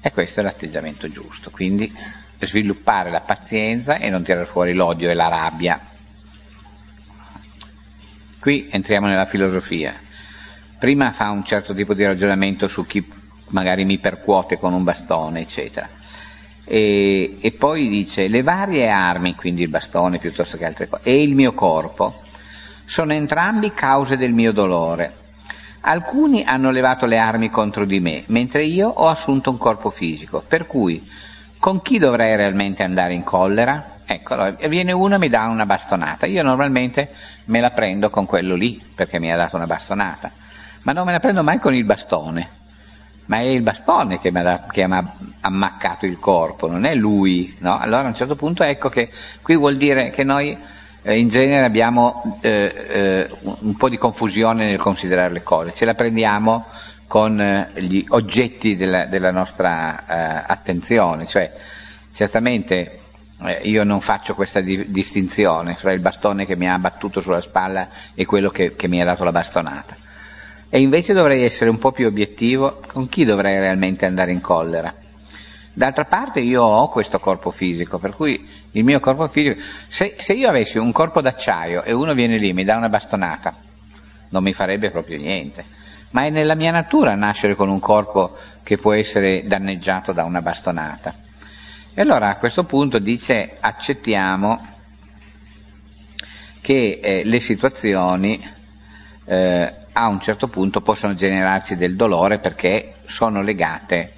E 0.00 0.10
questo 0.12 0.40
è 0.40 0.42
l'atteggiamento 0.42 1.08
giusto, 1.08 1.50
quindi 1.50 1.92
sviluppare 2.40 3.10
la 3.10 3.20
pazienza 3.20 3.98
e 3.98 4.10
non 4.10 4.22
tirare 4.22 4.46
fuori 4.46 4.72
l'odio 4.72 5.10
e 5.10 5.14
la 5.14 5.28
rabbia. 5.28 5.80
Qui 8.40 8.68
entriamo 8.70 9.06
nella 9.06 9.26
filosofia. 9.26 9.94
Prima 10.78 11.12
fa 11.12 11.30
un 11.30 11.44
certo 11.44 11.74
tipo 11.74 11.94
di 11.94 12.04
ragionamento 12.04 12.66
su 12.66 12.84
chi 12.86 13.20
magari 13.48 13.84
mi 13.84 13.98
percuote 13.98 14.58
con 14.58 14.72
un 14.72 14.82
bastone, 14.82 15.42
eccetera 15.42 16.01
e, 16.64 17.38
e, 17.40 17.52
poi 17.52 17.88
dice 17.88 18.28
le 18.28 18.42
varie 18.42 18.88
armi, 18.88 19.34
quindi 19.34 19.62
il 19.62 19.68
bastone 19.68 20.18
piuttosto 20.18 20.56
che 20.56 20.64
altre 20.64 20.88
cose, 20.88 21.02
e 21.04 21.22
il 21.22 21.34
mio 21.34 21.52
corpo, 21.52 22.22
sono 22.84 23.12
entrambi 23.12 23.72
cause 23.72 24.16
del 24.16 24.32
mio 24.32 24.52
dolore. 24.52 25.20
Alcuni 25.80 26.44
hanno 26.44 26.70
levato 26.70 27.06
le 27.06 27.18
armi 27.18 27.50
contro 27.50 27.84
di 27.84 27.98
me, 27.98 28.22
mentre 28.26 28.64
io 28.64 28.88
ho 28.88 29.08
assunto 29.08 29.50
un 29.50 29.58
corpo 29.58 29.90
fisico, 29.90 30.42
per 30.46 30.66
cui 30.66 31.08
con 31.58 31.82
chi 31.82 31.98
dovrei 31.98 32.36
realmente 32.36 32.82
andare 32.82 33.14
in 33.14 33.24
collera? 33.24 33.98
Ecco, 34.04 34.56
viene 34.68 34.92
uno 34.92 35.14
e 35.14 35.18
mi 35.18 35.28
dà 35.28 35.46
una 35.46 35.66
bastonata, 35.66 36.26
io 36.26 36.42
normalmente 36.42 37.10
me 37.46 37.60
la 37.60 37.70
prendo 37.70 38.10
con 38.10 38.26
quello 38.26 38.54
lì, 38.54 38.80
perché 38.94 39.18
mi 39.18 39.32
ha 39.32 39.36
dato 39.36 39.56
una 39.56 39.66
bastonata, 39.66 40.30
ma 40.82 40.92
non 40.92 41.06
me 41.06 41.12
la 41.12 41.20
prendo 41.20 41.42
mai 41.42 41.58
con 41.58 41.74
il 41.74 41.84
bastone, 41.84 42.61
ma 43.26 43.38
è 43.38 43.42
il 43.42 43.62
bastone 43.62 44.18
che 44.18 44.30
mi 44.30 44.40
ha 44.40 45.14
ammaccato 45.40 46.06
il 46.06 46.18
corpo, 46.18 46.68
non 46.68 46.84
è 46.84 46.94
lui. 46.94 47.56
No? 47.58 47.78
Allora 47.78 48.02
a 48.02 48.08
un 48.08 48.14
certo 48.14 48.36
punto 48.36 48.62
ecco 48.62 48.88
che 48.88 49.10
qui 49.42 49.56
vuol 49.56 49.76
dire 49.76 50.10
che 50.10 50.24
noi 50.24 50.56
eh, 51.02 51.18
in 51.18 51.28
genere 51.28 51.64
abbiamo 51.64 52.38
eh, 52.40 52.74
eh, 52.88 53.30
un 53.42 53.76
po' 53.76 53.88
di 53.88 53.98
confusione 53.98 54.66
nel 54.66 54.78
considerare 54.78 55.32
le 55.32 55.42
cose, 55.42 55.74
ce 55.74 55.84
la 55.84 55.94
prendiamo 55.94 56.64
con 57.06 57.40
eh, 57.40 57.70
gli 57.76 58.04
oggetti 58.08 58.76
della, 58.76 59.06
della 59.06 59.30
nostra 59.30 60.06
eh, 60.06 60.44
attenzione, 60.46 61.26
cioè 61.26 61.52
certamente 62.12 63.00
eh, 63.44 63.60
io 63.64 63.84
non 63.84 64.00
faccio 64.00 64.34
questa 64.34 64.60
di, 64.60 64.90
distinzione 64.90 65.74
fra 65.74 65.92
il 65.92 66.00
bastone 66.00 66.46
che 66.46 66.56
mi 66.56 66.70
ha 66.70 66.78
battuto 66.78 67.20
sulla 67.20 67.40
spalla 67.40 67.88
e 68.14 68.24
quello 68.24 68.50
che, 68.50 68.74
che 68.76 68.88
mi 68.88 69.00
ha 69.00 69.04
dato 69.04 69.24
la 69.24 69.32
bastonata. 69.32 69.96
E 70.74 70.80
invece 70.80 71.12
dovrei 71.12 71.44
essere 71.44 71.68
un 71.68 71.76
po' 71.76 71.92
più 71.92 72.06
obiettivo 72.06 72.80
con 72.86 73.06
chi 73.06 73.26
dovrei 73.26 73.58
realmente 73.58 74.06
andare 74.06 74.32
in 74.32 74.40
collera. 74.40 74.94
D'altra 75.70 76.06
parte 76.06 76.40
io 76.40 76.62
ho 76.62 76.88
questo 76.88 77.18
corpo 77.18 77.50
fisico, 77.50 77.98
per 77.98 78.14
cui 78.14 78.48
il 78.70 78.82
mio 78.82 78.98
corpo 78.98 79.26
fisico, 79.26 79.60
se, 79.88 80.14
se 80.16 80.32
io 80.32 80.48
avessi 80.48 80.78
un 80.78 80.90
corpo 80.90 81.20
d'acciaio 81.20 81.82
e 81.82 81.92
uno 81.92 82.14
viene 82.14 82.38
lì 82.38 82.48
e 82.48 82.52
mi 82.54 82.64
dà 82.64 82.78
una 82.78 82.88
bastonata, 82.88 83.54
non 84.30 84.42
mi 84.42 84.54
farebbe 84.54 84.90
proprio 84.90 85.18
niente. 85.18 85.62
Ma 86.12 86.24
è 86.24 86.30
nella 86.30 86.54
mia 86.54 86.70
natura 86.70 87.14
nascere 87.16 87.54
con 87.54 87.68
un 87.68 87.78
corpo 87.78 88.34
che 88.62 88.78
può 88.78 88.94
essere 88.94 89.46
danneggiato 89.46 90.12
da 90.12 90.24
una 90.24 90.40
bastonata. 90.40 91.14
E 91.92 92.00
allora 92.00 92.30
a 92.30 92.36
questo 92.36 92.64
punto 92.64 92.98
dice 92.98 93.58
accettiamo 93.60 94.68
che 96.62 96.98
eh, 97.02 97.24
le 97.24 97.40
situazioni 97.40 98.42
eh, 99.26 99.80
a 99.92 100.08
un 100.08 100.20
certo 100.20 100.48
punto 100.48 100.80
possono 100.80 101.14
generarci 101.14 101.76
del 101.76 101.96
dolore 101.96 102.38
perché 102.38 102.94
sono 103.06 103.42
legate 103.42 104.14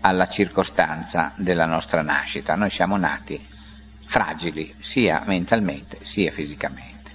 alla 0.00 0.26
circostanza 0.26 1.32
della 1.36 1.66
nostra 1.66 2.02
nascita. 2.02 2.54
Noi 2.54 2.70
siamo 2.70 2.96
nati 2.96 3.40
fragili 4.04 4.74
sia 4.80 5.22
mentalmente 5.24 5.98
sia 6.02 6.30
fisicamente 6.30 7.10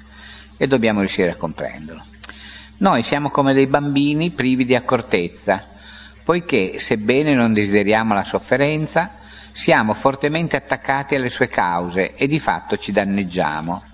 e 0.58 0.68
dobbiamo 0.68 1.00
riuscire 1.00 1.32
a 1.32 1.36
comprenderlo. 1.36 2.04
Noi 2.78 3.04
siamo 3.04 3.30
come 3.30 3.54
dei 3.54 3.68
bambini 3.68 4.32
privi 4.32 4.64
di 4.64 4.76
accortezza, 4.76 5.64
poiché 6.24 6.80
sebbene 6.80 7.34
non 7.34 7.54
desideriamo 7.54 8.14
la 8.14 8.24
sofferenza, 8.24 9.16
siamo 9.52 9.94
fortemente 9.94 10.56
attaccati 10.56 11.16
alle 11.16 11.30
sue 11.30 11.48
cause 11.48 12.16
e 12.16 12.28
di 12.28 12.40
fatto 12.40 12.78
ci 12.78 12.92
danneggiamo 12.92 13.87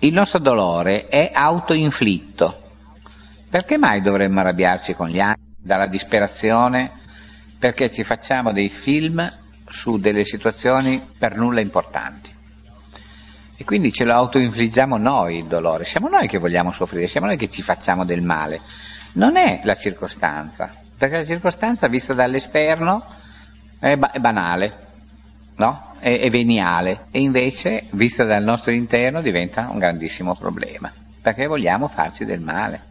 il 0.00 0.12
nostro 0.12 0.38
dolore 0.38 1.08
è 1.08 1.30
autoinflitto. 1.32 2.66
Perché 3.50 3.78
mai 3.78 4.00
dovremmo 4.00 4.40
arrabbiarci 4.40 4.94
con 4.94 5.08
gli 5.08 5.18
altri 5.18 5.54
dalla 5.56 5.86
disperazione? 5.86 6.92
Perché 7.58 7.90
ci 7.90 8.04
facciamo 8.04 8.52
dei 8.52 8.68
film 8.68 9.30
su 9.66 9.98
delle 9.98 10.24
situazioni 10.24 11.02
per 11.18 11.36
nulla 11.36 11.60
importanti. 11.60 12.36
E 13.56 13.64
quindi 13.64 13.92
ce 13.92 14.04
lo 14.04 14.12
autoinfliggiamo 14.12 14.96
noi 14.98 15.38
il 15.38 15.46
dolore, 15.46 15.84
siamo 15.84 16.08
noi 16.08 16.28
che 16.28 16.38
vogliamo 16.38 16.70
soffrire, 16.70 17.08
siamo 17.08 17.26
noi 17.26 17.36
che 17.36 17.50
ci 17.50 17.62
facciamo 17.62 18.04
del 18.04 18.22
male. 18.22 18.60
Non 19.14 19.36
è 19.36 19.62
la 19.64 19.74
circostanza, 19.74 20.72
perché 20.96 21.16
la 21.16 21.24
circostanza 21.24 21.88
vista 21.88 22.14
dall'esterno 22.14 23.04
è, 23.80 23.96
ba- 23.96 24.12
è 24.12 24.20
banale, 24.20 24.86
no? 25.56 25.87
È, 25.98 26.18
è 26.20 26.30
veniale 26.30 27.06
e 27.10 27.20
invece, 27.20 27.84
vista 27.90 28.24
dal 28.24 28.42
nostro 28.42 28.72
interno, 28.72 29.20
diventa 29.20 29.68
un 29.70 29.78
grandissimo 29.78 30.34
problema, 30.34 30.92
perché 31.20 31.46
vogliamo 31.46 31.88
farci 31.88 32.24
del 32.24 32.40
male. 32.40 32.86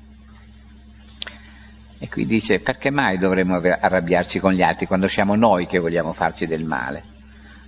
E 1.99 2.07
qui 2.09 2.25
dice, 2.25 2.59
perché 2.59 2.91
mai 2.91 3.17
dovremmo 3.17 3.55
arrabbiarci 3.55 4.39
con 4.39 4.53
gli 4.53 4.61
altri 4.61 4.85
quando 4.85 5.07
siamo 5.07 5.35
noi 5.35 5.65
che 5.65 5.79
vogliamo 5.79 6.13
farci 6.13 6.45
del 6.45 6.63
male? 6.63 7.03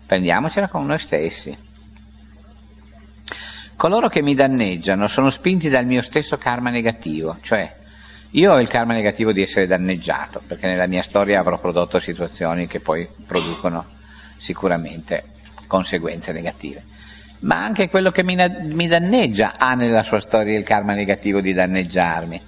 Prendiamocela 0.06 0.68
con 0.68 0.86
noi 0.86 1.00
stessi. 1.00 1.58
Coloro 3.76 4.10
che 4.10 4.22
mi 4.22 4.36
danneggiano 4.36 5.08
sono 5.08 5.30
spinti 5.30 5.70
dal 5.70 5.86
mio 5.86 6.02
stesso 6.02 6.38
karma 6.38 6.70
negativo, 6.70 7.38
cioè 7.42 7.78
io 8.32 8.52
ho 8.52 8.60
il 8.60 8.68
karma 8.68 8.94
negativo 8.94 9.32
di 9.32 9.42
essere 9.42 9.66
danneggiato, 9.66 10.44
perché 10.46 10.68
nella 10.68 10.86
mia 10.86 11.02
storia 11.02 11.40
avrò 11.40 11.58
prodotto 11.58 11.98
situazioni 11.98 12.68
che 12.68 12.80
poi 12.80 13.08
producono 13.26 13.98
sicuramente 14.40 15.26
conseguenze 15.68 16.32
negative. 16.32 16.84
Ma 17.42 17.64
anche 17.64 17.90
quello 17.90 18.12
che 18.12 18.24
mi, 18.24 18.36
mi 18.64 18.88
danneggia 18.88 19.54
ha 19.58 19.74
nella 19.76 20.04
sua 20.04 20.20
storia 20.20 20.58
il 20.58 20.66
karma 20.66 20.94
negativo 20.94 21.40
di 21.40 21.54
danneggiarmi. 21.54 22.42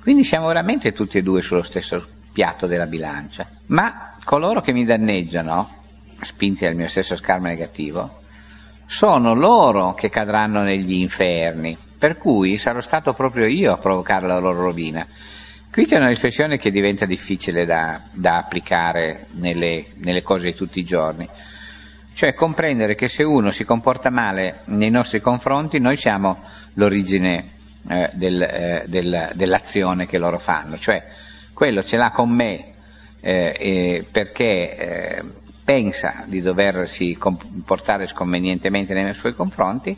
Quindi 0.00 0.24
siamo 0.24 0.46
veramente 0.46 0.92
tutti 0.92 1.18
e 1.18 1.22
due 1.22 1.42
sullo 1.42 1.62
stesso 1.62 2.06
piatto 2.32 2.66
della 2.66 2.86
bilancia. 2.86 3.46
Ma 3.66 4.14
coloro 4.24 4.60
che 4.60 4.72
mi 4.72 4.84
danneggiano, 4.84 5.74
spinti 6.20 6.64
dal 6.64 6.76
mio 6.76 6.88
stesso 6.88 7.16
karma 7.20 7.48
negativo, 7.48 8.20
sono 8.86 9.34
loro 9.34 9.92
che 9.92 10.08
cadranno 10.08 10.62
negli 10.62 10.92
inferni, 10.92 11.76
per 11.98 12.16
cui 12.16 12.56
sarò 12.56 12.80
stato 12.80 13.12
proprio 13.12 13.44
io 13.44 13.72
a 13.72 13.76
provocare 13.76 14.26
la 14.26 14.38
loro 14.38 14.62
rovina. 14.62 15.06
Qui 15.70 15.84
c'è 15.84 15.98
una 15.98 16.08
riflessione 16.08 16.56
che 16.56 16.70
diventa 16.70 17.04
difficile 17.04 17.66
da, 17.66 18.00
da 18.10 18.38
applicare 18.38 19.26
nelle, 19.32 19.88
nelle, 19.96 20.22
cose 20.22 20.46
di 20.46 20.54
tutti 20.54 20.80
i 20.80 20.84
giorni, 20.84 21.28
cioè 22.14 22.32
comprendere 22.32 22.94
che 22.94 23.08
se 23.08 23.22
uno 23.22 23.50
si 23.50 23.64
comporta 23.64 24.08
male 24.08 24.60
nei 24.64 24.90
nostri 24.90 25.20
confronti, 25.20 25.78
noi 25.78 25.96
siamo 25.96 26.42
l'origine 26.74 27.50
eh, 27.86 28.10
del, 28.14 28.42
eh, 28.42 28.84
del, 28.86 29.32
dell'azione 29.34 30.06
che 30.06 30.18
loro 30.18 30.38
fanno, 30.38 30.78
cioè 30.78 31.04
quello 31.52 31.84
ce 31.84 31.96
l'ha 31.98 32.10
con 32.12 32.30
me 32.30 32.72
eh, 33.20 34.06
perché 34.10 34.76
eh, 34.76 35.22
pensa 35.62 36.24
di 36.26 36.40
doversi 36.40 37.14
comportare 37.18 38.06
sconvenientemente 38.06 38.94
nei 38.94 39.12
suoi 39.12 39.34
confronti 39.34 39.96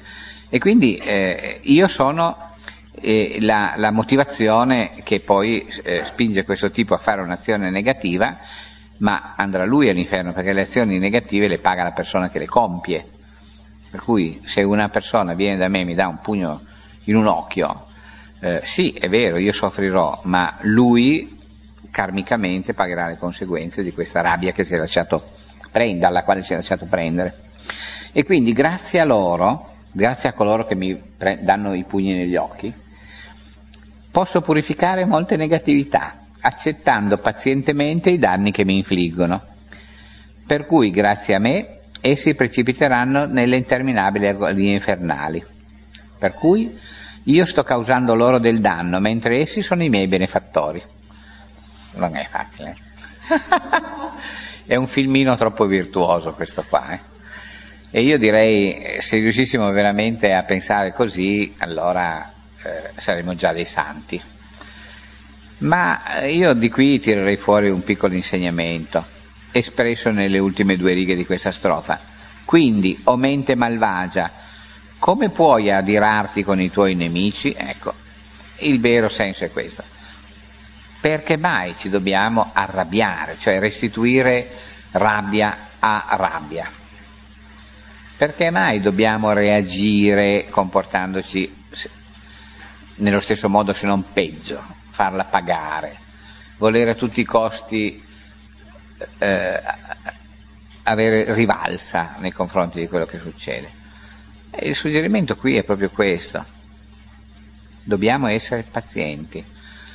e 0.49 0.59
quindi 0.59 0.97
eh, 0.97 1.61
io 1.63 1.87
sono 1.87 2.50
eh, 2.93 3.39
la, 3.41 3.75
la, 3.77 3.91
motivazione 3.91 4.93
che 5.05 5.21
poi 5.21 5.67
eh, 5.83 6.05
spinge 6.05 6.45
questo 6.45 6.71
tipo 6.71 6.95
a 6.95 6.99
fare 6.99 7.21
un'azione 7.23 7.71
negativa, 7.71 8.39
ma 8.99 9.35
andrà 9.37 9.65
lui 9.65 9.89
all'inferno 9.89 10.33
perché 10.33 10.53
le 10.53 10.63
azioni 10.63 10.99
negative 10.99 11.49
le 11.49 11.59
paga 11.59 11.83
la 11.83 11.93
persona 11.93 12.31
che 12.31 12.39
le 12.39 12.47
compie. 12.47 13.07
Per 13.91 14.03
cui 14.03 14.41
se 14.45 14.63
una 14.63 14.89
persona 14.89 15.35
viene 15.35 15.57
da 15.57 15.69
me 15.69 15.81
e 15.81 15.85
mi 15.85 15.95
dà 15.95 16.07
un 16.07 16.21
pugno 16.21 16.63
in 17.05 17.17
un 17.17 17.27
occhio, 17.27 17.87
eh, 18.41 18.61
sì, 18.65 18.93
è 18.93 19.09
vero, 19.09 19.37
io 19.39 19.53
soffrirò, 19.53 20.21
ma 20.25 20.57
lui 20.63 21.39
karmicamente 21.91 22.73
pagherà 22.73 23.09
le 23.09 23.19
conseguenze 23.19 23.83
di 23.83 23.93
questa 23.93 24.21
rabbia 24.21 24.53
che 24.53 24.65
si 24.65 24.75
è 24.75 24.77
lasciato 24.77 25.33
prendere, 25.71 25.99
dalla 26.01 26.23
quale 26.23 26.43
si 26.43 26.53
è 26.53 26.57
lasciato 26.57 26.87
prendere. 26.87 27.49
E 28.13 28.25
quindi 28.25 28.53
grazie 28.53 29.01
a 29.01 29.05
loro, 29.05 29.70
grazie 29.93 30.29
a 30.29 30.33
coloro 30.33 30.67
che 30.67 30.75
mi 30.75 30.95
pre- 30.97 31.41
danno 31.43 31.75
i 31.75 31.85
pugni 31.85 32.15
negli 32.15 32.37
occhi, 32.37 32.73
posso 34.11 34.41
purificare 34.41 35.05
molte 35.05 35.37
negatività, 35.37 36.27
accettando 36.41 37.19
pazientemente 37.19 38.11
i 38.11 38.19
danni 38.19 38.51
che 38.51 38.65
mi 38.65 38.77
infliggono. 38.77 39.43
Per 40.47 40.67
cui, 40.67 40.91
grazie 40.91 41.35
a 41.35 41.39
me, 41.39 41.81
essi 42.01 42.35
precipiteranno 42.35 43.27
nelle 43.27 43.57
interminabili 43.57 44.27
agonie 44.27 44.75
infernali. 44.75 45.45
Per 46.19 46.35
cui 46.35 46.79
io 47.25 47.47
sto 47.47 47.63
causando 47.63 48.15
loro 48.15 48.39
del 48.39 48.61
danno, 48.61 48.99
mentre 48.99 49.41
essi 49.41 49.63
sono 49.63 49.83
i 49.83 49.89
miei 49.89 50.09
benefattori. 50.09 50.83
Non 51.95 52.17
è 52.17 52.27
facile. 52.29 52.77
è 54.67 54.75
un 54.75 54.87
filmino 54.87 55.37
troppo 55.37 55.67
virtuoso 55.67 56.33
questo 56.33 56.65
qua. 56.69 56.91
Eh? 56.91 57.01
E 57.93 58.03
io 58.03 58.19
direi, 58.19 58.99
se 59.01 59.17
riuscissimo 59.17 59.69
veramente 59.73 60.33
a 60.33 60.45
pensare 60.45 60.93
così, 60.93 61.57
allora 61.59 62.33
eh, 62.63 62.91
saremo 62.97 63.35
già 63.35 63.53
dei 63.53 63.65
santi. 63.65 64.21
Ma 65.59 66.21
eh, 66.21 66.33
io 66.33 66.53
di 66.53 66.71
qui 66.71 67.01
tirerei 67.01 67.37
fuori 67.37 67.69
un 67.69 67.83
piccolo 67.83 68.15
insegnamento, 68.15 69.05
espresso 69.51 70.11
nelle 70.11 70.39
ultime 70.39 70.77
due 70.77 70.93
righe 70.93 71.17
di 71.17 71.27
questa 71.27 71.51
strofa. 71.51 71.99
Quindi, 72.45 73.01
o 73.05 73.17
mente 73.17 73.57
malvagia, 73.57 74.31
come 75.01 75.31
puoi 75.31 75.73
adirarti 75.73 76.45
con 76.45 76.61
i 76.61 76.71
tuoi 76.71 76.95
nemici? 76.95 77.53
Ecco, 77.59 77.93
il 78.59 78.79
vero 78.79 79.09
senso 79.09 79.45
è 79.45 79.51
questo. 79.51 79.83
Perché 81.01 81.37
mai 81.37 81.75
ci 81.77 81.89
dobbiamo 81.89 82.51
arrabbiare, 82.53 83.37
cioè 83.41 83.59
restituire 83.59 84.49
rabbia 84.93 85.71
a 85.81 86.07
rabbia? 86.11 86.80
Perché 88.21 88.51
mai 88.51 88.83
dobbiamo 88.83 89.33
reagire 89.33 90.49
comportandoci 90.51 91.65
nello 92.97 93.19
stesso 93.19 93.49
modo 93.49 93.73
se 93.73 93.87
non 93.87 94.13
peggio, 94.13 94.63
farla 94.91 95.25
pagare, 95.25 95.97
volere 96.59 96.91
a 96.91 96.95
tutti 96.95 97.21
i 97.21 97.25
costi 97.25 98.05
eh, 99.17 99.63
avere 100.83 101.33
rivalsa 101.33 102.17
nei 102.19 102.31
confronti 102.31 102.79
di 102.79 102.89
quello 102.89 103.07
che 103.07 103.19
succede. 103.19 103.71
E 104.51 104.69
il 104.69 104.75
suggerimento 104.75 105.35
qui 105.35 105.57
è 105.57 105.65
proprio 105.65 105.89
questo, 105.89 106.45
dobbiamo 107.83 108.27
essere 108.27 108.67
pazienti, 108.71 109.43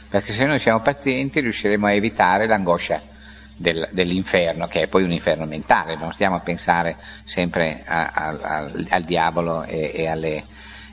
perché 0.09 0.33
se 0.33 0.45
noi 0.45 0.57
siamo 0.57 0.81
pazienti 0.81 1.41
riusciremo 1.41 1.85
a 1.85 1.91
evitare 1.91 2.47
l'angoscia 2.47 3.13
del, 3.55 3.87
dell'inferno, 3.91 4.67
che 4.67 4.81
è 4.81 4.87
poi 4.87 5.03
un 5.03 5.11
inferno 5.11 5.45
mentale, 5.45 5.95
non 5.95 6.11
stiamo 6.11 6.35
a 6.35 6.39
pensare 6.41 6.97
sempre 7.23 7.83
a, 7.85 8.11
a, 8.11 8.27
a, 8.41 8.71
al 8.89 9.03
diavolo 9.03 9.63
e, 9.63 9.91
e, 9.93 10.07
alle, 10.07 10.43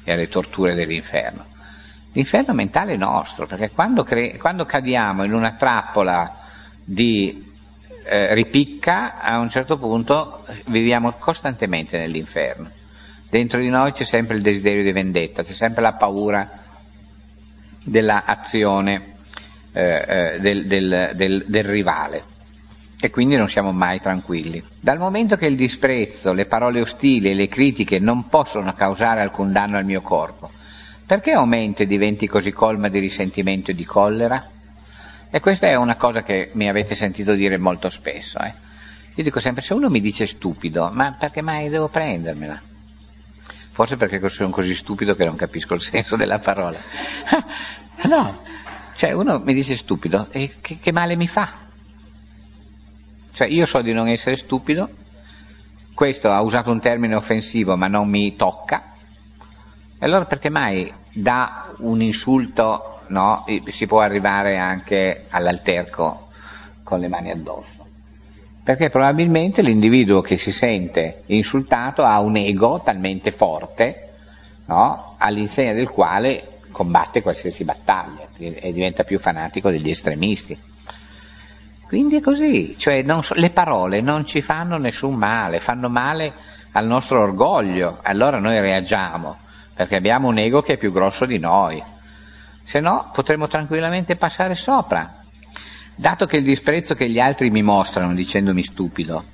e, 0.05 0.13
alle, 0.13 0.29
torture 0.29 0.75
dell'inferno. 0.75 1.47
L'inferno 2.13 2.55
mentale 2.55 2.93
è 2.93 2.97
nostro, 2.97 3.47
perché 3.47 3.71
quando, 3.71 4.05
cre- 4.05 4.37
quando 4.37 4.65
cadiamo 4.65 5.25
in 5.25 5.33
una 5.33 5.55
trappola 5.55 6.41
di 6.85 7.51
eh, 8.05 8.35
ripicca, 8.35 9.19
a 9.21 9.39
un 9.39 9.49
certo 9.51 9.79
punto 9.79 10.45
viviamo 10.67 11.13
costantemente 11.13 11.99
nell'inferno. 11.99 12.71
Dentro 13.29 13.59
di 13.61 13.71
noi 13.71 13.93
c'è 13.93 14.05
sempre 14.05 14.37
il 14.37 14.43
desiderio 14.43 14.83
di 14.83 14.93
vendetta, 14.93 15.43
c'è 15.43 15.55
sempre 15.55 15.83
la 15.83 15.95
paura 15.95 16.61
dell'azione 17.83 19.15
eh, 19.73 20.05
eh, 20.07 20.41
del, 20.41 20.67
del, 20.67 21.13
del, 21.15 21.45
del 21.47 21.65
rivale 21.65 22.31
e 23.05 23.11
quindi 23.11 23.35
non 23.35 23.49
siamo 23.49 23.73
mai 23.73 24.01
tranquilli. 24.01 24.63
Dal 24.79 24.97
momento 24.97 25.35
che 25.35 25.47
il 25.47 25.57
disprezzo, 25.57 26.33
le 26.33 26.47
parole 26.47 26.81
ostili 26.81 27.31
e 27.31 27.35
le 27.35 27.49
critiche 27.49 27.99
non 27.99 28.29
possono 28.29 28.73
causare 28.75 29.21
alcun 29.21 29.51
danno 29.51 29.77
al 29.77 29.85
mio 29.85 30.03
corpo, 30.03 30.53
perché 31.05 31.33
aumenti 31.33 31.83
e 31.83 31.87
diventi 31.87 32.29
così 32.29 32.53
colma 32.53 32.89
di 32.89 33.01
risentimento 33.01 33.73
e 33.73 33.75
di 33.75 33.85
collera? 33.85 34.49
E 35.29 35.41
questa 35.41 35.67
è 35.67 35.75
una 35.75 35.97
cosa 35.97 36.23
che 36.23 36.51
mi 36.53 36.69
avete 36.69 36.95
sentito 36.95 37.35
dire 37.35 37.59
molto 37.59 37.89
spesso. 37.89 38.39
Eh. 38.39 38.55
Io 39.17 39.25
dico 39.25 39.41
sempre, 39.41 39.63
se 39.63 39.75
uno 39.75 39.91
mi 39.91 40.01
dice 40.01 40.25
stupido, 40.25 40.89
ma 40.93 41.17
perché 41.19 41.43
mai 41.43 41.69
devo 41.71 41.89
prendermela? 41.89 42.63
Forse 43.73 43.97
perché 43.97 44.29
sono 44.29 44.51
così 44.51 44.77
stupido 44.77 45.17
che 45.17 45.25
non 45.25 45.35
capisco 45.35 45.75
il 45.75 45.81
senso 45.81 46.15
della 46.15 46.39
parola. 46.39 46.79
no, 48.09 48.43
cioè 48.95 49.11
uno 49.11 49.41
mi 49.41 49.55
dice 49.55 49.75
stupido 49.75 50.29
e 50.31 50.59
che, 50.61 50.79
che 50.81 50.93
male 50.93 51.17
mi 51.17 51.27
fa? 51.27 51.62
Cioè 53.33 53.47
io 53.47 53.67
so 53.67 53.81
di 53.81 53.93
non 53.93 54.09
essere 54.09 54.37
stupido, 54.37 54.89
questo 55.95 56.31
ha 56.31 56.41
usato 56.43 56.71
un 56.71 56.81
termine 56.81 57.15
offensivo 57.15 57.77
ma 57.77 57.87
non 57.87 58.09
mi 58.09 58.37
tocca, 58.37 58.93
e 59.99 60.05
allora 60.05 60.25
perché 60.25 60.49
mai 60.49 60.93
da 61.13 61.73
un 61.79 62.03
insulto 62.03 63.01
no, 63.09 63.45
si 63.69 63.87
può 63.87 64.01
arrivare 64.01 64.59
anche 64.59 65.27
all'alterco 65.29 66.29
con 66.83 66.99
le 66.99 67.09
mani 67.09 67.31
addosso. 67.31 67.87
Perché 68.65 68.91
probabilmente 68.91 69.63
l'individuo 69.63 70.21
che 70.21 70.37
si 70.37 70.53
sente 70.53 71.23
insultato 71.27 72.05
ha 72.05 72.21
un 72.21 72.37
ego 72.37 72.81
talmente 72.85 73.31
forte, 73.31 74.13
no, 74.67 75.15
all'insegna 75.19 75.73
del 75.73 75.89
quale 75.89 76.59
combatte 76.71 77.23
qualsiasi 77.23 77.65
battaglia 77.65 78.29
e 78.37 78.73
diventa 78.73 79.05
più 79.05 79.19
fanatico 79.19 79.71
degli 79.71 79.91
estremisti. 79.91 80.59
Quindi 81.93 82.17
è 82.17 82.21
così, 82.23 82.75
cioè 82.79 83.05
so, 83.21 83.35
le 83.35 83.51
parole 83.51 84.01
non 84.01 84.25
ci 84.25 84.41
fanno 84.41 84.79
nessun 84.79 85.15
male, 85.15 85.61
fanno 85.61 85.91
male 85.91 86.33
al 86.73 86.87
nostro 86.87 87.21
orgoglio, 87.21 87.99
allora 88.03 88.39
noi 88.39 88.59
reagiamo, 88.61 89.37
perché 89.75 89.97
abbiamo 89.97 90.29
un 90.29 90.39
ego 90.39 90.63
che 90.63 90.73
è 90.73 90.79
più 90.79 90.91
grosso 90.91 91.27
di 91.27 91.39
noi 91.39 91.85
se 92.65 92.81
no 92.81 93.11
potremmo 93.13 93.47
tranquillamente 93.47 94.17
passare 94.17 94.55
sopra. 94.55 95.23
Dato 95.95 96.25
che 96.25 96.39
il 96.39 96.45
disprezzo 96.45 96.95
che 96.95 97.11
gli 97.11 97.21
altri 97.21 97.51
mi 97.51 97.61
mostrano 97.61 98.15
dicendomi 98.15 98.63
stupido 98.63 99.25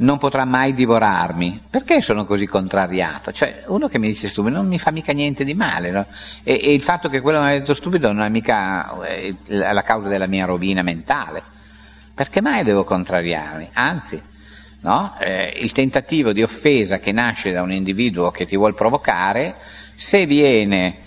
non 0.00 0.18
potrà 0.18 0.44
mai 0.44 0.72
divorarmi, 0.74 1.60
perché 1.68 2.00
sono 2.00 2.24
così 2.24 2.46
contrariato? 2.46 3.32
Cioè, 3.32 3.64
uno 3.66 3.88
che 3.88 3.98
mi 3.98 4.08
dice 4.08 4.28
stupido 4.28 4.56
non 4.56 4.66
mi 4.66 4.78
fa 4.78 4.90
mica 4.90 5.12
niente 5.12 5.44
di 5.44 5.54
male, 5.54 5.90
no? 5.90 6.06
e, 6.42 6.58
e, 6.62 6.72
il 6.72 6.82
fatto 6.82 7.08
che 7.08 7.20
quello 7.20 7.40
mi 7.40 7.48
ha 7.48 7.50
detto 7.50 7.74
stupido 7.74 8.10
non 8.12 8.24
è 8.24 8.28
mica 8.28 8.98
eh, 9.02 9.34
la 9.46 9.82
causa 9.82 10.08
della 10.08 10.26
mia 10.26 10.46
rovina 10.46 10.82
mentale. 10.82 11.42
Perché 12.14 12.40
mai 12.40 12.64
devo 12.64 12.84
contrariarmi? 12.84 13.70
Anzi, 13.74 14.20
no? 14.80 15.16
eh, 15.18 15.52
il 15.56 15.72
tentativo 15.72 16.32
di 16.32 16.42
offesa 16.42 16.98
che 16.98 17.12
nasce 17.12 17.52
da 17.52 17.62
un 17.62 17.72
individuo 17.72 18.30
che 18.30 18.46
ti 18.46 18.56
vuole 18.56 18.74
provocare, 18.74 19.56
se 19.94 20.24
viene 20.24 20.98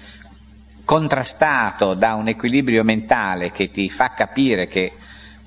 contrastato 0.85 1.95
da 1.95 2.13
un 2.13 2.27
equilibrio 2.27 2.83
mentale 2.83 3.51
che 3.51 3.71
ti 3.71 3.89
fa 3.89 4.09
capire 4.09 4.67
che 4.67 4.93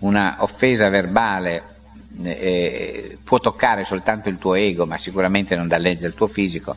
una 0.00 0.36
offesa 0.40 0.88
verbale 0.88 1.74
eh, 2.22 3.18
può 3.22 3.38
toccare 3.38 3.84
soltanto 3.84 4.28
il 4.28 4.38
tuo 4.38 4.54
ego, 4.54 4.86
ma 4.86 4.98
sicuramente 4.98 5.56
non 5.56 5.68
danneggia 5.68 6.06
il 6.06 6.14
tuo 6.14 6.26
fisico, 6.26 6.76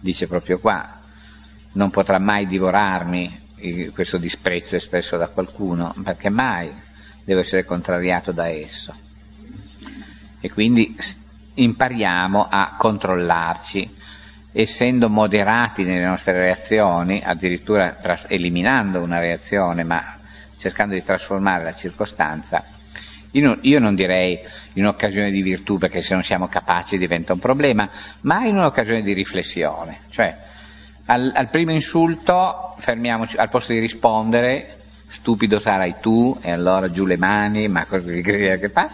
dice 0.00 0.26
proprio 0.26 0.58
qua, 0.58 1.00
non 1.72 1.90
potrà 1.90 2.18
mai 2.18 2.46
divorarmi 2.46 3.46
questo 3.92 4.18
disprezzo 4.18 4.76
espresso 4.76 5.16
da 5.16 5.28
qualcuno, 5.28 5.94
perché 6.02 6.28
mai 6.28 6.70
devo 7.24 7.40
essere 7.40 7.64
contrariato 7.64 8.32
da 8.32 8.48
esso. 8.48 8.94
E 10.40 10.50
quindi 10.50 10.96
impariamo 11.54 12.46
a 12.48 12.76
controllarci 12.78 13.96
essendo 14.52 15.08
moderati 15.08 15.82
nelle 15.84 16.04
nostre 16.04 16.32
reazioni, 16.32 17.20
addirittura 17.22 17.98
eliminando 18.28 19.00
una 19.00 19.18
reazione, 19.18 19.82
ma 19.84 20.16
cercando 20.56 20.94
di 20.94 21.02
trasformare 21.02 21.64
la 21.64 21.74
circostanza, 21.74 22.64
io, 23.32 23.58
io 23.60 23.78
non 23.78 23.94
direi 23.94 24.38
in 24.74 24.82
un'occasione 24.82 25.30
di 25.30 25.42
virtù 25.42 25.78
perché 25.78 26.00
se 26.00 26.14
non 26.14 26.22
siamo 26.22 26.48
capaci 26.48 26.98
diventa 26.98 27.32
un 27.32 27.38
problema, 27.38 27.88
ma 28.22 28.44
in 28.44 28.56
un'occasione 28.56 29.02
di 29.02 29.12
riflessione. 29.12 30.00
Cioè, 30.10 30.36
al, 31.06 31.32
al 31.34 31.48
primo 31.48 31.72
insulto 31.72 32.74
fermiamoci, 32.78 33.36
al 33.36 33.48
posto 33.48 33.72
di 33.72 33.78
rispondere, 33.78 34.76
stupido 35.08 35.58
sarai 35.58 35.96
tu, 36.00 36.38
e 36.40 36.50
allora 36.50 36.90
giù 36.90 37.04
le 37.06 37.16
mani, 37.16 37.68
ma 37.68 37.84
cosa 37.86 38.10
che 38.10 38.70
fa? 38.72 38.90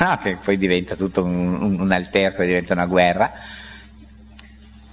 No, 0.00 0.16
che 0.22 0.36
poi 0.42 0.56
diventa 0.56 0.96
tutto 0.96 1.22
un, 1.22 1.60
un, 1.60 1.80
un 1.80 1.92
alterco, 1.92 2.42
diventa 2.42 2.72
una 2.72 2.86
guerra 2.86 3.32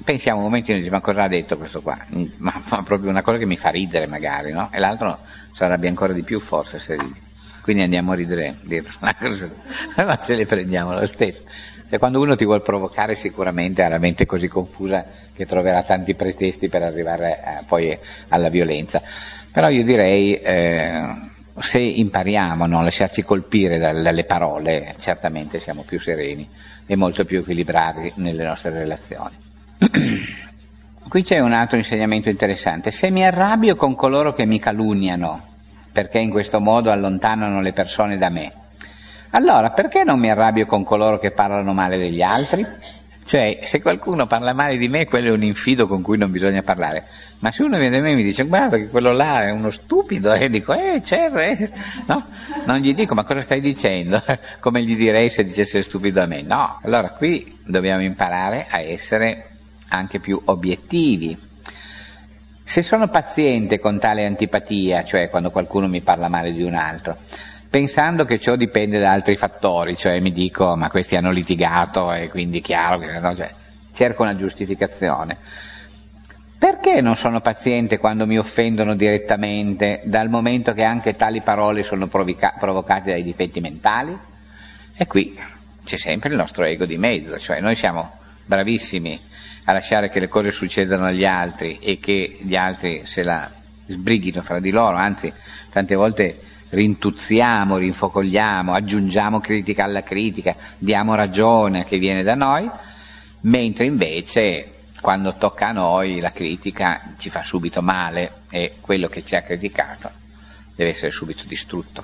pensiamo 0.06 0.38
un 0.38 0.46
momentino, 0.46 0.88
ma 0.92 1.02
cosa 1.02 1.24
ha 1.24 1.28
detto 1.28 1.58
questo 1.58 1.82
qua? 1.82 1.98
Ma 2.38 2.52
fa 2.62 2.84
proprio 2.84 3.10
una 3.10 3.24
cosa 3.24 3.40
che 3.40 3.48
mi 3.48 3.58
fa 3.58 3.70
ridere 3.70 4.06
magari, 4.06 4.52
no? 4.52 4.70
E 4.72 4.78
l'altro 4.78 5.20
sarebbe 5.52 5.88
ancora 5.88 6.14
di 6.14 6.24
più 6.24 6.40
forse 6.40 6.78
se 6.78 6.96
ridi. 6.96 7.25
Quindi 7.66 7.82
andiamo 7.82 8.12
a 8.12 8.16
ridere 8.16 8.58
dietro, 8.62 8.94
ma 9.02 10.18
ce 10.18 10.36
le 10.36 10.46
prendiamo 10.46 10.94
lo 10.94 11.04
stesso. 11.08 11.42
Cioè, 11.90 11.98
quando 11.98 12.22
uno 12.22 12.36
ti 12.36 12.46
vuole 12.46 12.62
provocare 12.62 13.16
sicuramente 13.16 13.82
ha 13.82 13.88
la 13.88 13.98
mente 13.98 14.28
così 14.28 14.48
confusa 14.48 15.04
che 15.34 15.48
troverà 15.48 15.82
tanti 15.82 16.14
pretesti 16.14 16.70
per 16.70 16.84
arrivare 16.84 17.40
eh, 17.44 17.64
poi 17.66 17.98
alla 18.28 18.50
violenza. 18.50 19.02
Però 19.52 19.68
io 19.70 19.84
direi, 19.84 20.36
eh, 20.36 21.06
se 21.58 21.80
impariamo 21.80 22.66
a 22.66 22.68
non 22.68 22.84
lasciarci 22.84 23.24
colpire 23.24 23.80
dalle 23.80 24.26
parole, 24.26 24.94
certamente 25.00 25.60
siamo 25.60 25.82
più 25.82 26.00
sereni 26.00 26.48
e 26.86 26.96
molto 26.96 27.26
più 27.26 27.40
equilibrati 27.40 28.14
nelle 28.18 28.44
nostre 28.44 28.70
relazioni. 28.70 29.36
Qui 31.10 31.24
c'è 31.24 31.40
un 31.40 31.54
altro 31.54 31.78
insegnamento 31.78 32.30
interessante. 32.30 32.92
Se 32.92 33.10
mi 33.10 33.26
arrabbio 33.26 33.76
con 33.76 33.96
coloro 33.96 34.34
che 34.34 34.46
mi 34.46 34.60
calunniano, 34.60 35.54
perché 35.96 36.20
in 36.20 36.30
questo 36.30 36.60
modo 36.60 36.92
allontanano 36.92 37.62
le 37.62 37.72
persone 37.72 38.18
da 38.18 38.28
me, 38.28 38.52
allora 39.30 39.70
perché 39.70 40.04
non 40.04 40.20
mi 40.20 40.30
arrabbio 40.30 40.66
con 40.66 40.84
coloro 40.84 41.18
che 41.20 41.32
parlano 41.32 41.72
male 41.72 41.98
degli 41.98 42.22
altri? 42.22 42.68
Cioè, 43.24 43.62
se 43.64 43.82
qualcuno 43.82 44.28
parla 44.28 44.52
male 44.52 44.78
di 44.78 44.90
me, 44.90 45.06
quello 45.06 45.30
è 45.30 45.32
un 45.32 45.42
infido 45.42 45.88
con 45.88 46.02
cui 46.02 46.18
non 46.18 46.32
bisogna 46.32 46.64
parlare. 46.64 47.06
Ma 47.40 47.50
se 47.52 47.64
uno 47.64 47.78
viene 47.78 47.96
da 47.96 48.04
me 48.04 48.12
e 48.12 48.16
mi 48.16 48.24
dice, 48.24 48.44
guarda 48.44 48.76
che 48.76 48.90
quello 48.90 49.14
là 49.14 49.44
è 49.44 49.52
uno 49.52 49.70
stupido, 49.72 50.34
e 50.34 50.50
dico, 50.50 50.74
eh, 50.74 51.02
certo, 51.02 51.40
eh. 51.40 51.72
no? 52.08 52.26
Non 52.66 52.78
gli 52.80 52.94
dico, 52.94 53.16
ma 53.16 53.24
cosa 53.24 53.40
stai 53.40 53.62
dicendo? 53.62 54.22
Come 54.60 54.84
gli 54.84 54.98
direi 54.98 55.30
se 55.30 55.46
dicesse 55.46 55.82
stupido 55.82 56.22
a 56.22 56.26
me? 56.26 56.42
No. 56.42 56.80
Allora 56.84 57.12
qui 57.12 57.60
dobbiamo 57.64 58.02
imparare 58.04 58.68
a 58.70 58.82
essere 58.82 59.48
anche 59.88 60.20
più 60.20 60.40
obiettivi. 60.44 61.38
Se 62.68 62.82
sono 62.82 63.10
paziente 63.10 63.80
con 63.80 64.00
tale 64.00 64.26
antipatia, 64.26 65.04
cioè 65.04 65.30
quando 65.30 65.52
qualcuno 65.52 65.88
mi 65.88 66.02
parla 66.02 66.30
male 66.30 66.52
di 66.52 66.64
un 66.64 66.74
altro, 66.74 67.18
pensando 67.70 68.26
che 68.26 68.40
ciò 68.40 68.56
dipende 68.56 69.00
da 69.00 69.12
altri 69.12 69.36
fattori, 69.36 69.96
cioè 69.96 70.20
mi 70.20 70.32
dico 70.32 70.76
ma 70.76 70.90
questi 70.90 71.16
hanno 71.16 71.30
litigato 71.30 72.12
e 72.12 72.28
quindi 72.28 72.62
chiaro 72.62 72.98
che 72.98 73.20
no, 73.20 73.36
cioè, 73.36 73.54
cerco 73.94 74.24
una 74.24 74.36
giustificazione. 74.36 75.38
Perché 76.58 77.02
non 77.02 77.16
sono 77.16 77.40
paziente 77.40 78.00
quando 78.00 78.26
mi 78.26 78.40
offendono 78.40 78.96
direttamente, 78.96 80.02
dal 80.06 80.30
momento 80.30 80.74
che 80.74 80.84
anche 80.84 81.16
tali 81.16 81.42
parole 81.42 81.84
sono 81.84 82.08
provoca- 82.08 82.56
provocate 82.60 83.12
dai 83.12 83.24
difetti 83.24 83.60
mentali? 83.60 84.18
E 84.96 85.06
qui 85.06 85.40
c'è 85.84 85.98
sempre 85.98 86.30
il 86.30 86.36
nostro 86.36 86.64
ego 86.64 86.86
di 86.86 86.98
mezzo, 86.98 87.38
cioè 87.38 87.62
noi 87.62 87.76
siamo 87.76 88.12
bravissimi 88.44 89.20
a 89.66 89.74
lasciare 89.74 90.10
che 90.10 90.20
le 90.20 90.28
cose 90.28 90.52
succedano 90.52 91.06
agli 91.06 91.26
altri 91.26 91.78
e 91.82 92.00
che 92.00 92.38
gli 92.42 92.56
altri 92.56 93.02
se 93.06 93.24
la 93.24 93.52
sbrighino 93.88 94.42
fra 94.42 94.60
di 94.60 94.72
loro, 94.72 94.96
anzi 94.96 95.32
tante 95.70 95.96
volte 95.96 96.40
rintuzziamo, 96.70 97.78
rinfocogliamo, 97.78 98.74
aggiungiamo 98.74 99.40
critica 99.40 99.84
alla 99.84 100.04
critica, 100.04 100.56
diamo 100.78 101.16
ragione 101.16 101.82
a 101.82 101.84
chi 101.84 101.98
viene 101.98 102.24
da 102.24 102.36
noi, 102.36 102.70
mentre 103.42 103.86
invece 103.86 104.72
quando 105.02 105.36
tocca 105.36 105.68
a 105.68 105.74
noi 105.74 106.20
la 106.20 106.32
critica 106.32 107.14
ci 107.18 107.30
fa 107.30 107.44
subito 107.44 107.82
male 107.82 108.42
e 108.50 108.74
quello 108.82 109.08
che 109.08 109.24
ci 109.24 109.36
ha 109.36 109.42
criticato 109.42 110.24
deve 110.76 110.92
essere 110.92 111.12
subito 111.12 111.44
distrutto. 111.46 112.04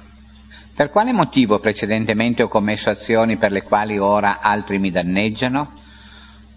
Per 0.73 0.89
quale 0.89 1.11
motivo 1.11 1.59
precedentemente 1.59 2.43
ho 2.43 2.47
commesso 2.47 2.89
azioni 2.89 3.37
per 3.37 3.51
le 3.51 3.63
quali 3.63 3.97
ora 3.97 4.39
altri 4.39 4.79
mi 4.79 4.89
danneggiano? 4.89 5.79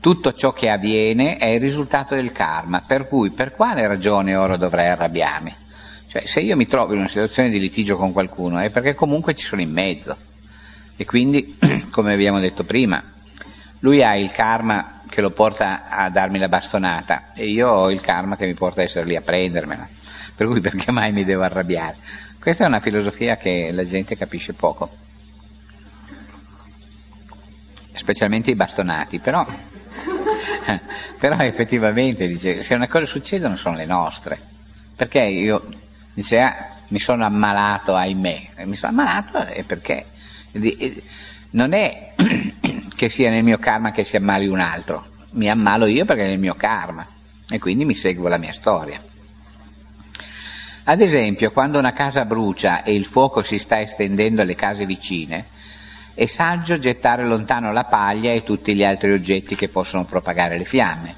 Tutto 0.05 0.35
ciò 0.35 0.53
che 0.53 0.69
avviene 0.69 1.39
è 1.39 1.47
il 1.47 1.61
risultato 1.61 2.15
del 2.15 2.31
karma, 2.31 2.83
per 2.83 3.09
cui 3.09 3.31
per 3.31 3.53
quale 3.53 3.87
ragione 3.87 4.37
ora 4.37 4.59
dovrei 4.59 4.89
arrabbiarmi? 4.89 5.57
Cioè, 6.09 6.27
se 6.27 6.41
io 6.41 6.57
mi 6.57 6.67
trovo 6.67 6.93
in 6.93 6.99
una 6.99 7.09
situazione 7.09 7.49
di 7.49 7.59
litigio 7.59 7.97
con 7.97 8.13
qualcuno 8.13 8.59
è 8.59 8.69
perché 8.69 8.93
comunque 8.93 9.35
ci 9.35 9.47
sono 9.47 9.63
in 9.63 9.71
mezzo. 9.71 10.15
E 10.95 11.07
quindi, 11.07 11.57
come 11.91 12.13
abbiamo 12.13 12.39
detto 12.39 12.65
prima, 12.65 13.03
lui 13.79 14.03
ha 14.03 14.15
il 14.15 14.31
karma 14.31 15.01
che 15.09 15.23
lo 15.23 15.31
porta 15.31 15.89
a 15.89 16.11
darmi 16.11 16.39
la 16.39 16.51
bastonata 16.51 17.33
e 17.33 17.49
io 17.49 17.71
ho 17.71 17.91
il 17.91 18.03
karma 18.03 18.37
che 18.37 18.45
mi 18.45 18.53
porta 18.53 18.83
a 18.83 18.85
essere 18.85 19.07
lì 19.07 19.17
a 19.17 19.23
prendermela. 19.23 19.89
Per 20.37 20.47
cui 20.47 20.61
perché 20.61 20.91
mai 20.93 21.13
mi 21.13 21.25
devo 21.25 21.45
arrabbiare? 21.45 21.97
Questa 22.39 22.65
è 22.65 22.67
una 22.67 22.81
filosofia 22.81 23.39
che 23.39 23.71
la 23.73 23.87
gente 23.87 24.19
capisce 24.19 24.53
poco, 24.53 24.97
specialmente 27.95 28.51
i 28.51 28.55
bastonati, 28.55 29.19
però, 29.21 29.47
però 31.19 31.37
effettivamente 31.39 32.27
dice, 32.27 32.63
se 32.63 32.75
una 32.75 32.89
cosa 32.89 33.07
succedono 33.07 33.57
sono 33.57 33.77
le 33.77 33.87
nostre, 33.87 34.39
perché 34.95 35.23
io 35.23 35.67
dice, 36.13 36.41
ah, 36.41 36.69
mi 36.89 36.99
sono 36.99 37.25
ammalato, 37.25 37.95
ahimè, 37.95 38.65
mi 38.65 38.77
sono 38.77 38.93
ammalato 38.93 39.47
e 39.47 39.65
perché? 39.65 40.07
Non 41.51 41.73
è 41.73 42.15
che 42.95 43.09
sia 43.09 43.31
nel 43.31 43.45
mio 43.45 43.59
karma 43.59 43.91
che 43.93 44.05
si 44.05 44.17
ammali 44.17 44.47
un 44.47 44.61
altro, 44.61 45.07
mi 45.31 45.49
ammalo 45.49 45.87
io 45.87 46.05
perché 46.05 46.25
è 46.25 46.29
nel 46.29 46.39
mio 46.39 46.55
karma 46.55 47.07
e 47.49 47.59
quindi 47.59 47.85
mi 47.85 47.95
seguo 47.95 48.29
la 48.29 48.39
mia 48.39 48.53
storia. 48.53 49.03
Ad 50.87 51.01
esempio, 51.01 51.51
quando 51.51 51.79
una 51.79 51.93
casa 51.93 52.27
brucia 52.27 52.83
e 52.83 52.95
il 52.95 53.07
fuoco 53.07 53.43
si 53.43 53.59
sta 53.59 53.81
estendendo 53.81 54.43
alle 54.43 54.55
case 54.55 54.85
vicine, 54.85 55.47
è 56.15 56.27
saggio 56.27 56.79
gettare 56.79 57.25
lontano 57.25 57.73
la 57.73 57.85
paglia 57.85 58.33
e 58.33 58.45
tutti 58.45 58.75
gli 58.75 58.85
altri 58.85 59.13
oggetti 59.13 59.57
che 59.57 59.69
possono 59.69 60.05
propagare 60.05 60.57
le 60.57 60.65
fiamme. 60.65 61.17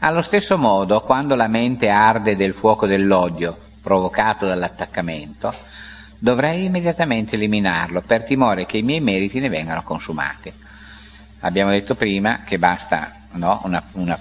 Allo 0.00 0.20
stesso 0.22 0.58
modo, 0.58 1.00
quando 1.00 1.34
la 1.34 1.48
mente 1.48 1.88
arde 1.88 2.36
del 2.36 2.52
fuoco 2.52 2.86
dell'odio, 2.86 3.56
provocato 3.80 4.46
dall'attaccamento, 4.46 5.54
dovrei 6.18 6.64
immediatamente 6.64 7.36
eliminarlo 7.36 8.02
per 8.02 8.24
timore 8.24 8.66
che 8.66 8.78
i 8.78 8.82
miei 8.82 9.00
meriti 9.00 9.38
ne 9.38 9.48
vengano 9.48 9.82
consumati. 9.82 10.52
Abbiamo 11.40 11.70
detto 11.70 11.94
prima 11.94 12.42
che 12.42 12.58
basta 12.58 13.12
no, 13.32 13.60
una, 13.64 13.82
una 13.92 14.18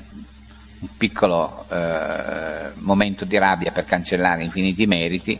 un 0.78 0.89
piccolo 0.97 1.66
eh, 1.70 2.72
momento 2.76 3.26
di 3.26 3.38
rabbia 3.38 3.72
per 3.72 3.86
cancellare 3.86 4.43
infiniti 4.43 4.86
meriti, 4.86 5.39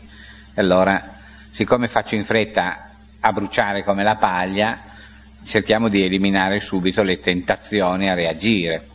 allora 0.54 1.14
siccome 1.50 1.88
faccio 1.88 2.14
in 2.14 2.24
fretta 2.24 2.90
a 3.26 3.32
bruciare 3.32 3.84
come 3.84 4.02
la 4.02 4.16
paglia, 4.16 4.78
cerchiamo 5.44 5.88
di 5.88 6.02
eliminare 6.02 6.60
subito 6.60 7.02
le 7.02 7.20
tentazioni 7.20 8.08
a 8.08 8.14
reagire. 8.14 8.86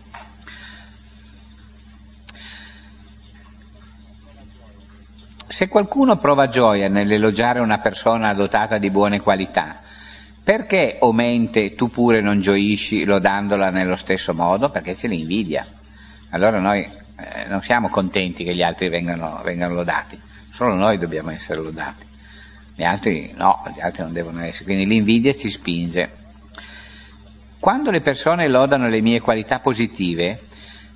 Se 5.48 5.68
qualcuno 5.68 6.18
prova 6.18 6.48
gioia 6.48 6.88
nell'elogiare 6.88 7.60
una 7.60 7.80
persona 7.80 8.34
dotata 8.34 8.78
di 8.78 8.90
buone 8.90 9.20
qualità, 9.20 9.82
perché 10.44 10.98
o 11.02 11.12
mente 11.12 11.76
tu 11.76 11.90
pure 11.90 12.22
non 12.22 12.42
gioisci 12.42 13.04
lodandola 13.04 13.70
nello 13.70 13.96
stesso 13.96 14.34
modo? 14.34 14.70
Perché 14.70 14.96
ce 14.96 15.08
l'invidia 15.08 15.68
allora 16.34 16.60
noi 16.60 16.82
eh, 16.82 17.46
non 17.48 17.62
siamo 17.62 17.90
contenti 17.90 18.44
che 18.44 18.56
gli 18.56 18.62
altri 18.62 18.90
vengano, 18.90 19.42
vengano, 19.44 19.74
lodati, 19.74 20.20
solo 20.52 20.74
noi 20.76 20.98
dobbiamo 20.98 21.32
essere 21.32 21.60
lodati, 21.60 22.06
gli 22.82 22.84
altri 22.84 23.32
no, 23.36 23.62
gli 23.76 23.80
altri 23.80 24.02
non 24.02 24.12
devono 24.12 24.42
essere, 24.42 24.64
quindi 24.64 24.88
l'invidia 24.88 25.34
ci 25.34 25.52
spinge. 25.52 26.10
Quando 27.60 27.92
le 27.92 28.00
persone 28.00 28.48
lodano 28.48 28.90
le 28.90 29.02
mie 29.02 29.20
qualità 29.20 29.60
positive, 29.60 30.48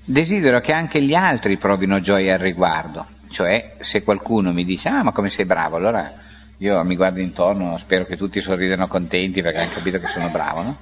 desidero 0.03 0.59
che 0.61 0.73
anche 0.73 0.99
gli 0.99 1.13
altri 1.13 1.57
provino 1.57 1.99
gioia 1.99 2.33
al 2.33 2.39
riguardo, 2.39 3.05
cioè 3.29 3.75
se 3.81 4.01
qualcuno 4.01 4.51
mi 4.51 4.65
dice 4.65 4.89
ah 4.89 5.03
ma 5.03 5.11
come 5.11 5.29
sei 5.29 5.45
bravo, 5.45 5.75
allora 5.75 6.11
io 6.57 6.83
mi 6.83 6.95
guardo 6.95 7.19
intorno, 7.19 7.77
spero 7.77 8.05
che 8.05 8.17
tutti 8.17 8.41
sorridano 8.41 8.87
contenti 8.87 9.43
perché 9.43 9.59
hanno 9.59 9.71
capito 9.71 9.99
che 9.99 10.07
sono 10.07 10.29
bravo, 10.29 10.61
no? 10.63 10.77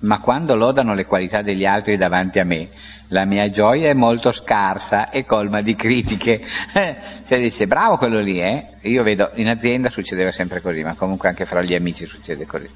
ma 0.00 0.18
quando 0.18 0.56
lodano 0.56 0.92
le 0.92 1.06
qualità 1.06 1.40
degli 1.40 1.64
altri 1.64 1.96
davanti 1.96 2.40
a 2.40 2.44
me, 2.44 2.68
la 3.08 3.24
mia 3.24 3.50
gioia 3.50 3.90
è 3.90 3.94
molto 3.94 4.32
scarsa 4.32 5.10
e 5.10 5.24
colma 5.24 5.60
di 5.60 5.74
critiche. 5.74 6.42
cioè 6.72 7.38
dice, 7.38 7.66
bravo 7.66 7.96
quello 7.96 8.20
lì, 8.20 8.40
eh? 8.40 8.76
Io 8.82 9.02
vedo, 9.02 9.30
in 9.34 9.48
azienda 9.48 9.90
succedeva 9.90 10.30
sempre 10.30 10.60
così, 10.60 10.82
ma 10.82 10.94
comunque 10.94 11.28
anche 11.28 11.44
fra 11.44 11.62
gli 11.62 11.74
amici 11.74 12.06
succede 12.06 12.46
così. 12.46 12.68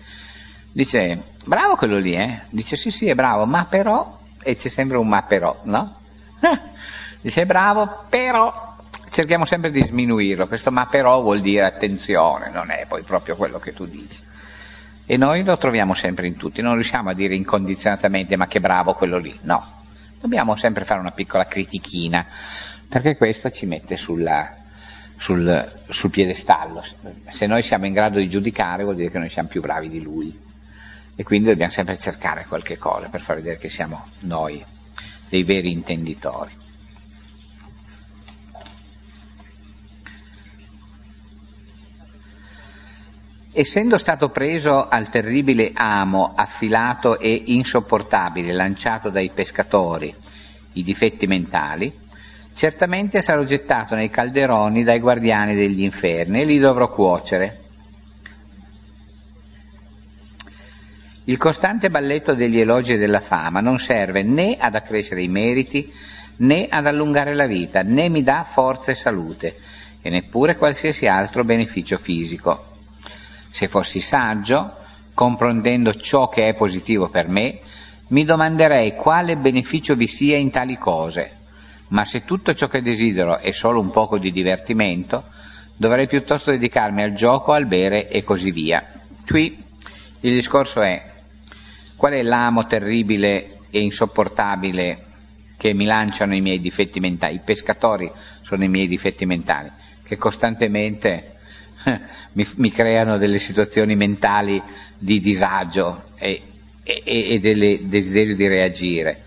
Dice, 0.71 1.23
bravo 1.45 1.77
quello 1.77 1.99
lì, 1.99 2.15
eh? 2.15 2.43
Dice, 2.51 2.77
sì, 2.77 2.91
sì, 2.91 3.09
è 3.09 3.15
bravo, 3.15 3.47
ma 3.47 3.65
però, 3.65 4.19
e 4.43 4.55
c'è 4.55 4.69
sempre 4.69 4.97
un 4.97 5.09
ma 5.09 5.23
però, 5.23 5.59
no? 5.65 6.01
dice, 7.21 7.47
bravo, 7.47 8.05
però, 8.09 8.77
cerchiamo 9.11 9.45
sempre 9.45 9.71
di 9.71 9.83
sminuirlo, 9.83 10.47
questo 10.47 10.71
ma 10.71 10.87
però 10.87 11.21
vuol 11.23 11.41
dire 11.41 11.65
attenzione, 11.65 12.51
non 12.51 12.71
è 12.71 12.85
poi 12.87 13.03
proprio 13.03 13.37
quello 13.37 13.59
che 13.59 13.73
tu 13.73 13.87
dici. 13.87 14.23
E 15.11 15.17
noi 15.17 15.43
lo 15.43 15.57
troviamo 15.57 15.95
sempre 15.95 16.27
in 16.27 16.37
tutti, 16.37 16.61
non 16.61 16.75
riusciamo 16.75 17.11
a 17.11 17.15
dire 17.15 17.35
incondizionatamente 17.35 18.37
ma 18.37 18.47
che 18.47 18.61
bravo 18.61 18.93
quello 18.93 19.17
lì, 19.17 19.37
no. 19.43 19.77
Dobbiamo 20.21 20.57
sempre 20.57 20.85
fare 20.85 21.01
una 21.01 21.13
piccola 21.13 21.47
critichina, 21.47 22.27
perché 22.89 23.17
questa 23.17 23.51
ci 23.51 23.67
mette 23.67 23.97
sulla, 23.97 24.57
sul, 25.17 25.83
sul 25.89 26.11
piedestallo. 26.11 26.85
Se 27.29 27.47
noi 27.47 27.63
siamo 27.63 27.87
in 27.87 27.93
grado 27.93 28.19
di 28.19 28.29
giudicare 28.29 28.83
vuol 28.83 28.97
dire 28.97 29.11
che 29.11 29.19
noi 29.19 29.29
siamo 29.29 29.49
più 29.49 29.61
bravi 29.61 29.89
di 29.89 30.01
lui. 30.01 30.47
E 31.15 31.23
quindi 31.25 31.49
dobbiamo 31.49 31.73
sempre 31.73 31.99
cercare 31.99 32.47
qualche 32.47 32.79
cosa 32.79 33.09
per 33.09 33.21
far 33.21 33.37
vedere 33.37 33.59
che 33.59 33.69
siamo 33.69 34.07
noi 34.21 34.65
dei 35.29 35.43
veri 35.43 35.73
intenditori. 35.73 36.53
Essendo 43.51 43.97
stato 43.97 44.29
preso 44.29 44.89
al 44.89 45.09
terribile 45.09 45.71
amo 45.73 46.35
affilato 46.37 47.19
e 47.19 47.45
insopportabile 47.47 48.53
lanciato 48.53 49.09
dai 49.09 49.31
pescatori, 49.31 50.15
i 50.75 50.83
difetti 50.83 51.27
mentali, 51.27 51.91
certamente 52.53 53.23
sarò 53.23 53.43
gettato 53.45 53.95
nei 53.95 54.11
calderoni 54.11 54.85
dai 54.85 55.01
guardiani 55.01 55.55
degli 55.55 55.83
inferni 55.83 56.43
e 56.43 56.45
li 56.45 56.59
dovrò 56.59 56.91
cuocere. 56.91 57.61
Il 61.25 61.39
costante 61.39 61.89
balletto 61.89 62.35
degli 62.35 62.61
elogi 62.61 62.93
e 62.93 62.99
della 62.99 63.21
fama 63.21 63.61
non 63.61 63.79
serve 63.79 64.23
né 64.23 64.59
ad 64.59 64.75
accrescere 64.75 65.23
i 65.23 65.29
meriti, 65.29 65.91
né 66.37 66.67
ad 66.69 66.87
allungare 66.87 67.35
la 67.35 67.47
vita, 67.47 67.81
né 67.81 68.11
mi 68.11 68.23
dà 68.23 68.45
forza 68.45 68.93
e 68.93 68.95
salute, 68.95 69.57
e 70.03 70.11
neppure 70.11 70.57
qualsiasi 70.57 71.07
altro 71.07 71.45
beneficio 71.45 71.97
fisico. 71.97 72.77
Se 73.51 73.69
fossi 73.69 74.01
saggio, 74.01 74.77
comprendendo 75.15 75.95
ciò 75.95 76.29
che 76.29 76.49
è 76.49 76.55
positivo 76.55 77.09
per 77.09 77.29
me, 77.29 77.61
mi 78.09 78.25
domanderei 78.25 78.95
quale 78.95 79.37
beneficio 79.37 79.95
vi 79.95 80.07
sia 80.07 80.37
in 80.37 80.51
tali 80.51 80.79
cose, 80.79 81.37
ma 81.89 82.05
se 82.05 82.25
tutto 82.25 82.55
ciò 82.55 82.69
che 82.69 82.83
desidero 82.83 83.39
è 83.39 83.53
solo 83.53 83.81
un 83.81 83.91
poco 83.91 84.19
di 84.19 84.31
divertimento, 84.31 85.25
dovrei 85.77 86.07
piuttosto 86.07 86.51
dedicarmi 86.51 87.03
al 87.03 87.15
gioco, 87.15 87.53
al 87.53 87.67
bere 87.67 88.09
e 88.09 88.25
così 88.25 88.51
via. 88.51 88.85
Qui 89.27 89.65
il 90.21 90.33
discorso 90.35 90.81
è 90.81 91.03
qual 91.97 92.13
è 92.13 92.23
l'amo 92.23 92.65
terribile 92.65 93.59
e 93.71 93.81
insopportabile 93.81 95.05
che 95.57 95.75
mi 95.75 95.85
lanciano 95.85 96.35
i 96.35 96.41
miei 96.41 96.61
difetti 96.61 97.01
mentali? 97.01 97.35
I 97.35 97.41
pescatori 97.45 98.11
sono 98.43 98.65
i 98.65 98.69
miei 98.69 98.89
difetti 98.89 99.27
mentali, 99.27 99.71
che 100.03 100.17
costantemente 100.17 101.38
mi, 102.33 102.47
mi, 102.57 102.71
creano 102.71 103.19
delle 103.19 103.39
situazioni 103.39 103.97
mentali 103.97 104.63
di 104.99 105.21
disagio 105.21 106.05
e, 106.17 106.43
e, 106.83 107.03
e 107.05 107.39
del 107.41 107.87
desiderio 107.87 108.35
di 108.35 108.49
reagire. 108.49 109.23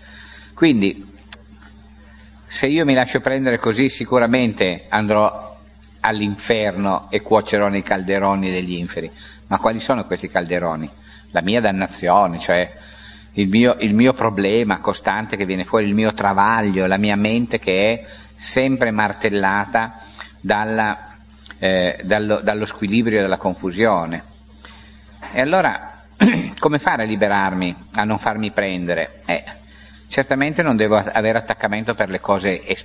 Quindi, 0.54 1.10
se 2.46 2.66
io 2.66 2.84
mi 2.84 2.94
lascio 2.94 3.20
prendere 3.20 3.58
così, 3.58 3.88
sicuramente 3.88 4.84
andrò 4.88 5.58
all'inferno 6.00 7.08
e 7.10 7.22
cuocerò 7.22 7.68
nei 7.68 7.82
calderoni 7.82 8.50
degli 8.50 8.74
inferi. 8.74 9.10
Ma 9.46 9.58
quali 9.58 9.80
sono 9.80 10.04
questi 10.04 10.28
calderoni? 10.28 10.88
La 11.30 11.40
mia 11.40 11.60
dannazione, 11.60 12.38
cioè 12.38 12.70
il 13.32 13.48
mio, 13.48 13.76
il 13.78 13.94
mio, 13.94 14.12
problema 14.12 14.80
costante 14.80 15.36
che 15.36 15.46
viene 15.46 15.64
fuori, 15.64 15.86
il 15.86 15.94
mio 15.94 16.12
travaglio, 16.12 16.86
la 16.86 16.98
mia 16.98 17.16
mente 17.16 17.58
che 17.58 17.92
è 17.92 18.06
sempre 18.36 18.90
martellata 18.90 20.00
dalla 20.40 21.11
eh, 21.62 22.00
dallo, 22.02 22.40
dallo 22.40 22.66
squilibrio 22.66 23.20
e 23.20 23.22
dalla 23.22 23.36
confusione. 23.36 24.24
E 25.32 25.40
allora 25.40 26.02
come 26.58 26.80
fare 26.80 27.04
a 27.04 27.06
liberarmi, 27.06 27.88
a 27.92 28.02
non 28.02 28.18
farmi 28.18 28.50
prendere? 28.50 29.22
Eh, 29.26 29.44
certamente 30.08 30.62
non 30.62 30.74
devo 30.76 30.96
avere 30.96 31.38
attaccamento 31.38 31.94
per 31.94 32.08
le 32.08 32.18
cose 32.18 32.66
es- 32.66 32.84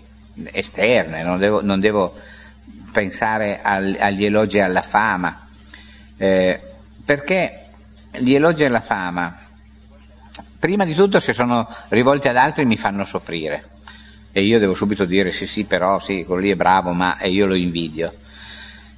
esterne, 0.52 1.24
non 1.24 1.40
devo, 1.40 1.64
non 1.64 1.80
devo 1.80 2.14
pensare 2.92 3.62
al, 3.64 3.98
agli 4.00 4.26
elogi 4.26 4.60
alla 4.60 4.84
fama, 4.84 5.48
eh, 6.16 6.62
perché 7.04 7.70
gli 8.12 8.36
elogi 8.36 8.64
alla 8.64 8.82
fama, 8.82 9.40
prima 10.60 10.86
di 10.86 10.94
tutto 10.94 11.20
se 11.20 11.34
sono 11.34 11.68
rivolti 11.88 12.28
ad 12.28 12.38
altri 12.38 12.64
mi 12.66 12.78
fanno 12.78 13.06
soffrire 13.06 13.70
e 14.32 14.44
io 14.44 14.60
devo 14.60 14.76
subito 14.76 15.04
dire 15.06 15.32
sì 15.32 15.48
sì 15.48 15.64
però 15.64 16.00
sì, 16.00 16.24
quello 16.26 16.42
lì 16.42 16.52
è 16.52 16.56
bravo 16.56 16.92
ma 16.92 17.18
e 17.18 17.32
io 17.32 17.48
lo 17.48 17.56
invidio. 17.56 18.14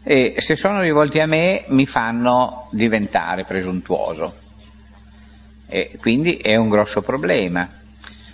E 0.03 0.35
se 0.37 0.55
sono 0.55 0.81
rivolti 0.81 1.19
a 1.19 1.25
me 1.25 1.65
mi 1.67 1.85
fanno 1.85 2.69
diventare 2.71 3.43
presuntuoso 3.43 4.47
e 5.67 5.97
quindi 5.99 6.37
è 6.37 6.55
un 6.55 6.67
grosso 6.67 7.01
problema. 7.01 7.69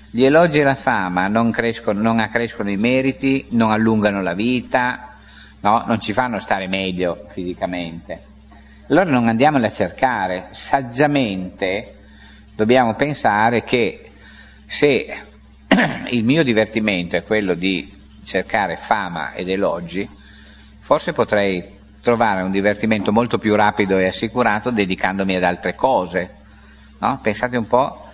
Gli 0.10 0.24
elogi 0.24 0.60
e 0.60 0.64
la 0.64 0.76
fama 0.76 1.28
non, 1.28 1.52
crescono, 1.52 2.02
non 2.02 2.20
accrescono 2.20 2.70
i 2.70 2.78
meriti, 2.78 3.48
non 3.50 3.72
allungano 3.72 4.22
la 4.22 4.34
vita, 4.34 5.18
no? 5.60 5.84
non 5.86 6.00
ci 6.00 6.14
fanno 6.14 6.40
stare 6.40 6.68
meglio 6.68 7.26
fisicamente. 7.32 8.24
Allora 8.88 9.10
non 9.10 9.28
andiamole 9.28 9.68
a 9.68 9.72
cercare, 9.72 10.48
saggiamente 10.52 11.96
dobbiamo 12.56 12.94
pensare 12.94 13.64
che 13.64 14.12
se 14.66 15.14
il 16.12 16.24
mio 16.24 16.44
divertimento 16.44 17.18
è 17.18 17.24
quello 17.24 17.54
di 17.54 17.92
cercare 18.24 18.78
fama 18.78 19.34
ed 19.34 19.50
elogi, 19.50 20.08
forse 20.86 21.14
potrei 21.14 21.80
trovare 22.00 22.44
un 22.44 22.52
divertimento 22.52 23.12
molto 23.12 23.40
più 23.40 23.56
rapido 23.56 23.98
e 23.98 24.06
assicurato 24.06 24.70
dedicandomi 24.70 25.36
ad 25.36 25.42
altre 25.42 25.74
cose. 25.74 26.36
No? 27.00 27.20
Pensate 27.24 27.58
un 27.58 27.66
po' 27.66 28.08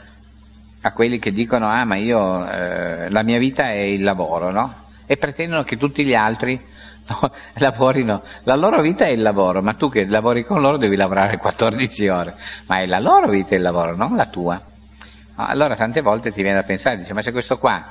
a 0.80 0.93
quelli 0.93 1.19
che 1.19 1.34
dicono 1.34 1.67
ah 1.67 1.84
ma 1.84 1.97
io 1.97 2.49
eh, 2.49 3.09
la 3.09 3.24
mia 3.24 3.39
vita 3.39 3.72
è 3.72 3.80
il 3.80 4.01
lavoro, 4.03 4.51
no? 4.51 4.86
E 5.05 5.17
pretendono 5.17 5.63
che 5.63 5.76
tutti 5.76 6.05
gli 6.05 6.13
altri 6.13 6.57
no, 7.09 7.34
lavorino, 7.55 8.24
la 8.43 8.55
loro 8.55 8.80
vita 8.80 9.03
è 9.03 9.09
il 9.09 9.22
lavoro, 9.22 9.61
ma 9.61 9.74
tu 9.74 9.89
che 9.89 10.05
lavori 10.05 10.45
con 10.45 10.61
loro 10.61 10.78
devi 10.78 10.95
lavorare 10.95 11.36
14 11.36 12.07
ore, 12.07 12.36
ma 12.67 12.80
è 12.80 12.86
la 12.86 12.99
loro 12.99 13.28
vita 13.28 13.53
il 13.53 13.61
lavoro, 13.61 13.97
non 13.97 14.15
la 14.15 14.28
tua. 14.28 14.61
Allora 15.36 15.76
tante 15.76 15.99
volte 15.99 16.32
ti 16.32 16.41
viene 16.41 16.59
da 16.59 16.63
pensare, 16.63 16.99
dice 16.99 17.13
ma 17.13 17.22
se 17.22 17.34
questo 17.34 17.57
qua 17.57 17.84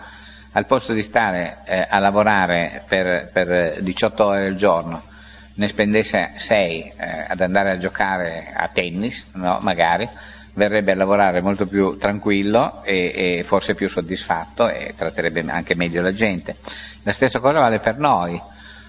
al 0.53 0.67
posto 0.67 0.93
di 0.93 1.03
stare 1.03 1.59
eh, 1.65 1.87
a 1.89 1.99
lavorare 1.99 2.83
per, 2.89 3.31
per, 3.33 3.81
18 3.83 4.25
ore 4.25 4.47
al 4.47 4.55
giorno 4.57 5.05
ne 5.55 5.69
spendesse 5.69 6.33
6 6.37 6.93
eh, 6.97 7.25
ad 7.29 7.41
andare 7.41 7.71
a 7.73 7.79
giocare 7.79 8.53
a 8.55 8.69
tennis, 8.69 9.27
no, 9.33 9.59
magari, 9.61 10.09
verrebbe 10.55 10.93
a 10.93 10.97
lavorare 10.97 11.41
molto 11.41 11.67
più 11.67 11.97
tranquillo 11.99 12.83
e, 12.83 13.13
e, 13.15 13.43
forse 13.45 13.75
più 13.75 13.89
soddisfatto 13.89 14.69
e 14.69 14.95
tratterebbe 14.97 15.45
anche 15.49 15.75
meglio 15.75 16.03
la 16.03 16.13
gente. 16.13 16.57
La 17.03 17.13
stessa 17.13 17.41
cosa 17.41 17.61
vale 17.61 17.79
per 17.79 17.99
noi. 17.99 18.41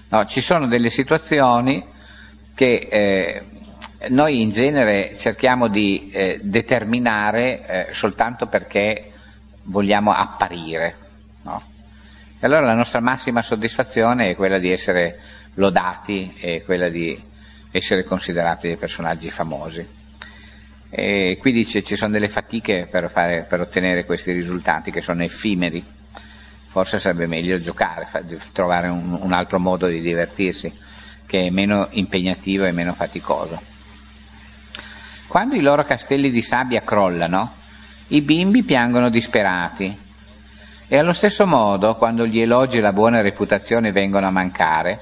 No, 0.08 0.24
ci 0.24 0.40
sono 0.40 0.66
delle 0.66 0.90
situazioni 0.90 1.84
che 2.54 2.88
eh, 2.90 3.42
noi 4.08 4.40
in 4.40 4.50
genere 4.50 5.16
cerchiamo 5.16 5.68
di 5.68 6.10
eh, 6.10 6.40
determinare 6.42 7.66
eh, 7.66 7.86
soltanto 7.92 8.46
perché 8.46 9.10
vogliamo 9.64 10.12
apparire. 10.12 11.01
E 12.42 12.46
allora 12.46 12.62
la 12.66 12.74
nostra 12.74 12.98
massima 12.98 13.40
soddisfazione 13.40 14.30
è 14.30 14.34
quella 14.34 14.58
di 14.58 14.72
essere 14.72 15.16
lodati 15.54 16.34
e 16.40 16.64
quella 16.64 16.88
di 16.88 17.16
essere 17.70 18.02
considerati 18.02 18.66
dei 18.66 18.76
personaggi 18.76 19.30
famosi. 19.30 19.86
E 20.90 21.38
qui 21.40 21.52
dice 21.52 21.84
ci 21.84 21.94
sono 21.94 22.10
delle 22.10 22.28
fatiche 22.28 22.88
per, 22.90 23.08
fare, 23.12 23.46
per 23.48 23.60
ottenere 23.60 24.04
questi 24.04 24.32
risultati 24.32 24.90
che 24.90 25.00
sono 25.00 25.22
effimeri. 25.22 25.84
Forse 26.66 26.98
sarebbe 26.98 27.28
meglio 27.28 27.60
giocare, 27.60 28.08
trovare 28.50 28.88
un, 28.88 29.16
un 29.20 29.32
altro 29.32 29.60
modo 29.60 29.86
di 29.86 30.00
divertirsi 30.00 30.76
che 31.24 31.46
è 31.46 31.50
meno 31.50 31.86
impegnativo 31.90 32.64
e 32.64 32.72
meno 32.72 32.92
faticoso. 32.92 33.62
Quando 35.28 35.54
i 35.54 35.60
loro 35.60 35.84
castelli 35.84 36.32
di 36.32 36.42
sabbia 36.42 36.80
crollano, 36.80 37.54
i 38.08 38.20
bimbi 38.20 38.64
piangono 38.64 39.10
disperati 39.10 40.10
e 40.92 40.98
allo 40.98 41.14
stesso 41.14 41.46
modo, 41.46 41.94
quando 41.94 42.26
gli 42.26 42.38
elogi 42.38 42.76
e 42.76 42.82
la 42.82 42.92
buona 42.92 43.22
reputazione 43.22 43.92
vengono 43.92 44.26
a 44.26 44.30
mancare, 44.30 45.00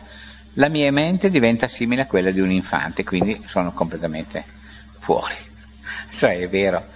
la 0.53 0.69
mia 0.69 0.93
mente 0.93 1.31
diventa 1.31 1.67
simile 1.67 2.03
a 2.03 2.07
quella 2.07 2.31
di 2.31 2.39
un 2.41 2.53
infante, 2.53 3.03
quindi 3.03 3.43
sono 3.49 3.73
completamente 3.73 4.45
fuori. 5.01 5.35
Cioè 6.15 6.39
è 6.39 6.49
vero, 6.49 6.87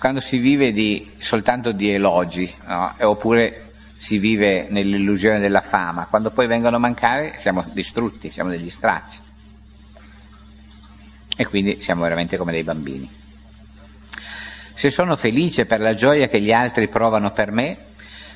quando 0.00 0.20
si 0.20 0.38
vive 0.38 0.72
di, 0.72 1.12
soltanto 1.18 1.70
di 1.70 1.90
elogi, 1.90 2.52
no? 2.66 2.96
oppure 3.02 3.74
si 3.98 4.18
vive 4.18 4.66
nell'illusione 4.68 5.38
della 5.38 5.60
fama, 5.60 6.06
quando 6.10 6.32
poi 6.32 6.48
vengono 6.48 6.74
a 6.74 6.80
mancare 6.80 7.34
siamo 7.38 7.64
distrutti, 7.72 8.32
siamo 8.32 8.50
degli 8.50 8.68
stracci. 8.68 9.20
E 11.36 11.46
quindi 11.46 11.80
siamo 11.82 12.02
veramente 12.02 12.36
come 12.36 12.50
dei 12.50 12.64
bambini. 12.64 13.08
Se 14.74 14.90
sono 14.90 15.14
felice 15.14 15.66
per 15.66 15.78
la 15.78 15.94
gioia 15.94 16.26
che 16.26 16.40
gli 16.40 16.52
altri 16.52 16.88
provano 16.88 17.30
per 17.30 17.52
me, 17.52 17.92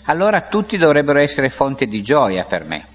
allora 0.09 0.43
tutti 0.43 0.77
dovrebbero 0.77 1.19
essere 1.19 1.51
fonte 1.51 1.87
di 1.87 2.03
gioia 2.03 2.45
per 2.45 2.65
me. 2.65 2.87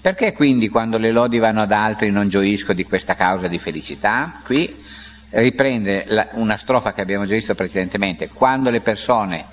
Perché 0.00 0.32
quindi 0.32 0.68
quando 0.68 0.96
le 0.96 1.12
lodi 1.12 1.38
vanno 1.38 1.62
ad 1.62 1.72
altri 1.72 2.10
non 2.10 2.28
gioisco 2.28 2.72
di 2.72 2.84
questa 2.84 3.14
causa 3.14 3.48
di 3.48 3.58
felicità? 3.58 4.40
Qui 4.42 4.82
riprende 5.30 6.04
la, 6.08 6.28
una 6.32 6.56
strofa 6.56 6.94
che 6.94 7.02
abbiamo 7.02 7.26
già 7.26 7.34
visto 7.34 7.54
precedentemente, 7.54 8.28
quando 8.28 8.70
le 8.70 8.80
persone 8.80 9.44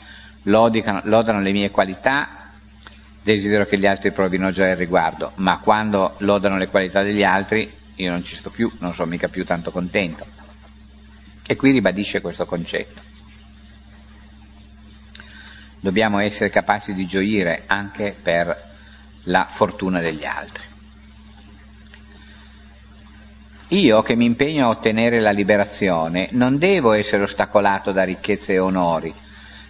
lodicano, 0.43 1.01
lodano 1.03 1.41
le 1.41 1.51
mie 1.51 1.69
qualità, 1.69 2.51
desidero 3.21 3.65
che 3.65 3.77
gli 3.77 3.85
altri 3.85 4.11
provino 4.11 4.51
gioia 4.51 4.71
al 4.71 4.77
riguardo, 4.77 5.33
ma 5.35 5.59
quando 5.59 6.15
lodano 6.19 6.57
le 6.57 6.69
qualità 6.69 7.03
degli 7.03 7.23
altri 7.23 7.69
io 7.95 8.11
non 8.11 8.23
ci 8.23 8.35
sto 8.35 8.49
più, 8.49 8.71
non 8.79 8.93
sono 8.93 9.09
mica 9.09 9.27
più 9.27 9.43
tanto 9.43 9.71
contento. 9.71 10.25
E 11.45 11.55
qui 11.57 11.71
ribadisce 11.71 12.21
questo 12.21 12.45
concetto. 12.45 13.06
Dobbiamo 15.79 16.19
essere 16.19 16.49
capaci 16.49 16.93
di 16.93 17.05
gioire 17.05 17.63
anche 17.67 18.15
per 18.19 18.65
la 19.23 19.45
fortuna 19.49 19.99
degli 19.99 20.25
altri. 20.25 20.63
Io 23.69 24.01
che 24.01 24.15
mi 24.15 24.25
impegno 24.25 24.65
a 24.65 24.69
ottenere 24.69 25.19
la 25.19 25.31
liberazione 25.31 26.29
non 26.31 26.57
devo 26.57 26.93
essere 26.93 27.23
ostacolato 27.23 27.91
da 27.91 28.03
ricchezze 28.03 28.53
e 28.53 28.59
onori, 28.59 29.13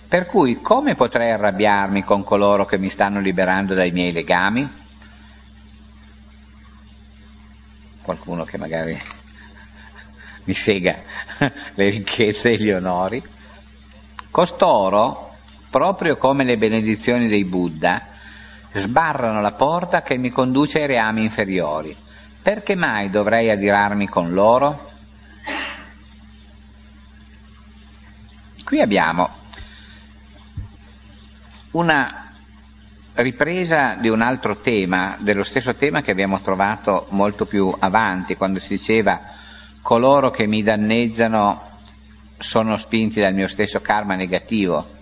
per 0.08 0.28
cui 0.28 0.62
come 0.62 0.94
potrei 0.94 1.32
arrabbiarmi 1.32 2.04
con 2.04 2.24
coloro 2.24 2.66
che 2.66 2.78
mi 2.78 2.90
stanno 2.90 3.20
liberando 3.20 3.74
dai 3.74 3.92
miei 3.92 4.12
legami? 4.12 4.86
Qualcuno 8.04 8.44
che 8.44 8.58
magari 8.58 8.96
mi 10.46 10.54
sega 10.54 10.96
le 11.74 11.90
ricchezze 11.90 12.52
e 12.52 12.58
gli 12.58 12.72
onori? 12.72 13.22
Costoro, 14.30 15.27
proprio 15.70 16.18
come 16.18 16.44
le 16.44 16.58
benedizioni 16.58 17.28
dei 17.28 17.46
Buddha, 17.46 18.08
sbarrano 18.74 19.42
la 19.42 19.54
porta 19.54 20.02
che 20.02 20.18
mi 20.18 20.30
conduce 20.30 20.82
ai 20.82 20.88
reami 20.88 21.24
inferiori 21.24 22.06
perché 22.48 22.76
mai 22.76 23.10
dovrei 23.10 23.52
adirarmi 23.52 24.08
con 24.08 24.32
loro? 24.32 24.90
Qui 28.64 28.80
abbiamo 28.80 29.30
una 31.72 32.32
ripresa 33.16 33.96
di 33.96 34.08
un 34.08 34.22
altro 34.22 34.62
tema, 34.62 35.18
dello 35.20 35.44
stesso 35.44 35.76
tema 35.76 36.02
che 36.02 36.12
abbiamo 36.12 36.40
trovato 36.40 37.08
molto 37.10 37.46
più 37.46 37.76
avanti, 37.78 38.38
quando 38.38 38.60
si 38.60 38.70
diceva 38.70 39.20
coloro 39.82 40.30
che 40.30 40.48
mi 40.48 40.64
danneggiano 40.64 41.80
sono 42.38 42.78
spinti 42.78 43.20
dal 43.20 43.34
mio 43.34 43.50
stesso 43.50 43.82
karma 43.82 44.16
negativo 44.16 44.96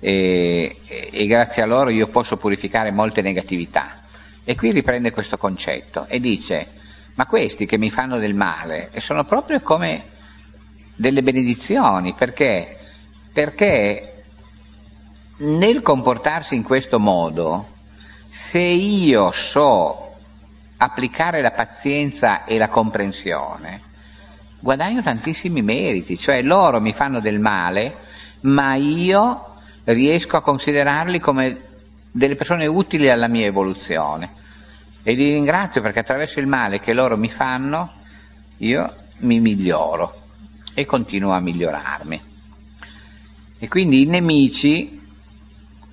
e, 0.00 0.78
e, 0.86 1.26
grazie 1.26 1.62
a 1.62 1.66
loro 1.66 1.90
io 1.90 2.08
posso 2.08 2.38
purificare 2.38 2.90
molte 2.90 3.20
negatività. 3.20 3.98
E 4.42 4.56
qui 4.56 4.72
riprende 4.72 5.12
questo 5.12 5.36
concetto 5.36 6.06
e 6.08 6.18
dice, 6.18 6.66
ma 7.14 7.26
questi 7.26 7.66
che 7.66 7.76
mi 7.76 7.90
fanno 7.90 8.18
del 8.18 8.34
male 8.34 8.90
sono 8.96 9.24
proprio 9.24 9.60
come 9.60 10.04
delle 10.96 11.22
benedizioni, 11.22 12.14
perché? 12.14 12.76
Perché 13.32 14.24
nel 15.38 15.82
comportarsi 15.82 16.54
in 16.54 16.62
questo 16.62 16.98
modo, 16.98 17.68
se 18.28 18.58
io 18.58 19.30
so 19.32 20.14
applicare 20.78 21.42
la 21.42 21.50
pazienza 21.50 22.44
e 22.44 22.58
la 22.58 22.68
comprensione, 22.68 23.80
guadagno 24.58 25.02
tantissimi 25.02 25.62
meriti, 25.62 26.18
cioè 26.18 26.42
loro 26.42 26.80
mi 26.80 26.92
fanno 26.92 27.20
del 27.20 27.38
male, 27.38 27.96
ma 28.42 28.74
io 28.74 29.49
riesco 29.84 30.36
a 30.36 30.42
considerarli 30.42 31.18
come 31.18 31.68
delle 32.10 32.34
persone 32.34 32.66
utili 32.66 33.08
alla 33.08 33.28
mia 33.28 33.46
evoluzione 33.46 34.34
e 35.02 35.14
li 35.14 35.32
ringrazio 35.32 35.80
perché 35.80 36.00
attraverso 36.00 36.40
il 36.40 36.46
male 36.46 36.80
che 36.80 36.92
loro 36.92 37.16
mi 37.16 37.30
fanno 37.30 37.98
io 38.58 38.94
mi 39.18 39.40
miglioro 39.40 40.22
e 40.74 40.84
continuo 40.86 41.32
a 41.32 41.40
migliorarmi. 41.40 42.20
E 43.58 43.68
quindi 43.68 44.02
i 44.02 44.06
nemici 44.06 45.00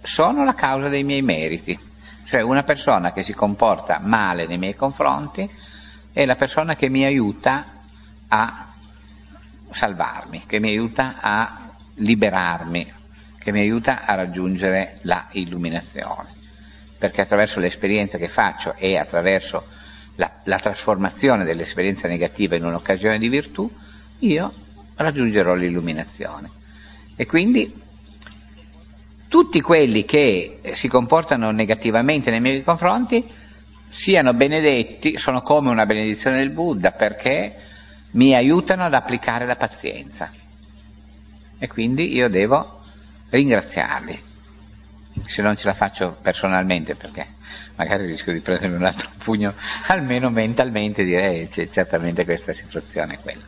sono 0.02 0.44
la 0.44 0.54
causa 0.54 0.88
dei 0.88 1.04
miei 1.04 1.22
meriti. 1.22 1.78
cioè 2.24 2.42
una 2.42 2.64
persona 2.64 3.14
che 3.14 3.24
si 3.24 3.34
comporta 3.34 4.00
male 4.00 4.48
nei 4.48 4.58
miei 4.58 4.76
confronti 4.76 5.50
è 6.12 6.26
la 6.26 6.36
persona 6.36 6.76
che 6.76 6.90
mi 6.90 7.06
aiuta 7.06 7.66
a 8.28 8.74
salvarmi, 9.72 10.44
che 10.46 10.60
mi 10.60 10.70
aiuta 10.70 11.20
a 11.22 11.70
liberarmi, 11.96 12.94
che 13.48 13.54
mi 13.54 13.62
aiuta 13.62 14.06
a 14.06 14.14
raggiungere 14.16 14.98
la 15.04 15.30
illuminazione. 15.32 16.34
Perché 16.98 17.22
attraverso 17.22 17.62
l'esperienza 17.62 18.18
che 18.18 18.28
faccio 18.28 18.76
e 18.76 18.98
attraverso 18.98 19.66
la, 20.16 20.30
la 20.44 20.60
trasformazione 20.60 21.46
dell'esperienza 21.46 22.10
negativa 22.10 22.58
in 22.58 22.66
un'occasione 22.66 23.18
di 23.18 23.30
virtù, 23.30 23.72
io 24.20 24.54
raggiungerò 24.96 25.54
l'illuminazione. 25.54 26.50
E 27.16 27.26
quindi 27.26 27.74
tutti 29.30 29.62
quelli 29.62 30.04
che 30.04 30.60
si 30.74 30.90
comportano 30.90 31.50
negativamente 31.52 32.30
nei 32.30 32.42
miei 32.42 32.64
confronti 32.64 33.26
siano 33.88 34.34
benedetti, 34.34 35.18
sono 35.18 35.40
come 35.42 35.70
una 35.70 35.86
benedizione 35.86 36.40
del 36.40 36.50
Buddha 36.50 36.92
perché 36.92 37.56
mi 38.12 38.36
aiutano 38.36 38.84
ad 38.84 38.94
applicare 38.94 39.46
la 39.46 39.56
pazienza. 39.56 40.34
E 41.58 41.68
quindi 41.70 42.14
io 42.14 42.28
devo 42.28 42.77
ringraziarli, 43.30 44.24
se 45.26 45.42
non 45.42 45.56
ce 45.56 45.66
la 45.68 45.74
faccio 45.74 46.18
personalmente 46.22 46.96
perché 46.96 47.36
magari 47.76 48.06
rischio 48.06 48.34
di 48.34 48.40
prendere 48.40 48.76
un 48.76 48.84
altro 48.84 49.10
pugno, 49.24 49.54
almeno 49.88 50.30
mentalmente 50.30 51.04
direi 51.04 51.48
c'è 51.48 51.68
certamente 51.68 52.26
questa 52.26 52.54
situazione 52.54 53.20
quella. 53.20 53.46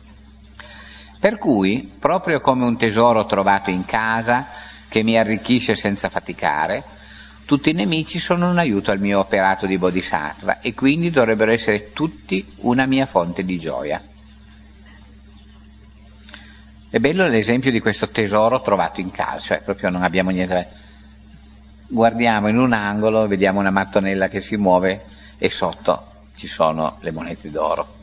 Per 1.18 1.36
cui, 1.36 1.90
proprio 1.98 2.40
come 2.40 2.64
un 2.64 2.78
tesoro 2.78 3.26
trovato 3.26 3.70
in 3.70 3.84
casa, 3.84 4.48
che 4.88 5.02
mi 5.02 5.18
arricchisce 5.18 5.76
senza 5.76 6.08
faticare, 6.08 6.82
tutti 7.44 7.70
i 7.70 7.74
nemici 7.74 8.18
sono 8.18 8.48
un 8.48 8.58
aiuto 8.58 8.90
al 8.90 9.00
mio 9.00 9.18
operato 9.18 9.66
di 9.66 9.76
bodhisattva 9.76 10.60
e 10.60 10.72
quindi 10.72 11.10
dovrebbero 11.10 11.50
essere 11.50 11.92
tutti 11.92 12.46
una 12.60 12.86
mia 12.86 13.06
fonte 13.06 13.44
di 13.44 13.58
gioia. 13.58 14.00
È 16.90 16.98
bello 16.98 17.26
l'esempio 17.28 17.70
di 17.70 17.78
questo 17.80 18.08
tesoro 18.08 18.60
trovato 18.62 19.00
in 19.00 19.10
casa, 19.10 19.38
cioè 19.38 19.62
proprio 19.62 19.90
non 19.90 20.02
abbiamo 20.02 20.30
niente. 20.30 20.68
Guardiamo 21.86 22.48
in 22.48 22.58
un 22.58 22.72
angolo, 22.72 23.26
vediamo 23.26 23.60
una 23.60 23.70
mattonella 23.70 24.28
che 24.28 24.40
si 24.40 24.56
muove 24.56 25.04
e 25.38 25.50
sotto 25.50 26.06
ci 26.34 26.46
sono 26.48 26.96
le 27.00 27.12
monete 27.12 27.50
d'oro. 27.50 27.98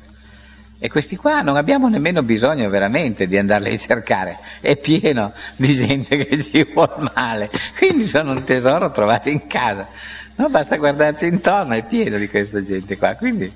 E 0.79 0.89
questi 0.89 1.15
qua 1.15 1.41
non 1.41 1.55
abbiamo 1.55 1.89
nemmeno 1.89 2.21
bisogno 2.21 2.69
veramente 2.69 3.27
di 3.27 3.35
andarli 3.35 3.73
a 3.73 3.77
cercare, 3.77 4.37
è 4.61 4.77
pieno 4.77 5.33
di 5.55 5.73
gente 5.73 6.17
che 6.23 6.41
ci 6.43 6.69
vuole 6.71 7.11
male, 7.15 7.49
quindi 7.75 8.03
sono 8.03 8.31
un 8.31 8.43
tesoro 8.43 8.91
trovato 8.91 9.27
in 9.29 9.47
casa, 9.47 9.87
no, 10.35 10.49
basta 10.49 10.77
guardarsi 10.77 11.25
intorno, 11.25 11.73
è 11.73 11.83
pieno 11.83 12.19
di 12.19 12.29
questa 12.29 12.61
gente 12.61 12.95
qua, 12.95 13.15
quindi, 13.15 13.51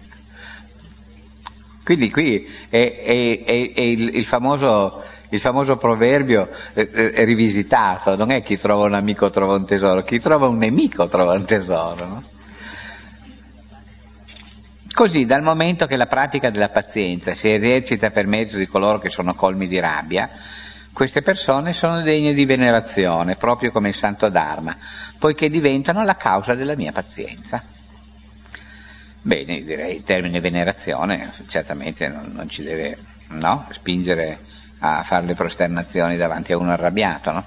quindi 1.83 2.09
qui 2.09 2.47
è, 2.69 3.01
è, 3.03 3.43
è, 3.43 3.71
è 3.75 3.81
il, 3.81 4.15
il, 4.15 4.25
famoso, 4.25 5.03
il, 5.31 5.39
famoso, 5.39 5.77
proverbio 5.77 6.49
è, 6.73 7.23
rivisitato, 7.23 8.15
non 8.15 8.31
è 8.31 8.41
chi 8.41 8.57
trova 8.57 8.85
un 8.85 8.93
amico 8.93 9.29
trova 9.29 9.55
un 9.55 9.65
tesoro, 9.65 10.03
chi 10.03 10.19
trova 10.19 10.47
un 10.47 10.57
nemico 10.57 11.07
trova 11.07 11.33
un 11.33 11.45
tesoro. 11.45 12.05
No? 12.05 12.23
Così, 14.93 15.25
dal 15.25 15.41
momento 15.41 15.87
che 15.87 15.95
la 15.95 16.07
pratica 16.07 16.49
della 16.49 16.69
pazienza 16.69 17.33
si 17.33 17.51
esercita 17.51 18.11
per 18.11 18.27
mezzo 18.27 18.57
di 18.57 18.67
coloro 18.67 18.99
che 18.99 19.09
sono 19.09 19.33
colmi 19.33 19.67
di 19.67 19.79
rabbia, 19.79 20.29
queste 20.91 21.21
persone 21.21 21.71
sono 21.71 22.01
degne 22.01 22.33
di 22.33 22.45
venerazione, 22.45 23.37
proprio 23.37 23.71
come 23.71 23.89
il 23.89 23.95
Santo 23.95 24.27
Dharma, 24.27 24.77
poiché 25.17 25.49
diventano 25.49 26.03
la 26.03 26.17
causa 26.17 26.55
della 26.55 26.75
mia 26.75 26.91
pazienza. 26.91 27.63
Bene, 29.21 29.63
direi 29.63 29.97
il 29.97 30.03
termine 30.03 30.41
venerazione 30.41 31.31
certamente 31.47 32.07
non, 32.07 32.31
non 32.33 32.49
ci 32.49 32.63
deve 32.63 32.97
no, 33.29 33.67
spingere 33.69 34.39
a 34.83 35.03
fare 35.03 35.25
le 35.25 35.35
prosternazioni 35.35 36.17
davanti 36.17 36.53
a 36.53 36.57
uno 36.57 36.71
arrabbiato, 36.71 37.31
no? 37.31 37.45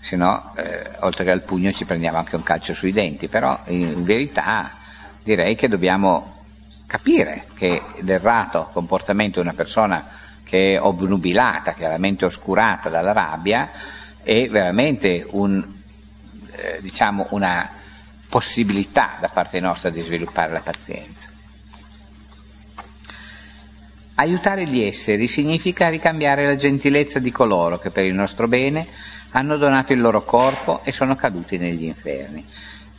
se 0.00 0.16
no, 0.16 0.52
eh, 0.56 0.96
oltre 1.00 1.24
che 1.24 1.30
al 1.30 1.42
pugno 1.42 1.70
ci 1.72 1.84
prendiamo 1.84 2.18
anche 2.18 2.36
un 2.36 2.42
calcio 2.42 2.74
sui 2.74 2.92
denti, 2.92 3.28
però 3.28 3.60
in 3.66 4.02
verità 4.02 4.72
direi 5.22 5.54
che 5.54 5.68
dobbiamo 5.68 6.40
capire 6.86 7.46
che 7.54 7.80
l'errato 8.00 8.70
comportamento 8.72 9.40
di 9.40 9.46
una 9.46 9.54
persona 9.54 10.08
che 10.42 10.74
è 10.74 10.80
obnubilata, 10.80 11.74
chiaramente 11.74 12.24
oscurata 12.24 12.88
dalla 12.88 13.12
rabbia, 13.12 13.70
è 14.22 14.48
veramente 14.48 15.24
un, 15.30 15.64
eh, 16.50 16.78
diciamo 16.80 17.28
una 17.30 17.70
possibilità 18.28 19.18
da 19.20 19.28
parte 19.28 19.60
nostra 19.60 19.90
di 19.90 20.00
sviluppare 20.00 20.52
la 20.52 20.60
pazienza. 20.60 21.31
Aiutare 24.14 24.66
gli 24.66 24.82
esseri 24.82 25.26
significa 25.26 25.88
ricambiare 25.88 26.44
la 26.44 26.54
gentilezza 26.54 27.18
di 27.18 27.32
coloro 27.32 27.78
che 27.78 27.90
per 27.90 28.04
il 28.04 28.12
nostro 28.14 28.46
bene 28.46 28.86
hanno 29.30 29.56
donato 29.56 29.94
il 29.94 30.00
loro 30.00 30.22
corpo 30.22 30.82
e 30.84 30.92
sono 30.92 31.16
caduti 31.16 31.56
negli 31.56 31.84
inferni. 31.84 32.46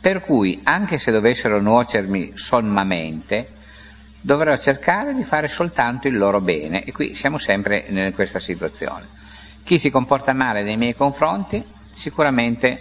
Per 0.00 0.20
cui, 0.20 0.60
anche 0.64 0.98
se 0.98 1.12
dovessero 1.12 1.60
nuocermi 1.60 2.32
sommamente, 2.34 3.48
dovrò 4.20 4.56
cercare 4.58 5.14
di 5.14 5.22
fare 5.22 5.48
soltanto 5.48 6.08
il 6.08 6.18
loro 6.18 6.40
bene. 6.40 6.82
E 6.82 6.92
qui 6.92 7.14
siamo 7.14 7.38
sempre 7.38 7.84
in 7.88 8.12
questa 8.14 8.40
situazione. 8.40 9.06
Chi 9.62 9.78
si 9.78 9.90
comporta 9.90 10.32
male 10.32 10.62
nei 10.62 10.76
miei 10.76 10.94
confronti 10.94 11.64
sicuramente 11.92 12.80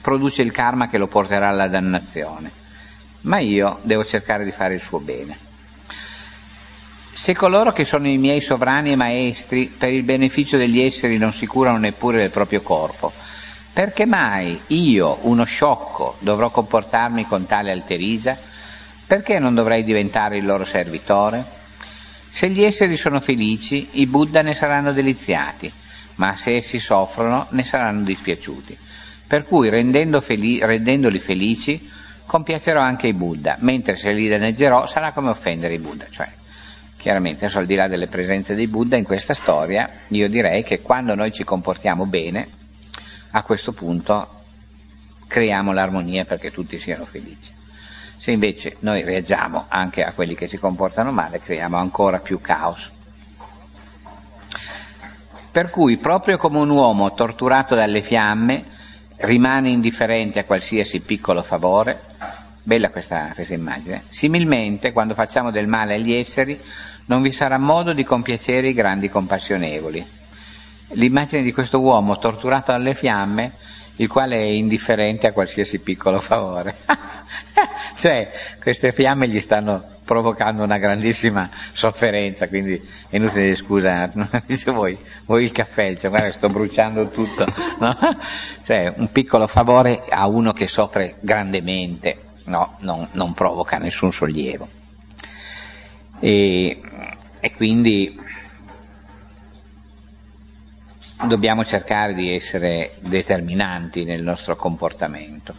produce 0.00 0.42
il 0.42 0.50
karma 0.50 0.88
che 0.88 0.98
lo 0.98 1.06
porterà 1.06 1.48
alla 1.48 1.68
dannazione, 1.68 2.50
ma 3.20 3.38
io 3.38 3.78
devo 3.82 4.04
cercare 4.04 4.44
di 4.44 4.52
fare 4.52 4.74
il 4.74 4.80
suo 4.80 4.98
bene. 4.98 5.50
Se 7.14 7.34
coloro 7.34 7.72
che 7.72 7.84
sono 7.84 8.08
i 8.08 8.16
miei 8.16 8.40
sovrani 8.40 8.92
e 8.92 8.96
maestri 8.96 9.66
per 9.66 9.92
il 9.92 10.02
beneficio 10.02 10.56
degli 10.56 10.80
esseri 10.80 11.18
non 11.18 11.34
si 11.34 11.46
curano 11.46 11.76
neppure 11.76 12.18
del 12.18 12.30
proprio 12.30 12.62
corpo, 12.62 13.12
perché 13.70 14.06
mai 14.06 14.58
io, 14.68 15.18
uno 15.22 15.44
sciocco, 15.44 16.16
dovrò 16.20 16.50
comportarmi 16.50 17.26
con 17.26 17.46
tale 17.46 17.70
alterigia? 17.70 18.36
Perché 19.06 19.38
non 19.38 19.54
dovrei 19.54 19.84
diventare 19.84 20.38
il 20.38 20.46
loro 20.46 20.64
servitore? 20.64 21.44
Se 22.30 22.48
gli 22.48 22.62
esseri 22.62 22.96
sono 22.96 23.20
felici, 23.20 23.90
i 23.92 24.06
Buddha 24.06 24.40
ne 24.40 24.54
saranno 24.54 24.92
deliziati, 24.92 25.70
ma 26.14 26.34
se 26.36 26.56
essi 26.56 26.80
soffrono 26.80 27.46
ne 27.50 27.62
saranno 27.62 28.04
dispiaciuti. 28.04 28.76
Per 29.26 29.44
cui 29.44 29.68
rendendo 29.68 30.20
feli- 30.22 30.64
rendendoli 30.64 31.18
felici 31.18 31.90
compiacerò 32.26 32.80
anche 32.80 33.06
i 33.06 33.12
Buddha, 33.12 33.56
mentre 33.60 33.96
se 33.96 34.12
li 34.12 34.28
danneggerò 34.28 34.86
sarà 34.86 35.12
come 35.12 35.28
offendere 35.28 35.74
i 35.74 35.78
Buddha. 35.78 36.06
Cioè, 36.10 36.40
chiaramente, 37.02 37.46
al 37.46 37.66
di 37.66 37.74
là 37.74 37.88
delle 37.88 38.06
presenze 38.06 38.54
dei 38.54 38.68
Buddha 38.68 38.96
in 38.96 39.02
questa 39.02 39.34
storia, 39.34 39.90
io 40.06 40.28
direi 40.28 40.62
che 40.62 40.80
quando 40.80 41.16
noi 41.16 41.32
ci 41.32 41.42
comportiamo 41.42 42.06
bene, 42.06 42.46
a 43.32 43.42
questo 43.42 43.72
punto 43.72 44.28
creiamo 45.26 45.72
l'armonia 45.72 46.24
perché 46.24 46.52
tutti 46.52 46.78
siano 46.78 47.04
felici. 47.04 47.52
Se 48.18 48.30
invece 48.30 48.76
noi 48.80 49.02
reagiamo 49.02 49.64
anche 49.66 50.04
a 50.04 50.12
quelli 50.12 50.36
che 50.36 50.46
si 50.46 50.58
comportano 50.58 51.10
male, 51.10 51.40
creiamo 51.40 51.76
ancora 51.76 52.20
più 52.20 52.40
caos. 52.40 52.88
Per 55.50 55.70
cui, 55.70 55.96
proprio 55.96 56.36
come 56.36 56.60
un 56.60 56.70
uomo 56.70 57.14
torturato 57.14 57.74
dalle 57.74 58.02
fiamme 58.02 58.64
rimane 59.16 59.70
indifferente 59.70 60.38
a 60.38 60.44
qualsiasi 60.44 61.00
piccolo 61.00 61.42
favore, 61.42 62.00
bella 62.62 62.90
questa, 62.90 63.32
questa 63.34 63.54
immagine, 63.54 64.04
similmente 64.06 64.92
quando 64.92 65.14
facciamo 65.14 65.50
del 65.50 65.66
male 65.66 65.94
agli 65.94 66.12
esseri 66.12 66.60
non 67.06 67.22
vi 67.22 67.32
sarà 67.32 67.58
modo 67.58 67.92
di 67.92 68.04
compiacere 68.04 68.68
i 68.68 68.74
grandi 68.74 69.08
compassionevoli 69.08 70.20
l'immagine 70.92 71.42
di 71.42 71.52
questo 71.52 71.80
uomo 71.80 72.18
torturato 72.18 72.72
dalle 72.72 72.94
fiamme, 72.94 73.52
il 73.96 74.08
quale 74.08 74.36
è 74.36 74.44
indifferente 74.44 75.26
a 75.26 75.32
qualsiasi 75.32 75.78
piccolo 75.78 76.20
favore. 76.20 76.76
cioè, 77.96 78.30
queste 78.60 78.92
fiamme 78.92 79.28
gli 79.28 79.40
stanno 79.40 79.90
provocando 80.04 80.62
una 80.62 80.78
grandissima 80.78 81.48
sofferenza, 81.72 82.48
quindi 82.48 82.74
è 83.08 83.16
inutile 83.16 83.42
dire 83.42 83.54
scusa, 83.54 84.10
dice 84.46 84.70
voi, 84.70 84.98
vuoi 85.26 85.44
il 85.44 85.52
caffè, 85.52 85.94
cioè, 85.96 86.10
guarda 86.10 86.32
sto 86.32 86.48
bruciando 86.48 87.08
tutto, 87.08 87.46
no? 87.78 87.96
Cioè, 88.62 88.94
un 88.96 89.10
piccolo 89.10 89.46
favore 89.46 90.02
a 90.08 90.26
uno 90.26 90.52
che 90.52 90.68
soffre 90.68 91.16
grandemente, 91.20 92.16
no, 92.44 92.76
non, 92.80 93.08
non 93.12 93.34
provoca 93.34 93.78
nessun 93.78 94.12
sollievo. 94.12 94.81
E, 96.24 96.80
e 97.40 97.52
quindi 97.54 98.16
dobbiamo 101.26 101.64
cercare 101.64 102.14
di 102.14 102.32
essere 102.32 102.92
determinanti 103.00 104.04
nel 104.04 104.22
nostro 104.22 104.54
comportamento. 104.54 105.52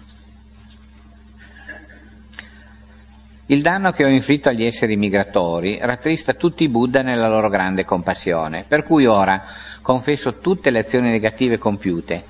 Il 3.48 3.62
danno 3.62 3.92
che 3.92 4.06
ho 4.06 4.08
inflitto 4.08 4.48
agli 4.48 4.64
esseri 4.64 4.96
migratori 4.96 5.80
rattrista 5.82 6.34
tutti 6.34 6.64
i 6.64 6.70
Buddha 6.70 7.02
nella 7.02 7.28
loro 7.28 7.50
grande 7.50 7.84
compassione, 7.84 8.64
per 8.66 8.84
cui 8.84 9.06
ora 9.06 9.44
confesso 9.82 10.40
tutte 10.40 10.70
le 10.70 10.80
azioni 10.80 11.10
negative 11.10 11.58
compiute 11.58 12.24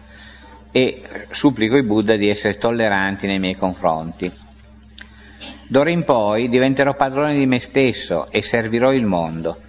e 0.72 1.04
supplico 1.30 1.78
i 1.78 1.84
Buddha 1.84 2.16
di 2.16 2.30
essere 2.30 2.58
tolleranti 2.58 3.28
nei 3.28 3.38
miei 3.38 3.56
confronti. 3.56 4.32
D'ora 5.68 5.90
in 5.90 6.04
poi 6.04 6.50
diventerò 6.50 6.96
padrone 6.96 7.36
di 7.36 7.46
me 7.46 7.60
stesso 7.60 8.30
e 8.32 8.42
servirò 8.42 8.94
il 8.94 9.06
mondo, 9.06 9.62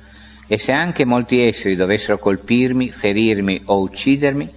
e 0.47 0.59
se 0.59 0.73
anche 0.73 1.05
molti 1.05 1.41
esseri 1.41 1.77
dovessero 1.77 2.19
colpirmi, 2.19 2.91
ferirmi 2.91 3.63
o 3.67 3.81
uccidermi, 3.81 4.53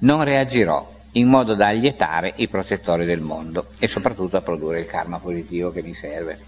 non 0.00 0.24
reagirò 0.24 0.98
in 1.12 1.28
modo 1.28 1.54
da 1.54 1.68
allietare 1.68 2.32
i 2.36 2.48
protettori 2.48 3.04
del 3.04 3.20
mondo 3.20 3.68
e 3.78 3.88
soprattutto 3.88 4.36
a 4.36 4.42
produrre 4.42 4.80
il 4.80 4.86
karma 4.86 5.18
positivo 5.18 5.72
che 5.72 5.82
mi 5.82 5.94
serve 5.94 6.38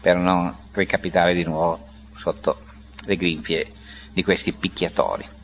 per 0.00 0.16
non 0.16 0.54
ricapitare 0.72 1.34
di 1.34 1.44
nuovo 1.44 1.86
sotto 2.16 2.58
le 3.04 3.16
grinfie 3.16 3.66
di 4.12 4.22
questi 4.24 4.52
picchiatori. 4.52 5.36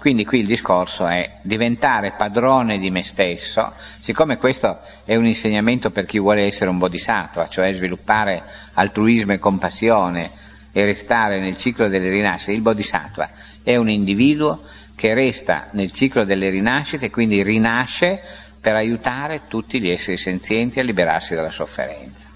Quindi 0.00 0.24
qui 0.24 0.40
il 0.40 0.46
discorso 0.46 1.06
è 1.06 1.40
diventare 1.42 2.14
padrone 2.16 2.78
di 2.78 2.90
me 2.90 3.04
stesso, 3.04 3.74
siccome 4.00 4.38
questo 4.38 4.80
è 5.04 5.14
un 5.14 5.26
insegnamento 5.26 5.90
per 5.90 6.06
chi 6.06 6.18
vuole 6.18 6.46
essere 6.46 6.70
un 6.70 6.78
bodhisattva, 6.78 7.48
cioè 7.48 7.70
sviluppare 7.74 8.42
altruismo 8.72 9.34
e 9.34 9.38
compassione 9.38 10.30
e 10.72 10.86
restare 10.86 11.38
nel 11.38 11.58
ciclo 11.58 11.88
delle 11.88 12.08
rinascite, 12.08 12.52
il 12.52 12.62
bodhisattva 12.62 13.28
è 13.62 13.76
un 13.76 13.90
individuo 13.90 14.62
che 14.94 15.12
resta 15.12 15.68
nel 15.72 15.92
ciclo 15.92 16.24
delle 16.24 16.48
rinascite 16.48 17.04
e 17.06 17.10
quindi 17.10 17.42
rinasce 17.42 18.22
per 18.58 18.76
aiutare 18.76 19.42
tutti 19.48 19.82
gli 19.82 19.90
esseri 19.90 20.16
senzienti 20.16 20.80
a 20.80 20.82
liberarsi 20.82 21.34
dalla 21.34 21.50
sofferenza. 21.50 22.26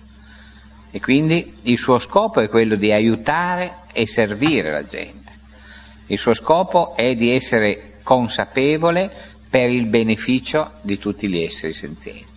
E 0.91 1.01
quindi 1.01 1.57
il 1.63 1.79
suo 1.79 1.99
scopo 1.99 2.41
è 2.41 2.51
quello 2.51 2.75
di 2.75 2.93
aiutare 2.93 3.85
e 3.91 4.07
servire 4.07 4.71
la 4.71 4.85
gente. 4.85 5.24
Il 6.07 6.19
suo 6.19 6.35
scopo 6.35 6.95
è 6.97 7.15
di 7.15 7.31
essere 7.31 7.95
consapevole 8.03 9.11
per 9.49 9.71
il 9.71 9.87
beneficio 9.87 10.73
di 10.83 10.99
tutti 10.99 11.29
gli 11.29 11.41
esseri 11.41 11.73
senzienti. 11.73 12.33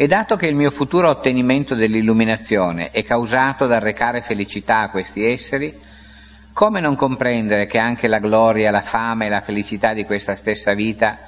E 0.00 0.06
dato 0.06 0.36
che 0.36 0.46
il 0.46 0.54
mio 0.54 0.70
futuro 0.70 1.08
ottenimento 1.08 1.74
dell'illuminazione 1.74 2.92
è 2.92 3.02
causato 3.02 3.66
dal 3.66 3.80
recare 3.80 4.22
felicità 4.22 4.82
a 4.82 4.90
questi 4.90 5.24
esseri, 5.24 5.76
come 6.52 6.78
non 6.78 6.94
comprendere 6.94 7.66
che 7.66 7.78
anche 7.78 8.06
la 8.06 8.20
gloria, 8.20 8.70
la 8.70 8.82
fama 8.82 9.24
e 9.24 9.28
la 9.28 9.40
felicità 9.40 9.94
di 9.94 10.04
questa 10.04 10.36
stessa 10.36 10.72
vita 10.72 11.18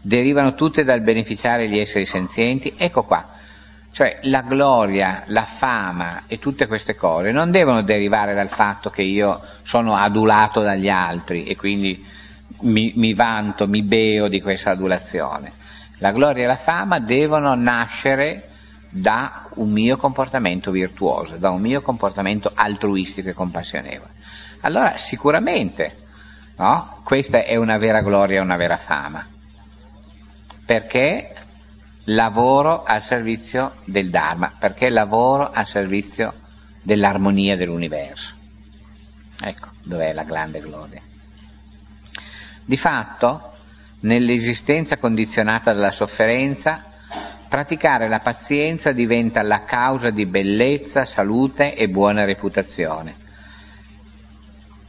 derivano 0.00 0.54
tutte 0.54 0.82
dal 0.82 1.02
beneficiare 1.02 1.68
gli 1.68 1.78
esseri 1.78 2.06
senzienti? 2.06 2.72
Ecco 2.76 3.02
qua, 3.02 3.35
cioè 3.96 4.18
la 4.24 4.42
gloria, 4.42 5.22
la 5.28 5.46
fama 5.46 6.24
e 6.26 6.38
tutte 6.38 6.66
queste 6.66 6.94
cose 6.96 7.32
non 7.32 7.50
devono 7.50 7.80
derivare 7.80 8.34
dal 8.34 8.50
fatto 8.50 8.90
che 8.90 9.00
io 9.00 9.40
sono 9.62 9.96
adulato 9.96 10.60
dagli 10.60 10.90
altri 10.90 11.46
e 11.46 11.56
quindi 11.56 12.04
mi, 12.60 12.92
mi 12.94 13.14
vanto, 13.14 13.66
mi 13.66 13.80
beo 13.80 14.28
di 14.28 14.42
questa 14.42 14.72
adulazione. 14.72 15.50
La 15.96 16.12
gloria 16.12 16.44
e 16.44 16.46
la 16.46 16.58
fama 16.58 16.98
devono 16.98 17.54
nascere 17.54 18.50
da 18.90 19.48
un 19.54 19.70
mio 19.70 19.96
comportamento 19.96 20.70
virtuoso, 20.70 21.38
da 21.38 21.48
un 21.48 21.62
mio 21.62 21.80
comportamento 21.80 22.52
altruistico 22.54 23.30
e 23.30 23.32
compassionevole. 23.32 24.10
Allora 24.60 24.98
sicuramente 24.98 25.96
no? 26.58 27.00
questa 27.02 27.44
è 27.44 27.56
una 27.56 27.78
vera 27.78 28.02
gloria 28.02 28.40
e 28.40 28.42
una 28.42 28.56
vera 28.56 28.76
fama, 28.76 29.26
perché 30.66 31.32
lavoro 32.06 32.84
al 32.84 33.02
servizio 33.02 33.76
del 33.84 34.10
Dharma, 34.10 34.52
perché 34.58 34.90
lavoro 34.90 35.50
al 35.50 35.66
servizio 35.66 36.34
dell'armonia 36.82 37.56
dell'universo. 37.56 38.34
Ecco 39.42 39.68
dov'è 39.82 40.12
la 40.12 40.24
grande 40.24 40.60
gloria. 40.60 41.00
Di 42.64 42.76
fatto, 42.76 43.52
nell'esistenza 44.00 44.98
condizionata 44.98 45.72
dalla 45.72 45.90
sofferenza, 45.90 46.84
praticare 47.48 48.08
la 48.08 48.20
pazienza 48.20 48.92
diventa 48.92 49.42
la 49.42 49.64
causa 49.64 50.10
di 50.10 50.26
bellezza, 50.26 51.04
salute 51.04 51.74
e 51.74 51.88
buona 51.88 52.24
reputazione. 52.24 53.24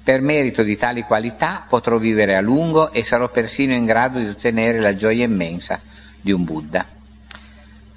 Per 0.04 0.22
merito 0.22 0.64
di 0.64 0.78
tali 0.78 1.02
qualità 1.02 1.66
potrò 1.68 1.98
vivere 1.98 2.36
a 2.36 2.42
lungo 2.42 2.92
e 2.92 3.04
sarò 3.04 3.30
persino 3.30 3.74
in 3.74 3.86
grado 3.86 4.20
di 4.20 4.28
ottenere 4.28 4.80
la 4.80 4.96
gioia 4.96 5.26
immensa 5.26 5.82
di 6.22 6.32
un 6.32 6.44
Buddha. 6.46 6.97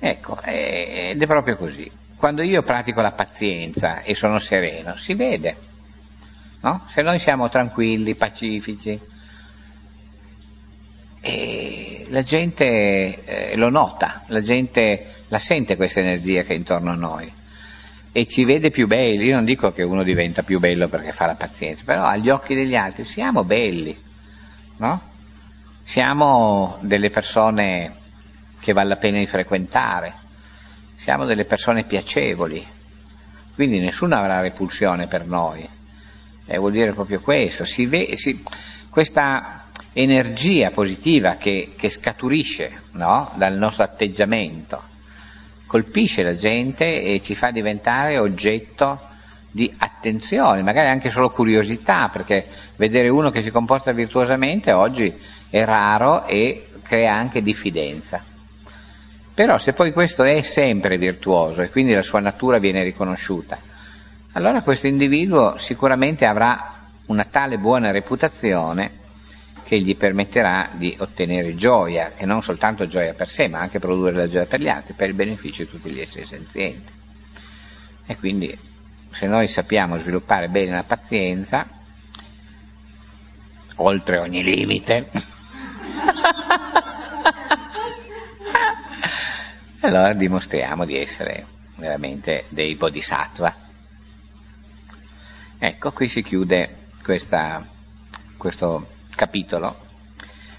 Ecco, 0.02 0.40
ed 0.42 1.20
è 1.20 1.26
proprio 1.26 1.56
così. 1.56 1.90
Quando 2.16 2.42
io 2.42 2.62
pratico 2.62 3.02
la 3.02 3.12
pazienza 3.12 4.00
e 4.00 4.14
sono 4.14 4.38
sereno, 4.38 4.96
si 4.96 5.14
vede, 5.14 5.56
no? 6.62 6.86
Se 6.88 7.02
noi 7.02 7.18
siamo 7.18 7.50
tranquilli, 7.50 8.14
pacifici, 8.14 8.98
e 11.20 12.06
la 12.08 12.22
gente 12.22 13.24
eh, 13.24 13.56
lo 13.56 13.68
nota, 13.68 14.24
la 14.28 14.40
gente 14.40 15.12
la 15.28 15.38
sente 15.38 15.76
questa 15.76 16.00
energia 16.00 16.42
che 16.42 16.54
è 16.54 16.56
intorno 16.56 16.90
a 16.90 16.96
noi 16.96 17.30
e 18.12 18.26
ci 18.26 18.44
vede 18.44 18.70
più 18.70 18.86
belli. 18.86 19.26
Io 19.26 19.34
non 19.34 19.44
dico 19.44 19.70
che 19.72 19.82
uno 19.82 20.02
diventa 20.02 20.42
più 20.42 20.58
bello 20.58 20.88
perché 20.88 21.12
fa 21.12 21.26
la 21.26 21.34
pazienza, 21.34 21.84
però 21.84 22.04
agli 22.04 22.30
occhi 22.30 22.54
degli 22.54 22.74
altri 22.74 23.04
siamo 23.04 23.44
belli, 23.44 23.96
no? 24.78 25.08
Siamo 25.82 26.78
delle 26.80 27.10
persone 27.10 27.99
che 28.60 28.72
vale 28.72 28.90
la 28.90 28.96
pena 28.96 29.18
di 29.18 29.26
frequentare, 29.26 30.14
siamo 30.96 31.24
delle 31.24 31.44
persone 31.44 31.84
piacevoli, 31.84 32.64
quindi 33.54 33.80
nessuno 33.80 34.16
avrà 34.16 34.40
repulsione 34.40 35.06
per 35.06 35.26
noi. 35.26 35.68
Eh, 36.46 36.58
vuol 36.58 36.72
dire 36.72 36.92
proprio 36.92 37.20
questo, 37.20 37.64
si 37.64 37.86
ve, 37.86 38.16
si, 38.16 38.42
questa 38.90 39.64
energia 39.92 40.70
positiva 40.70 41.36
che, 41.36 41.74
che 41.76 41.88
scaturisce 41.88 42.82
no? 42.92 43.32
dal 43.36 43.56
nostro 43.56 43.82
atteggiamento 43.84 44.90
colpisce 45.70 46.24
la 46.24 46.34
gente 46.34 47.00
e 47.00 47.22
ci 47.22 47.36
fa 47.36 47.52
diventare 47.52 48.18
oggetto 48.18 49.06
di 49.52 49.72
attenzione, 49.78 50.64
magari 50.64 50.88
anche 50.88 51.10
solo 51.10 51.30
curiosità, 51.30 52.08
perché 52.08 52.44
vedere 52.74 53.08
uno 53.08 53.30
che 53.30 53.40
si 53.40 53.52
comporta 53.52 53.92
virtuosamente 53.92 54.72
oggi 54.72 55.16
è 55.48 55.64
raro 55.64 56.26
e 56.26 56.70
crea 56.82 57.14
anche 57.14 57.40
diffidenza. 57.40 58.29
Però 59.40 59.56
se 59.56 59.72
poi 59.72 59.90
questo 59.90 60.22
è 60.22 60.42
sempre 60.42 60.98
virtuoso 60.98 61.62
e 61.62 61.70
quindi 61.70 61.94
la 61.94 62.02
sua 62.02 62.20
natura 62.20 62.58
viene 62.58 62.82
riconosciuta, 62.82 63.58
allora 64.32 64.60
questo 64.60 64.86
individuo 64.86 65.56
sicuramente 65.56 66.26
avrà 66.26 66.88
una 67.06 67.24
tale 67.24 67.56
buona 67.56 67.90
reputazione 67.90 68.90
che 69.62 69.80
gli 69.80 69.96
permetterà 69.96 70.68
di 70.74 70.94
ottenere 70.98 71.54
gioia, 71.54 72.16
e 72.16 72.26
non 72.26 72.42
soltanto 72.42 72.86
gioia 72.86 73.14
per 73.14 73.30
sé, 73.30 73.48
ma 73.48 73.60
anche 73.60 73.78
produrre 73.78 74.12
la 74.12 74.28
gioia 74.28 74.44
per 74.44 74.60
gli 74.60 74.68
altri, 74.68 74.92
per 74.92 75.08
il 75.08 75.14
beneficio 75.14 75.62
di 75.62 75.70
tutti 75.70 75.88
gli 75.88 76.00
esseri 76.00 76.26
senzienti. 76.26 76.92
E 78.04 78.16
quindi 78.18 78.54
se 79.10 79.26
noi 79.26 79.48
sappiamo 79.48 79.96
sviluppare 79.96 80.48
bene 80.48 80.72
la 80.72 80.84
pazienza, 80.84 81.66
oltre 83.76 84.18
ogni 84.18 84.42
limite, 84.42 85.08
allora 89.80 90.12
dimostriamo 90.12 90.84
di 90.84 90.96
essere 90.96 91.46
veramente 91.76 92.44
dei 92.48 92.74
bodhisattva. 92.74 93.54
Ecco, 95.58 95.92
qui 95.92 96.08
si 96.08 96.22
chiude 96.22 96.76
questa, 97.02 97.66
questo 98.36 98.86
capitolo 99.14 99.88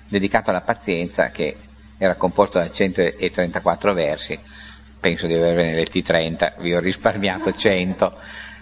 dedicato 0.07 0.49
alla 0.49 0.61
pazienza 0.61 1.30
che 1.30 1.56
era 1.98 2.15
composto 2.15 2.57
da 2.57 2.69
134 2.69 3.93
versi, 3.93 4.39
penso 4.99 5.27
di 5.27 5.35
averne 5.35 5.76
letti 5.76 6.02
30, 6.02 6.56
vi 6.60 6.73
ho 6.73 6.80
risparmiato 6.80 7.53
100 7.53 8.18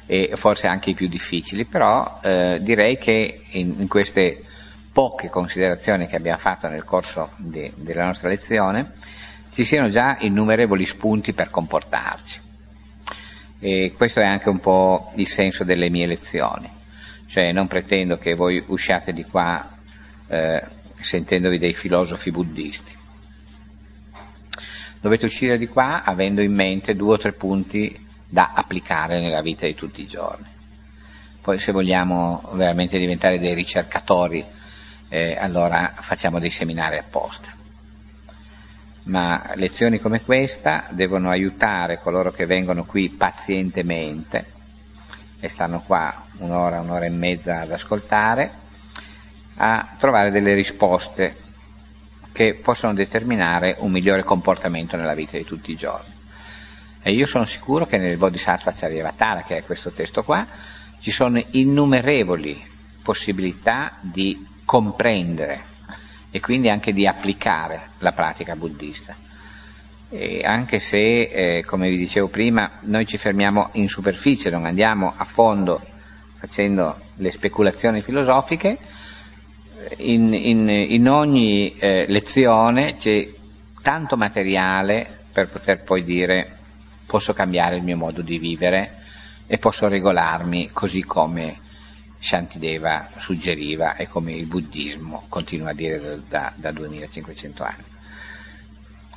e 0.06 0.32
forse 0.36 0.68
anche 0.68 0.90
i 0.90 0.94
più 0.94 1.08
difficili, 1.08 1.66
però 1.66 2.20
eh, 2.22 2.60
direi 2.62 2.98
che 2.98 3.44
in, 3.50 3.76
in, 3.80 3.88
queste 3.88 4.44
poche 4.92 5.30
considerazioni 5.30 6.08
che 6.08 6.16
abbiamo 6.16 6.40
fatto 6.40 6.68
nel 6.68 6.84
corso 6.84 7.32
de, 7.38 7.72
della 7.76 8.06
nostra 8.06 8.28
lezione, 8.28 8.94
ci 9.52 9.64
siano 9.64 9.88
già 9.88 10.18
innumerevoli 10.20 10.86
spunti 10.86 11.34
per 11.34 11.50
comportarci. 11.50 12.40
E 13.60 13.94
questo 13.96 14.22
è 14.22 14.26
anche 14.26 14.50
un 14.50 14.60
po' 14.60 15.12
il 15.16 15.28
senso 15.28 15.64
delle 15.64 15.90
mie 15.90 16.08
lezioni, 16.08 16.70
cioè 17.28 17.52
non 17.52 17.68
pretendo 17.68 18.18
che 18.18 18.36
voi 18.36 18.64
usciate 18.68 19.12
di 19.12 19.26
qua 19.26 19.78
eh, 20.28 20.64
sentendovi 20.94 21.58
dei 21.58 21.74
filosofi 21.74 22.32
buddisti. 22.32 22.96
Dovete 25.02 25.26
uscire 25.26 25.58
di 25.58 25.68
qua 25.68 26.04
avendo 26.04 26.42
in 26.42 26.54
mente 26.54 26.96
due 26.96 27.14
o 27.14 27.18
tre 27.18 27.34
punti 27.34 28.08
da 28.28 28.52
applicare 28.54 29.20
nella 29.20 29.42
vita 29.42 29.66
di 29.66 29.74
tutti 29.74 30.02
i 30.02 30.08
giorni. 30.08 30.48
Poi 31.42 31.58
se 31.58 31.72
vogliamo 31.72 32.50
veramente 32.54 32.98
diventare 32.98 33.40
dei 33.40 33.54
ricercatori, 33.54 34.46
eh, 35.10 35.36
allora 35.38 35.96
facciamo 36.00 36.40
dei 36.40 36.52
seminari 36.52 36.98
apposta 36.98 37.59
ma 39.10 39.54
lezioni 39.56 40.00
come 40.00 40.22
questa 40.22 40.86
devono 40.92 41.30
aiutare 41.30 42.00
coloro 42.00 42.32
che 42.32 42.46
vengono 42.46 42.86
qui 42.86 43.10
pazientemente 43.10 44.58
e 45.40 45.50
stanno 45.50 45.82
qua 45.82 46.26
un'ora, 46.38 46.80
un'ora 46.80 47.06
e 47.06 47.10
mezza 47.10 47.62
ad 47.62 47.72
ascoltare, 47.72 48.52
a 49.56 49.96
trovare 49.98 50.30
delle 50.30 50.54
risposte 50.54 51.36
che 52.32 52.54
possono 52.54 52.94
determinare 52.94 53.76
un 53.80 53.92
migliore 53.92 54.24
comportamento 54.24 54.96
nella 54.96 55.16
vita 55.16 55.38
di 55.38 55.44
tutti 55.44 55.72
i 55.72 55.76
giorni. 55.76 56.14
E 57.02 57.12
io 57.12 57.26
sono 57.26 57.46
sicuro 57.46 57.88
che 57.88 57.98
nel 57.98 58.18
Bodhisattva 58.18 58.72
Charyavatara, 58.72 59.42
che 59.42 59.58
è 59.58 59.64
questo 59.64 59.92
testo 59.92 60.24
qua, 60.24 60.46
ci 61.00 61.12
sono 61.12 61.44
innumerevoli 61.52 62.64
possibilità 63.02 63.98
di 64.02 64.46
comprendere 64.66 65.78
e 66.32 66.40
quindi 66.40 66.70
anche 66.70 66.94
di 66.94 67.08
applicare 67.08 67.90
la 68.00 68.12
pratica 68.12 68.56
buddista. 68.56 69.16
E 70.10 70.42
anche 70.44 70.80
se, 70.80 70.98
eh, 70.98 71.66
come 71.66 71.90
vi 71.90 71.98
dicevo 71.98 72.28
prima, 72.28 72.80
noi 72.82 73.06
ci 73.06 73.18
fermiamo 73.18 73.70
in 73.74 73.88
superficie, 73.88 74.50
non 74.50 74.66
andiamo 74.66 75.14
a 75.16 75.26
fondo 75.26 75.82
facendo 76.38 77.00
le 77.16 77.32
speculazioni 77.32 78.02
filosofiche, 78.02 78.78
in, 79.98 80.34
in, 80.34 80.70
in 80.70 81.10
ogni 81.10 81.76
eh, 81.78 82.06
lezione 82.08 82.96
c'è 82.98 83.28
tanto 83.82 84.18
materiale 84.18 85.20
per 85.32 85.50
poter 85.50 85.84
poi 85.84 86.04
dire 86.04 86.58
posso 87.06 87.34
cambiare 87.34 87.78
il 87.78 87.84
mio 87.84 87.98
modo 87.98 88.22
di 88.22 88.38
vivere 88.38 88.98
e 89.48 89.58
posso 89.58 89.88
regolarmi 89.88 90.70
così 90.72 91.04
come 91.04 91.58
Shantideva 92.20 93.10
suggeriva 93.18 93.96
e 93.96 94.08
come 94.08 94.34
il 94.34 94.46
buddismo 94.46 95.26
continua 95.30 95.70
a 95.70 95.74
dire 95.74 96.22
da, 96.28 96.52
da 96.56 96.72
2500 96.72 97.64
anni. 97.64 97.84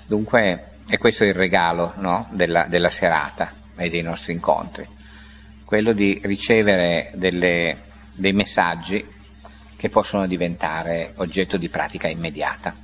Dunque 0.06 0.70
è 0.86 0.98
questo 0.98 1.24
il 1.24 1.34
regalo 1.34 1.94
no? 1.96 2.28
della, 2.32 2.64
della, 2.64 2.90
serata 2.90 3.52
e 3.76 3.88
dei 3.88 4.02
nostri 4.02 4.32
incontri, 4.32 4.86
quello 5.64 5.92
di 5.92 6.20
ricevere 6.24 7.10
delle, 7.14 7.78
dei 8.14 8.32
messaggi 8.32 9.04
che 9.76 9.88
possono 9.88 10.26
diventare 10.26 11.12
oggetto 11.16 11.56
di 11.56 11.68
pratica 11.68 12.08
immediata. 12.08 12.74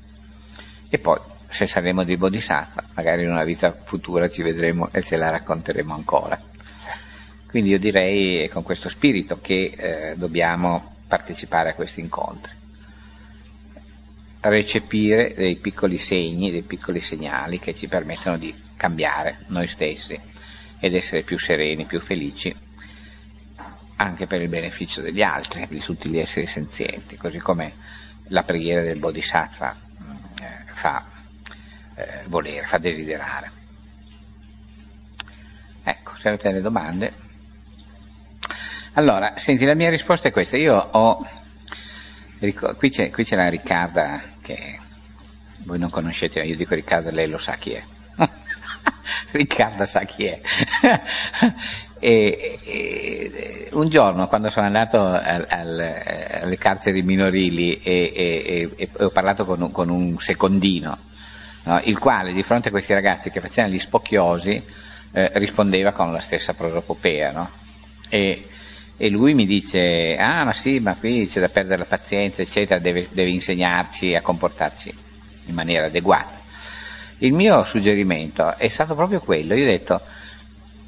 E 0.88 0.98
poi, 0.98 1.18
se 1.48 1.66
saremo 1.66 2.02
dei 2.02 2.16
bodhisattva, 2.16 2.82
magari 2.94 3.22
in 3.22 3.30
una 3.30 3.44
vita 3.44 3.72
futura 3.84 4.28
ci 4.28 4.42
vedremo 4.42 4.88
e 4.90 5.02
ce 5.02 5.16
la 5.16 5.30
racconteremo 5.30 5.94
ancora. 5.94 6.40
Quindi 7.48 7.70
io 7.70 7.78
direi 7.78 8.42
è 8.42 8.48
con 8.50 8.62
questo 8.62 8.90
spirito 8.90 9.40
che 9.40 9.72
eh, 9.74 10.16
dobbiamo 10.16 10.96
partecipare 11.08 11.70
a 11.70 11.74
questi 11.74 12.00
incontri, 12.00 12.52
recepire 14.40 15.32
dei 15.34 15.56
piccoli 15.56 15.98
segni, 15.98 16.50
dei 16.50 16.62
piccoli 16.62 17.00
segnali 17.00 17.58
che 17.58 17.74
ci 17.74 17.88
permettono 17.88 18.36
di 18.36 18.54
cambiare 18.76 19.38
noi 19.46 19.66
stessi 19.66 20.20
ed 20.78 20.94
essere 20.94 21.22
più 21.22 21.38
sereni, 21.38 21.86
più 21.86 22.00
felici, 22.00 22.54
anche 23.96 24.26
per 24.26 24.42
il 24.42 24.48
beneficio 24.48 25.00
degli 25.00 25.22
altri, 25.22 25.66
di 25.70 25.80
tutti 25.80 26.10
gli 26.10 26.18
esseri 26.18 26.46
senzienti, 26.46 27.16
così 27.16 27.38
come 27.38 27.72
la 28.24 28.42
preghiera 28.42 28.82
del 28.82 28.98
Bodhisattva 28.98 29.74
eh, 30.40 30.72
fa 30.74 31.02
eh, 31.94 32.24
volere, 32.26 32.66
fa 32.66 32.76
desiderare. 32.76 33.50
Ecco, 35.82 36.14
se 36.18 36.28
avete 36.28 36.48
delle 36.48 36.60
domande. 36.60 37.27
Allora, 38.98 39.34
senti, 39.36 39.64
la 39.64 39.74
mia 39.74 39.90
risposta 39.90 40.26
è 40.26 40.32
questa. 40.32 40.56
Io 40.56 40.74
ho... 40.74 41.24
Qui 42.76 42.90
c'è, 42.90 43.10
qui 43.10 43.22
c'è 43.22 43.36
la 43.36 43.48
Riccarda 43.48 44.20
che 44.42 44.76
voi 45.58 45.78
non 45.78 45.88
conoscete, 45.88 46.40
io 46.40 46.56
dico 46.56 46.74
Riccardo, 46.74 47.10
lei 47.10 47.28
lo 47.28 47.38
sa 47.38 47.52
chi 47.54 47.74
è. 47.74 47.82
Riccardo 49.30 49.86
sa 49.86 50.02
chi 50.02 50.24
è. 50.24 50.40
e, 52.00 52.58
e, 52.64 53.68
un 53.74 53.88
giorno, 53.88 54.26
quando 54.26 54.50
sono 54.50 54.66
andato 54.66 55.00
al, 55.00 55.46
al, 55.48 56.02
alle 56.42 56.58
carceri 56.58 57.02
minorili 57.02 57.80
e, 57.80 58.72
e 58.76 58.88
ho 58.98 59.10
parlato 59.10 59.44
con 59.44 59.62
un, 59.62 59.70
con 59.70 59.90
un 59.90 60.18
secondino, 60.18 60.98
no, 61.62 61.80
il 61.84 61.98
quale 61.98 62.32
di 62.32 62.42
fronte 62.42 62.68
a 62.68 62.72
questi 62.72 62.94
ragazzi 62.94 63.30
che 63.30 63.40
facevano 63.40 63.74
gli 63.74 63.78
spocchiosi 63.78 64.60
eh, 65.12 65.30
rispondeva 65.34 65.92
con 65.92 66.10
la 66.10 66.20
stessa 66.20 66.52
prosopopea. 66.52 67.30
No? 67.30 67.50
E, 68.08 68.48
e 69.00 69.08
lui 69.10 69.32
mi 69.32 69.46
dice, 69.46 70.16
ah 70.18 70.44
ma 70.44 70.52
sì, 70.52 70.80
ma 70.80 70.96
qui 70.96 71.26
c'è 71.28 71.38
da 71.38 71.48
perdere 71.48 71.78
la 71.78 71.84
pazienza, 71.84 72.42
eccetera, 72.42 72.80
deve, 72.80 73.06
deve 73.12 73.30
insegnarci 73.30 74.16
a 74.16 74.20
comportarci 74.20 74.92
in 75.46 75.54
maniera 75.54 75.86
adeguata. 75.86 76.36
Il 77.18 77.32
mio 77.32 77.62
suggerimento 77.62 78.56
è 78.56 78.66
stato 78.66 78.96
proprio 78.96 79.20
quello, 79.20 79.54
io 79.54 79.62
ho 79.62 79.68
detto, 79.68 80.02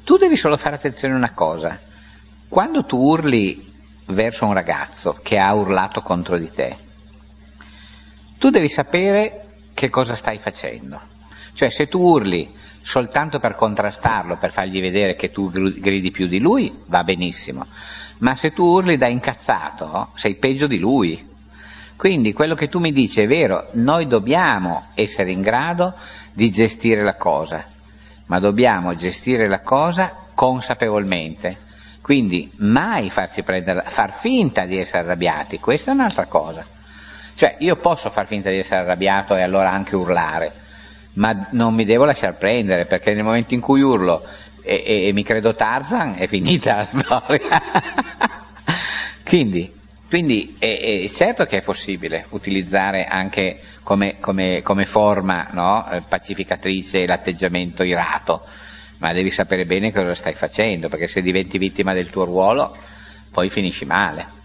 tu 0.03 0.17
devi 0.17 0.35
solo 0.35 0.57
fare 0.57 0.75
attenzione 0.75 1.13
a 1.13 1.17
una 1.17 1.33
cosa, 1.33 1.79
quando 2.49 2.85
tu 2.85 2.97
urli 2.97 3.71
verso 4.07 4.45
un 4.45 4.53
ragazzo 4.53 5.17
che 5.23 5.37
ha 5.37 5.53
urlato 5.53 6.01
contro 6.01 6.37
di 6.37 6.51
te, 6.51 6.75
tu 8.37 8.49
devi 8.49 8.67
sapere 8.67 9.45
che 9.73 9.89
cosa 9.89 10.15
stai 10.15 10.37
facendo. 10.37 10.99
Cioè 11.53 11.69
se 11.69 11.87
tu 11.87 11.99
urli 11.99 12.49
soltanto 12.81 13.39
per 13.39 13.55
contrastarlo, 13.55 14.37
per 14.37 14.51
fargli 14.51 14.81
vedere 14.81 15.15
che 15.15 15.31
tu 15.31 15.51
gridi 15.51 16.11
più 16.11 16.27
di 16.27 16.39
lui, 16.39 16.73
va 16.87 17.03
benissimo, 17.03 17.67
ma 18.19 18.35
se 18.35 18.51
tu 18.51 18.63
urli 18.63 18.97
da 18.97 19.07
incazzato, 19.07 20.09
sei 20.15 20.35
peggio 20.35 20.67
di 20.67 20.79
lui. 20.79 21.29
Quindi 21.95 22.33
quello 22.33 22.55
che 22.55 22.67
tu 22.67 22.79
mi 22.79 22.91
dici 22.91 23.21
è 23.21 23.27
vero, 23.27 23.67
noi 23.73 24.07
dobbiamo 24.07 24.87
essere 24.95 25.31
in 25.31 25.41
grado 25.41 25.93
di 26.33 26.49
gestire 26.49 27.03
la 27.03 27.15
cosa, 27.15 27.63
ma 28.25 28.39
dobbiamo 28.39 28.95
gestire 28.95 29.47
la 29.47 29.59
cosa 29.59 30.15
consapevolmente. 30.33 31.69
Quindi 32.01 32.51
mai 32.57 33.11
farsi 33.11 33.43
prendere, 33.43 33.83
far 33.85 34.13
finta 34.17 34.65
di 34.65 34.77
essere 34.77 35.03
arrabbiati, 35.03 35.59
questa 35.59 35.91
è 35.91 35.93
un'altra 35.93 36.25
cosa. 36.25 36.65
Cioè 37.35 37.57
io 37.59 37.75
posso 37.75 38.09
far 38.09 38.25
finta 38.25 38.49
di 38.49 38.57
essere 38.57 38.81
arrabbiato 38.81 39.35
e 39.35 39.43
allora 39.43 39.71
anche 39.71 39.95
urlare, 39.95 40.53
ma 41.13 41.47
non 41.51 41.73
mi 41.73 41.85
devo 41.85 42.05
lasciar 42.05 42.37
prendere 42.37 42.85
perché 42.85 43.13
nel 43.13 43.23
momento 43.23 43.53
in 43.53 43.59
cui 43.59 43.81
urlo 43.81 44.25
e, 44.61 44.83
e, 44.85 45.07
e 45.07 45.13
mi 45.13 45.23
credo 45.23 45.55
Tarzan 45.55 46.15
è 46.17 46.27
finita 46.27 46.75
la 46.75 46.85
storia. 46.85 47.61
quindi, 49.25 49.73
quindi 50.07 50.55
è, 50.57 51.01
è, 51.03 51.09
certo 51.09 51.45
che 51.45 51.57
è 51.57 51.61
possibile 51.61 52.25
utilizzare 52.29 53.05
anche 53.05 53.59
come, 53.83 54.17
come, 54.19 54.61
come 54.61 54.85
forma 54.85 55.47
no, 55.51 55.89
eh, 55.91 56.01
pacificatrice 56.01 57.05
l'atteggiamento 57.05 57.83
irato, 57.83 58.45
ma 58.97 59.11
devi 59.13 59.31
sapere 59.31 59.65
bene 59.65 59.91
cosa 59.91 60.15
stai 60.15 60.33
facendo, 60.33 60.87
perché 60.89 61.07
se 61.07 61.21
diventi 61.21 61.57
vittima 61.57 61.93
del 61.93 62.09
tuo 62.09 62.23
ruolo 62.23 62.77
poi 63.31 63.49
finisci 63.49 63.85
male, 63.85 64.39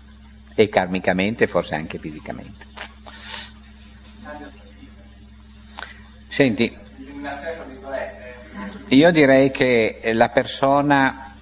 e 0.55 0.69
karmicamente 0.69 1.47
forse 1.47 1.75
anche 1.75 1.99
fisicamente. 1.99 2.66
Senti, 6.37 6.71
io 8.89 9.11
direi 9.11 9.51
che 9.51 10.03
la 10.13 10.29
persona, 10.29 11.35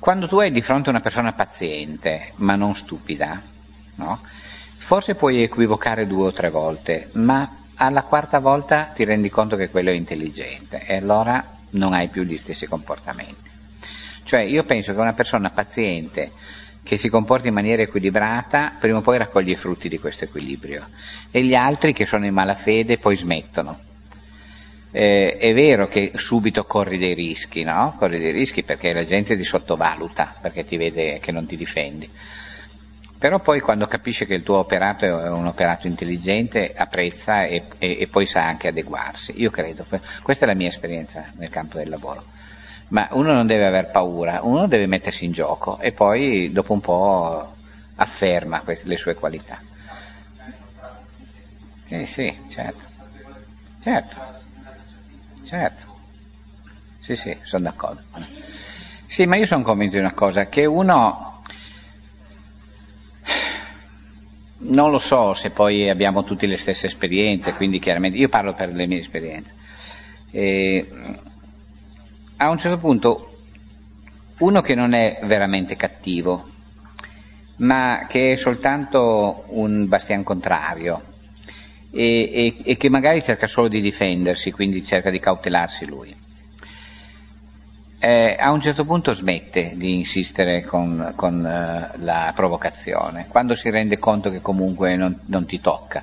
quando 0.00 0.26
tu 0.26 0.40
hai 0.40 0.50
di 0.50 0.60
fronte 0.60 0.90
una 0.90 0.98
persona 0.98 1.32
paziente, 1.32 2.32
ma 2.38 2.56
non 2.56 2.74
stupida, 2.74 3.40
no? 3.94 4.20
forse 4.78 5.14
puoi 5.14 5.44
equivocare 5.44 6.08
due 6.08 6.26
o 6.26 6.32
tre 6.32 6.50
volte, 6.50 7.10
ma 7.12 7.58
alla 7.76 8.02
quarta 8.02 8.40
volta 8.40 8.86
ti 8.86 9.04
rendi 9.04 9.30
conto 9.30 9.54
che 9.54 9.70
quello 9.70 9.90
è 9.90 9.94
intelligente 9.94 10.84
e 10.84 10.96
allora 10.96 11.58
non 11.70 11.92
hai 11.92 12.08
più 12.08 12.24
gli 12.24 12.36
stessi 12.36 12.66
comportamenti. 12.66 13.48
Cioè 14.24 14.40
io 14.40 14.64
penso 14.64 14.92
che 14.92 14.98
una 14.98 15.12
persona 15.12 15.50
paziente 15.50 16.32
che 16.90 16.98
si 16.98 17.08
comporta 17.08 17.46
in 17.46 17.54
maniera 17.54 17.82
equilibrata, 17.82 18.72
prima 18.80 18.98
o 18.98 19.00
poi 19.00 19.16
raccoglie 19.16 19.52
i 19.52 19.56
frutti 19.56 19.88
di 19.88 20.00
questo 20.00 20.24
equilibrio. 20.24 20.88
E 21.30 21.44
gli 21.44 21.54
altri 21.54 21.92
che 21.92 22.04
sono 22.04 22.26
in 22.26 22.34
malafede 22.34 22.98
poi 22.98 23.14
smettono. 23.14 23.78
Eh, 24.90 25.36
è 25.36 25.54
vero 25.54 25.86
che 25.86 26.10
subito 26.14 26.64
corri 26.64 26.98
dei 26.98 27.14
rischi, 27.14 27.62
no? 27.62 27.94
Corri 27.96 28.18
dei 28.18 28.32
rischi 28.32 28.64
perché 28.64 28.92
la 28.92 29.04
gente 29.04 29.36
ti 29.36 29.44
sottovaluta, 29.44 30.34
perché 30.40 30.64
ti 30.64 30.76
vede 30.76 31.20
che 31.20 31.30
non 31.30 31.46
ti 31.46 31.54
difendi. 31.54 32.10
Però 33.16 33.38
poi 33.38 33.60
quando 33.60 33.86
capisce 33.86 34.26
che 34.26 34.34
il 34.34 34.42
tuo 34.42 34.58
operato 34.58 35.04
è 35.04 35.30
un 35.30 35.46
operato 35.46 35.86
intelligente, 35.86 36.74
apprezza 36.74 37.44
e, 37.44 37.66
e, 37.78 37.98
e 38.00 38.08
poi 38.08 38.26
sa 38.26 38.44
anche 38.44 38.66
adeguarsi. 38.66 39.32
Io 39.36 39.50
credo, 39.50 39.86
questa 40.24 40.44
è 40.44 40.48
la 40.48 40.56
mia 40.56 40.66
esperienza 40.66 41.30
nel 41.36 41.50
campo 41.50 41.78
del 41.78 41.88
lavoro 41.88 42.38
ma 42.90 43.08
uno 43.12 43.32
non 43.32 43.46
deve 43.46 43.66
aver 43.66 43.90
paura, 43.90 44.40
uno 44.42 44.66
deve 44.66 44.86
mettersi 44.86 45.24
in 45.24 45.32
gioco 45.32 45.78
e 45.78 45.92
poi 45.92 46.50
dopo 46.52 46.72
un 46.72 46.80
po' 46.80 47.56
afferma 47.96 48.60
queste, 48.62 48.88
le 48.88 48.96
sue 48.96 49.14
qualità. 49.14 49.60
Sì, 51.84 52.06
sì, 52.06 52.36
certo. 52.48 52.84
Certo. 53.80 54.20
Certo. 55.44 55.82
Sì, 57.00 57.16
sì, 57.16 57.36
sono 57.42 57.64
d'accordo. 57.64 58.02
Sì, 59.06 59.26
ma 59.26 59.36
io 59.36 59.46
sono 59.46 59.62
convinto 59.62 59.94
di 59.96 60.00
una 60.00 60.12
cosa, 60.14 60.46
che 60.46 60.64
uno 60.66 61.42
non 64.62 64.90
lo 64.90 64.98
so 64.98 65.34
se 65.34 65.50
poi 65.50 65.88
abbiamo 65.88 66.22
tutte 66.22 66.46
le 66.46 66.56
stesse 66.56 66.86
esperienze, 66.86 67.54
quindi 67.54 67.78
chiaramente 67.78 68.18
io 68.18 68.28
parlo 68.28 68.54
per 68.54 68.72
le 68.72 68.86
mie 68.86 68.98
esperienze. 68.98 69.54
E, 70.30 70.86
a 72.42 72.48
un 72.48 72.58
certo 72.58 72.78
punto 72.78 73.26
Uno 74.38 74.62
che 74.62 74.74
non 74.74 74.94
è 74.94 75.20
veramente 75.24 75.76
cattivo, 75.76 76.48
ma 77.56 78.06
che 78.08 78.32
è 78.32 78.36
soltanto 78.36 79.44
un 79.48 79.86
bastian 79.86 80.22
contrario 80.22 81.02
e, 81.90 82.30
e, 82.32 82.56
e 82.64 82.76
che 82.78 82.88
magari 82.88 83.22
cerca 83.22 83.46
solo 83.46 83.68
di 83.68 83.82
difendersi, 83.82 84.50
quindi 84.50 84.82
cerca 84.82 85.10
di 85.10 85.20
cautelarsi 85.20 85.84
lui. 85.84 86.16
Eh, 87.98 88.34
a 88.40 88.50
un 88.50 88.62
certo 88.62 88.86
punto 88.86 89.12
smette 89.12 89.72
di 89.74 89.98
insistere 89.98 90.62
con, 90.64 91.12
con 91.16 91.44
eh, 91.44 91.98
la 91.98 92.32
provocazione, 92.34 93.26
quando 93.28 93.54
si 93.54 93.68
rende 93.68 93.98
conto 93.98 94.30
che 94.30 94.40
comunque 94.40 94.96
non, 94.96 95.20
non, 95.26 95.44
ti 95.44 95.60
tocca. 95.60 96.02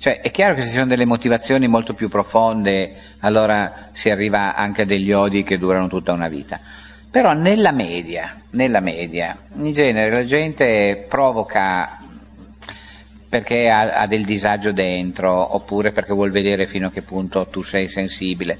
Cioè, 0.00 0.22
è 0.22 0.30
chiaro 0.30 0.54
che 0.54 0.62
se 0.62 0.68
ci 0.68 0.74
sono 0.76 0.86
delle 0.86 1.04
motivazioni 1.04 1.68
molto 1.68 1.92
più 1.92 2.08
profonde, 2.08 2.94
allora 3.18 3.90
si 3.92 4.08
arriva 4.08 4.54
anche 4.54 4.82
a 4.82 4.84
degli 4.86 5.12
odi 5.12 5.42
che 5.42 5.58
durano 5.58 5.88
tutta 5.88 6.14
una 6.14 6.28
vita. 6.28 6.58
Però 7.10 7.34
nella 7.34 7.70
media, 7.70 8.40
nella 8.52 8.80
media, 8.80 9.36
in 9.56 9.70
genere 9.74 10.10
la 10.10 10.24
gente 10.24 11.04
provoca 11.06 11.98
perché 13.28 13.68
ha, 13.68 14.00
ha, 14.00 14.06
del 14.06 14.24
disagio 14.24 14.72
dentro, 14.72 15.54
oppure 15.54 15.92
perché 15.92 16.14
vuol 16.14 16.30
vedere 16.30 16.66
fino 16.66 16.86
a 16.86 16.90
che 16.90 17.02
punto 17.02 17.48
tu 17.48 17.62
sei 17.62 17.86
sensibile. 17.86 18.58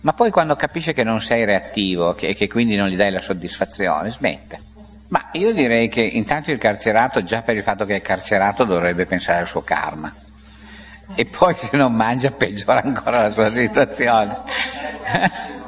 Ma 0.00 0.12
poi 0.12 0.32
quando 0.32 0.56
capisce 0.56 0.92
che 0.92 1.04
non 1.04 1.20
sei 1.20 1.44
reattivo 1.44 2.16
e 2.16 2.34
che 2.34 2.48
quindi 2.48 2.74
non 2.74 2.88
gli 2.88 2.96
dai 2.96 3.12
la 3.12 3.20
soddisfazione, 3.20 4.10
smette. 4.10 4.60
Ma 5.06 5.28
io 5.34 5.52
direi 5.52 5.88
che 5.88 6.02
intanto 6.02 6.50
il 6.50 6.58
carcerato, 6.58 7.22
già 7.22 7.42
per 7.42 7.54
il 7.54 7.62
fatto 7.62 7.84
che 7.84 7.94
è 7.94 8.02
carcerato, 8.02 8.64
dovrebbe 8.64 9.06
pensare 9.06 9.38
al 9.38 9.46
suo 9.46 9.62
karma. 9.62 10.12
E 11.14 11.24
poi 11.26 11.54
se 11.56 11.76
non 11.76 11.94
mangia 11.94 12.30
peggiora 12.30 12.82
ancora 12.82 13.22
la 13.22 13.30
sua 13.30 13.50
situazione. 13.50 14.38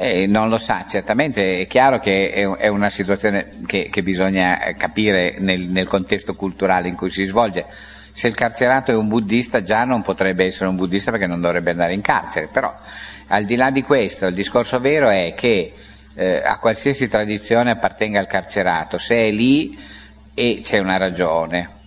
Eh, 0.00 0.28
non 0.28 0.48
lo 0.48 0.58
sa, 0.58 0.84
certamente 0.88 1.58
è 1.58 1.66
chiaro 1.66 1.98
che 1.98 2.30
è, 2.30 2.68
una 2.68 2.88
situazione 2.88 3.62
che, 3.66 3.88
che, 3.90 4.04
bisogna 4.04 4.56
capire 4.76 5.34
nel, 5.40 5.62
nel 5.62 5.88
contesto 5.88 6.36
culturale 6.36 6.86
in 6.86 6.94
cui 6.94 7.10
si 7.10 7.24
svolge. 7.24 7.66
Se 8.12 8.28
il 8.28 8.36
carcerato 8.36 8.92
è 8.92 8.94
un 8.94 9.08
buddista 9.08 9.60
già 9.60 9.82
non 9.82 10.02
potrebbe 10.02 10.44
essere 10.44 10.68
un 10.68 10.76
buddista 10.76 11.10
perché 11.10 11.26
non 11.26 11.40
dovrebbe 11.40 11.72
andare 11.72 11.94
in 11.94 12.00
carcere, 12.00 12.46
però 12.46 12.72
al 13.26 13.42
di 13.42 13.56
là 13.56 13.72
di 13.72 13.82
questo 13.82 14.26
il 14.26 14.34
discorso 14.34 14.78
vero 14.78 15.08
è 15.08 15.34
che 15.34 15.74
eh, 16.14 16.42
a 16.44 16.58
qualsiasi 16.58 17.08
tradizione 17.08 17.72
appartenga 17.72 18.20
il 18.20 18.28
carcerato, 18.28 18.98
se 18.98 19.16
è 19.16 19.32
lì 19.32 19.76
e 20.32 20.60
c'è 20.62 20.78
una 20.78 20.96
ragione 20.96 21.77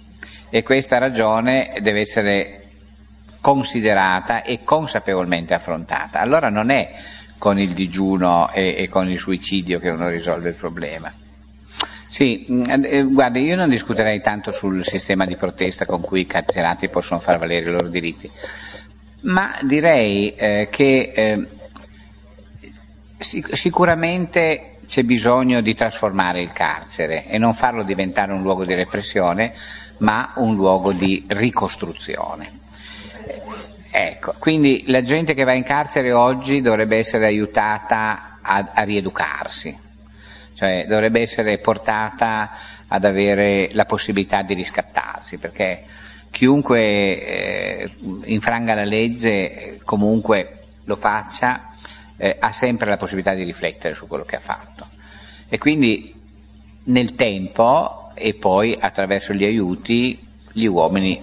e 0.52 0.64
questa 0.64 0.98
ragione 0.98 1.74
deve 1.80 2.02
essere 2.02 2.62
considerata 3.40 4.44
e 4.44 4.64
consapevolmente 4.64 5.54
affrontata. 5.56 6.20
Allora 6.20 6.50
non 6.50 6.70
è 6.70 6.92
con 7.38 7.58
il 7.58 7.72
digiuno 7.72 8.52
e, 8.52 8.76
e, 8.78 8.88
con 8.88 9.10
il 9.10 9.18
suicidio 9.18 9.80
che 9.80 9.90
uno 9.90 10.10
risolve 10.10 10.50
il 10.50 10.56
problema. 10.56 11.12
Sì, 12.08 12.46
mm, 12.52 12.64
eh, 12.84 13.04
guardi, 13.04 13.42
io 13.42 13.56
non 13.56 13.70
discuterei 13.70 14.22
tanto 14.22 14.52
sul 14.52 14.84
sistema 14.84 15.26
di 15.26 15.38
protesta 15.38 15.86
con 15.86 16.02
cui 16.02 16.22
i 16.22 16.26
carcerati 16.28 16.90
possono 16.90 17.22
far 17.22 17.40
valere 17.40 17.70
i 17.70 17.72
loro 17.72 17.88
diritti, 17.88 18.30
ma 19.22 19.58
direi 19.64 20.36
eh, 20.36 20.68
che 20.70 21.12
eh, 21.16 21.48
sic- 23.18 23.56
sicuramente 23.56 24.76
c'è 24.86 25.04
bisogno 25.04 25.62
di 25.62 25.74
trasformare 25.74 26.42
il 26.42 26.52
carcere 26.52 27.26
e 27.28 27.38
non 27.38 27.54
farlo 27.54 27.84
diventare 27.84 28.34
un 28.34 28.42
luogo 28.42 28.66
di 28.66 28.74
repressione, 28.74 29.54
ma 30.02 30.34
un 30.36 30.56
luogo 30.56 30.92
di 30.92 31.24
ricostruzione. 31.28 32.60
Ecco, 33.90 34.36
quindi 34.40 34.84
la 34.88 35.02
gente 35.02 35.34
che 35.34 35.44
va 35.44 35.54
in 35.54 35.64
carcere 35.64 36.12
oggi 36.14 36.62
dovrebbe 36.62 36.98
essere 36.98 37.26
aiutata 37.26 38.38
a, 38.42 38.72
a 38.74 38.84
rieducarsi, 38.84 39.78
cioè 40.54 40.86
dovrebbe 40.88 41.22
essere 41.22 41.58
portata 41.58 42.52
ad 42.88 43.04
avere 43.04 43.70
la 43.74 43.86
possibilità 43.86 44.44
di 44.44 44.54
riscattarsi, 44.54 45.38
perché 45.38 45.84
chiunque 46.30 46.80
eh, 46.80 47.92
infranga 48.26 48.74
la 48.74 48.86
legge 48.86 49.80
comunque 49.84 50.60
lo 50.86 50.96
faccia, 50.96 51.74
eh, 52.16 52.38
ha 52.40 52.52
sempre 52.54 52.90
la 52.90 52.98
possibilità 52.98 53.34
di 53.34 53.44
riflettere 53.44 53.94
su 53.94 54.08
quello 54.08 54.24
che 54.24 54.38
ha 54.38 54.42
fatto. 54.42 54.88
E 55.50 55.58
quindi 55.58 56.14
nel 56.86 57.14
tempo 57.16 58.01
e 58.14 58.34
poi 58.34 58.78
attraverso 58.80 59.34
gli 59.34 59.44
aiuti 59.44 60.20
gli 60.54 60.66
uomini 60.66 61.22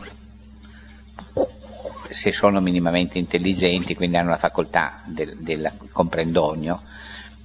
se 2.11 2.33
sono 2.33 2.61
minimamente 2.61 3.19
intelligenti, 3.19 3.95
quindi 3.95 4.17
hanno 4.17 4.31
la 4.31 4.39
facoltà 4.39 5.03
del, 5.05 5.37
del 5.39 5.71
comprendogno, 5.93 6.83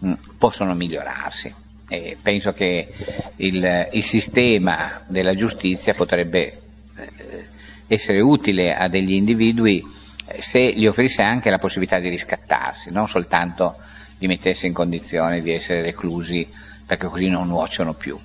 mm, 0.06 0.14
possono 0.38 0.74
migliorarsi. 0.74 1.53
E 1.88 2.18
penso 2.22 2.53
che 2.53 2.94
il, 3.38 3.90
il, 3.91 4.03
sistema 4.03 5.02
della 5.07 5.34
giustizia 5.34 5.94
potrebbe 5.94 6.61
eh, 6.95 7.45
essere 7.88 8.22
utile 8.22 8.74
a 8.74 8.88
degli 8.88 9.14
individui 9.14 9.84
eh, 10.26 10.41
se 10.41 10.72
gli 10.74 10.88
offrisse 10.88 11.22
anche 11.22 11.49
la 11.49 11.60
possibilità 11.60 11.99
di 11.99 12.07
riscattarsi, 12.07 12.90
non 12.90 13.07
soltanto 13.07 13.78
di 14.18 14.28
mettersi 14.28 14.65
in 14.65 14.74
condizione 14.74 15.41
di 15.41 15.52
essere 15.52 15.82
reclusi 15.82 16.48
perché 16.86 17.07
così 17.07 17.28
non 17.28 17.48
nuociono 17.48 17.94
più 17.94 18.18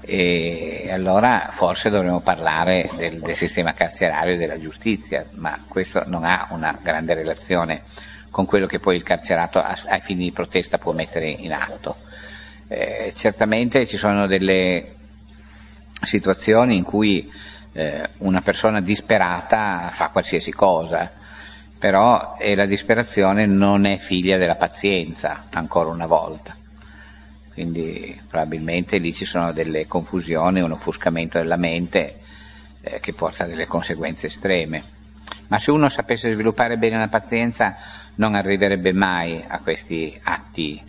e 0.00 0.88
allora 0.90 1.48
forse 1.50 1.90
dovremmo 1.90 2.20
parlare 2.20 2.90
del, 2.96 3.20
del, 3.20 3.36
sistema 3.36 3.72
carcerario 3.74 4.34
e 4.34 4.36
della 4.36 4.58
giustizia, 4.58 5.24
ma 5.34 5.64
questo 5.68 6.02
non 6.06 6.24
ha 6.24 6.48
una 6.50 6.78
grande 6.82 7.14
relazione 7.14 7.82
con 8.30 8.46
quello 8.46 8.66
che 8.66 8.80
poi 8.80 8.96
il 8.96 9.02
carcerato 9.02 9.60
ai 9.60 10.00
fini 10.00 10.24
di 10.24 10.32
protesta 10.32 10.78
può 10.78 10.92
mettere 10.92 11.28
in 11.28 11.52
atto. 11.52 11.96
Eh, 12.66 13.12
certamente 13.14 13.86
ci 13.86 13.96
sono 13.96 14.26
delle 14.26 14.94
situazioni 16.02 16.76
in 16.76 16.82
cui 16.82 17.30
eh, 17.72 18.08
una 18.18 18.40
persona 18.40 18.80
disperata 18.80 19.90
fa 19.90 20.08
qualsiasi 20.08 20.50
cosa, 20.50 21.10
però 21.78 22.36
la 22.40 22.66
disperazione 22.66 23.46
non 23.46 23.84
è 23.84 23.98
figlia 23.98 24.38
della 24.38 24.56
pazienza, 24.56 25.44
ancora 25.50 25.90
una 25.90 26.06
volta 26.06 26.62
quindi 27.54 28.20
probabilmente 28.28 28.98
lì 28.98 29.14
ci 29.14 29.24
sono 29.24 29.52
delle 29.52 29.86
confusioni, 29.86 30.60
un 30.60 30.72
offuscamento 30.72 31.38
della 31.38 31.56
mente 31.56 32.18
eh, 32.82 32.98
che 33.00 33.12
porta 33.14 33.44
a 33.44 33.46
delle 33.46 33.66
conseguenze 33.66 34.26
estreme. 34.26 34.82
Ma 35.46 35.58
se 35.60 35.70
uno 35.70 35.88
sapesse 35.88 36.32
sviluppare 36.32 36.76
bene 36.76 36.98
la 36.98 37.08
pazienza 37.08 37.76
non 38.16 38.34
arriverebbe 38.34 38.92
mai 38.92 39.42
a 39.46 39.60
questi 39.60 40.18
atti 40.22 40.82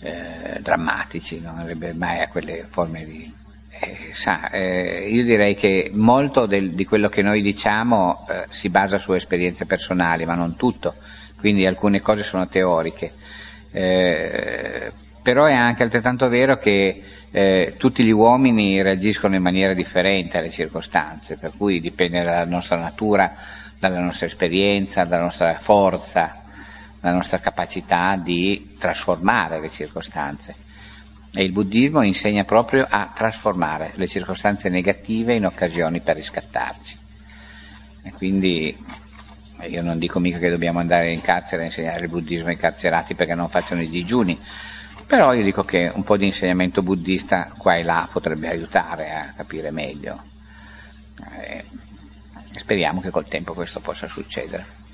eh, 0.00 0.58
drammatici, 0.60 1.38
non 1.40 1.58
arriverebbe 1.58 1.92
mai 1.92 2.20
a 2.20 2.28
quelle 2.28 2.64
forme 2.66 3.04
di... 3.04 3.34
Eh, 3.78 4.10
sa, 4.14 4.48
eh, 4.48 5.06
io 5.10 5.22
direi 5.22 5.54
che 5.54 5.90
molto 5.92 6.46
del, 6.46 6.72
di 6.72 6.86
quello 6.86 7.10
che 7.10 7.20
noi 7.20 7.42
diciamo 7.42 8.26
eh, 8.26 8.46
si 8.48 8.70
basa 8.70 8.98
su 8.98 9.12
esperienze 9.12 9.66
personali, 9.66 10.24
ma 10.24 10.34
non 10.34 10.56
tutto, 10.56 10.94
quindi 11.38 11.66
alcune 11.66 12.00
cose 12.00 12.22
sono 12.22 12.48
teoriche 12.48 13.12
eh, 13.70 14.92
però 15.26 15.46
è 15.46 15.54
anche 15.54 15.82
altrettanto 15.82 16.28
vero 16.28 16.56
che 16.56 17.02
eh, 17.32 17.74
tutti 17.76 18.04
gli 18.04 18.12
uomini 18.12 18.80
reagiscono 18.80 19.34
in 19.34 19.42
maniera 19.42 19.74
differente 19.74 20.38
alle 20.38 20.50
circostanze, 20.50 21.36
per 21.36 21.50
cui 21.56 21.80
dipende 21.80 22.22
dalla 22.22 22.44
nostra 22.44 22.78
natura, 22.78 23.34
dalla 23.76 23.98
nostra 23.98 24.26
esperienza, 24.26 25.02
dalla 25.02 25.24
nostra 25.24 25.54
forza, 25.54 26.44
dalla 27.00 27.16
nostra 27.16 27.40
capacità 27.40 28.14
di 28.14 28.76
trasformare 28.78 29.58
le 29.58 29.68
circostanze. 29.68 30.54
E 31.34 31.42
il 31.42 31.50
buddismo 31.50 32.02
insegna 32.02 32.44
proprio 32.44 32.86
a 32.88 33.10
trasformare 33.12 33.94
le 33.96 34.06
circostanze 34.06 34.68
negative 34.68 35.34
in 35.34 35.44
occasioni 35.44 36.02
per 36.02 36.14
riscattarci. 36.14 36.98
E 38.04 38.12
quindi 38.12 38.78
io 39.68 39.82
non 39.82 39.98
dico 39.98 40.20
mica 40.20 40.38
che 40.38 40.50
dobbiamo 40.50 40.78
andare 40.78 41.10
in 41.10 41.20
carcere 41.20 41.62
a 41.62 41.64
insegnare 41.64 42.04
il 42.04 42.10
buddismo 42.10 42.46
ai 42.46 42.56
carcerati 42.56 43.16
perché 43.16 43.34
non 43.34 43.48
facciano 43.48 43.82
i 43.82 43.88
digiuni, 43.88 44.38
però 45.06 45.32
io 45.32 45.44
dico 45.44 45.62
che 45.62 45.90
un 45.94 46.02
po' 46.02 46.16
di 46.16 46.26
insegnamento 46.26 46.82
buddista 46.82 47.52
qua 47.56 47.76
e 47.76 47.84
là 47.84 48.08
potrebbe 48.10 48.48
aiutare 48.48 49.12
a 49.12 49.32
capire 49.36 49.70
meglio. 49.70 50.20
Eh, 51.38 51.64
speriamo 52.56 53.00
che 53.00 53.10
col 53.10 53.28
tempo 53.28 53.54
questo 53.54 53.78
possa 53.80 54.08
succedere. 54.08 54.84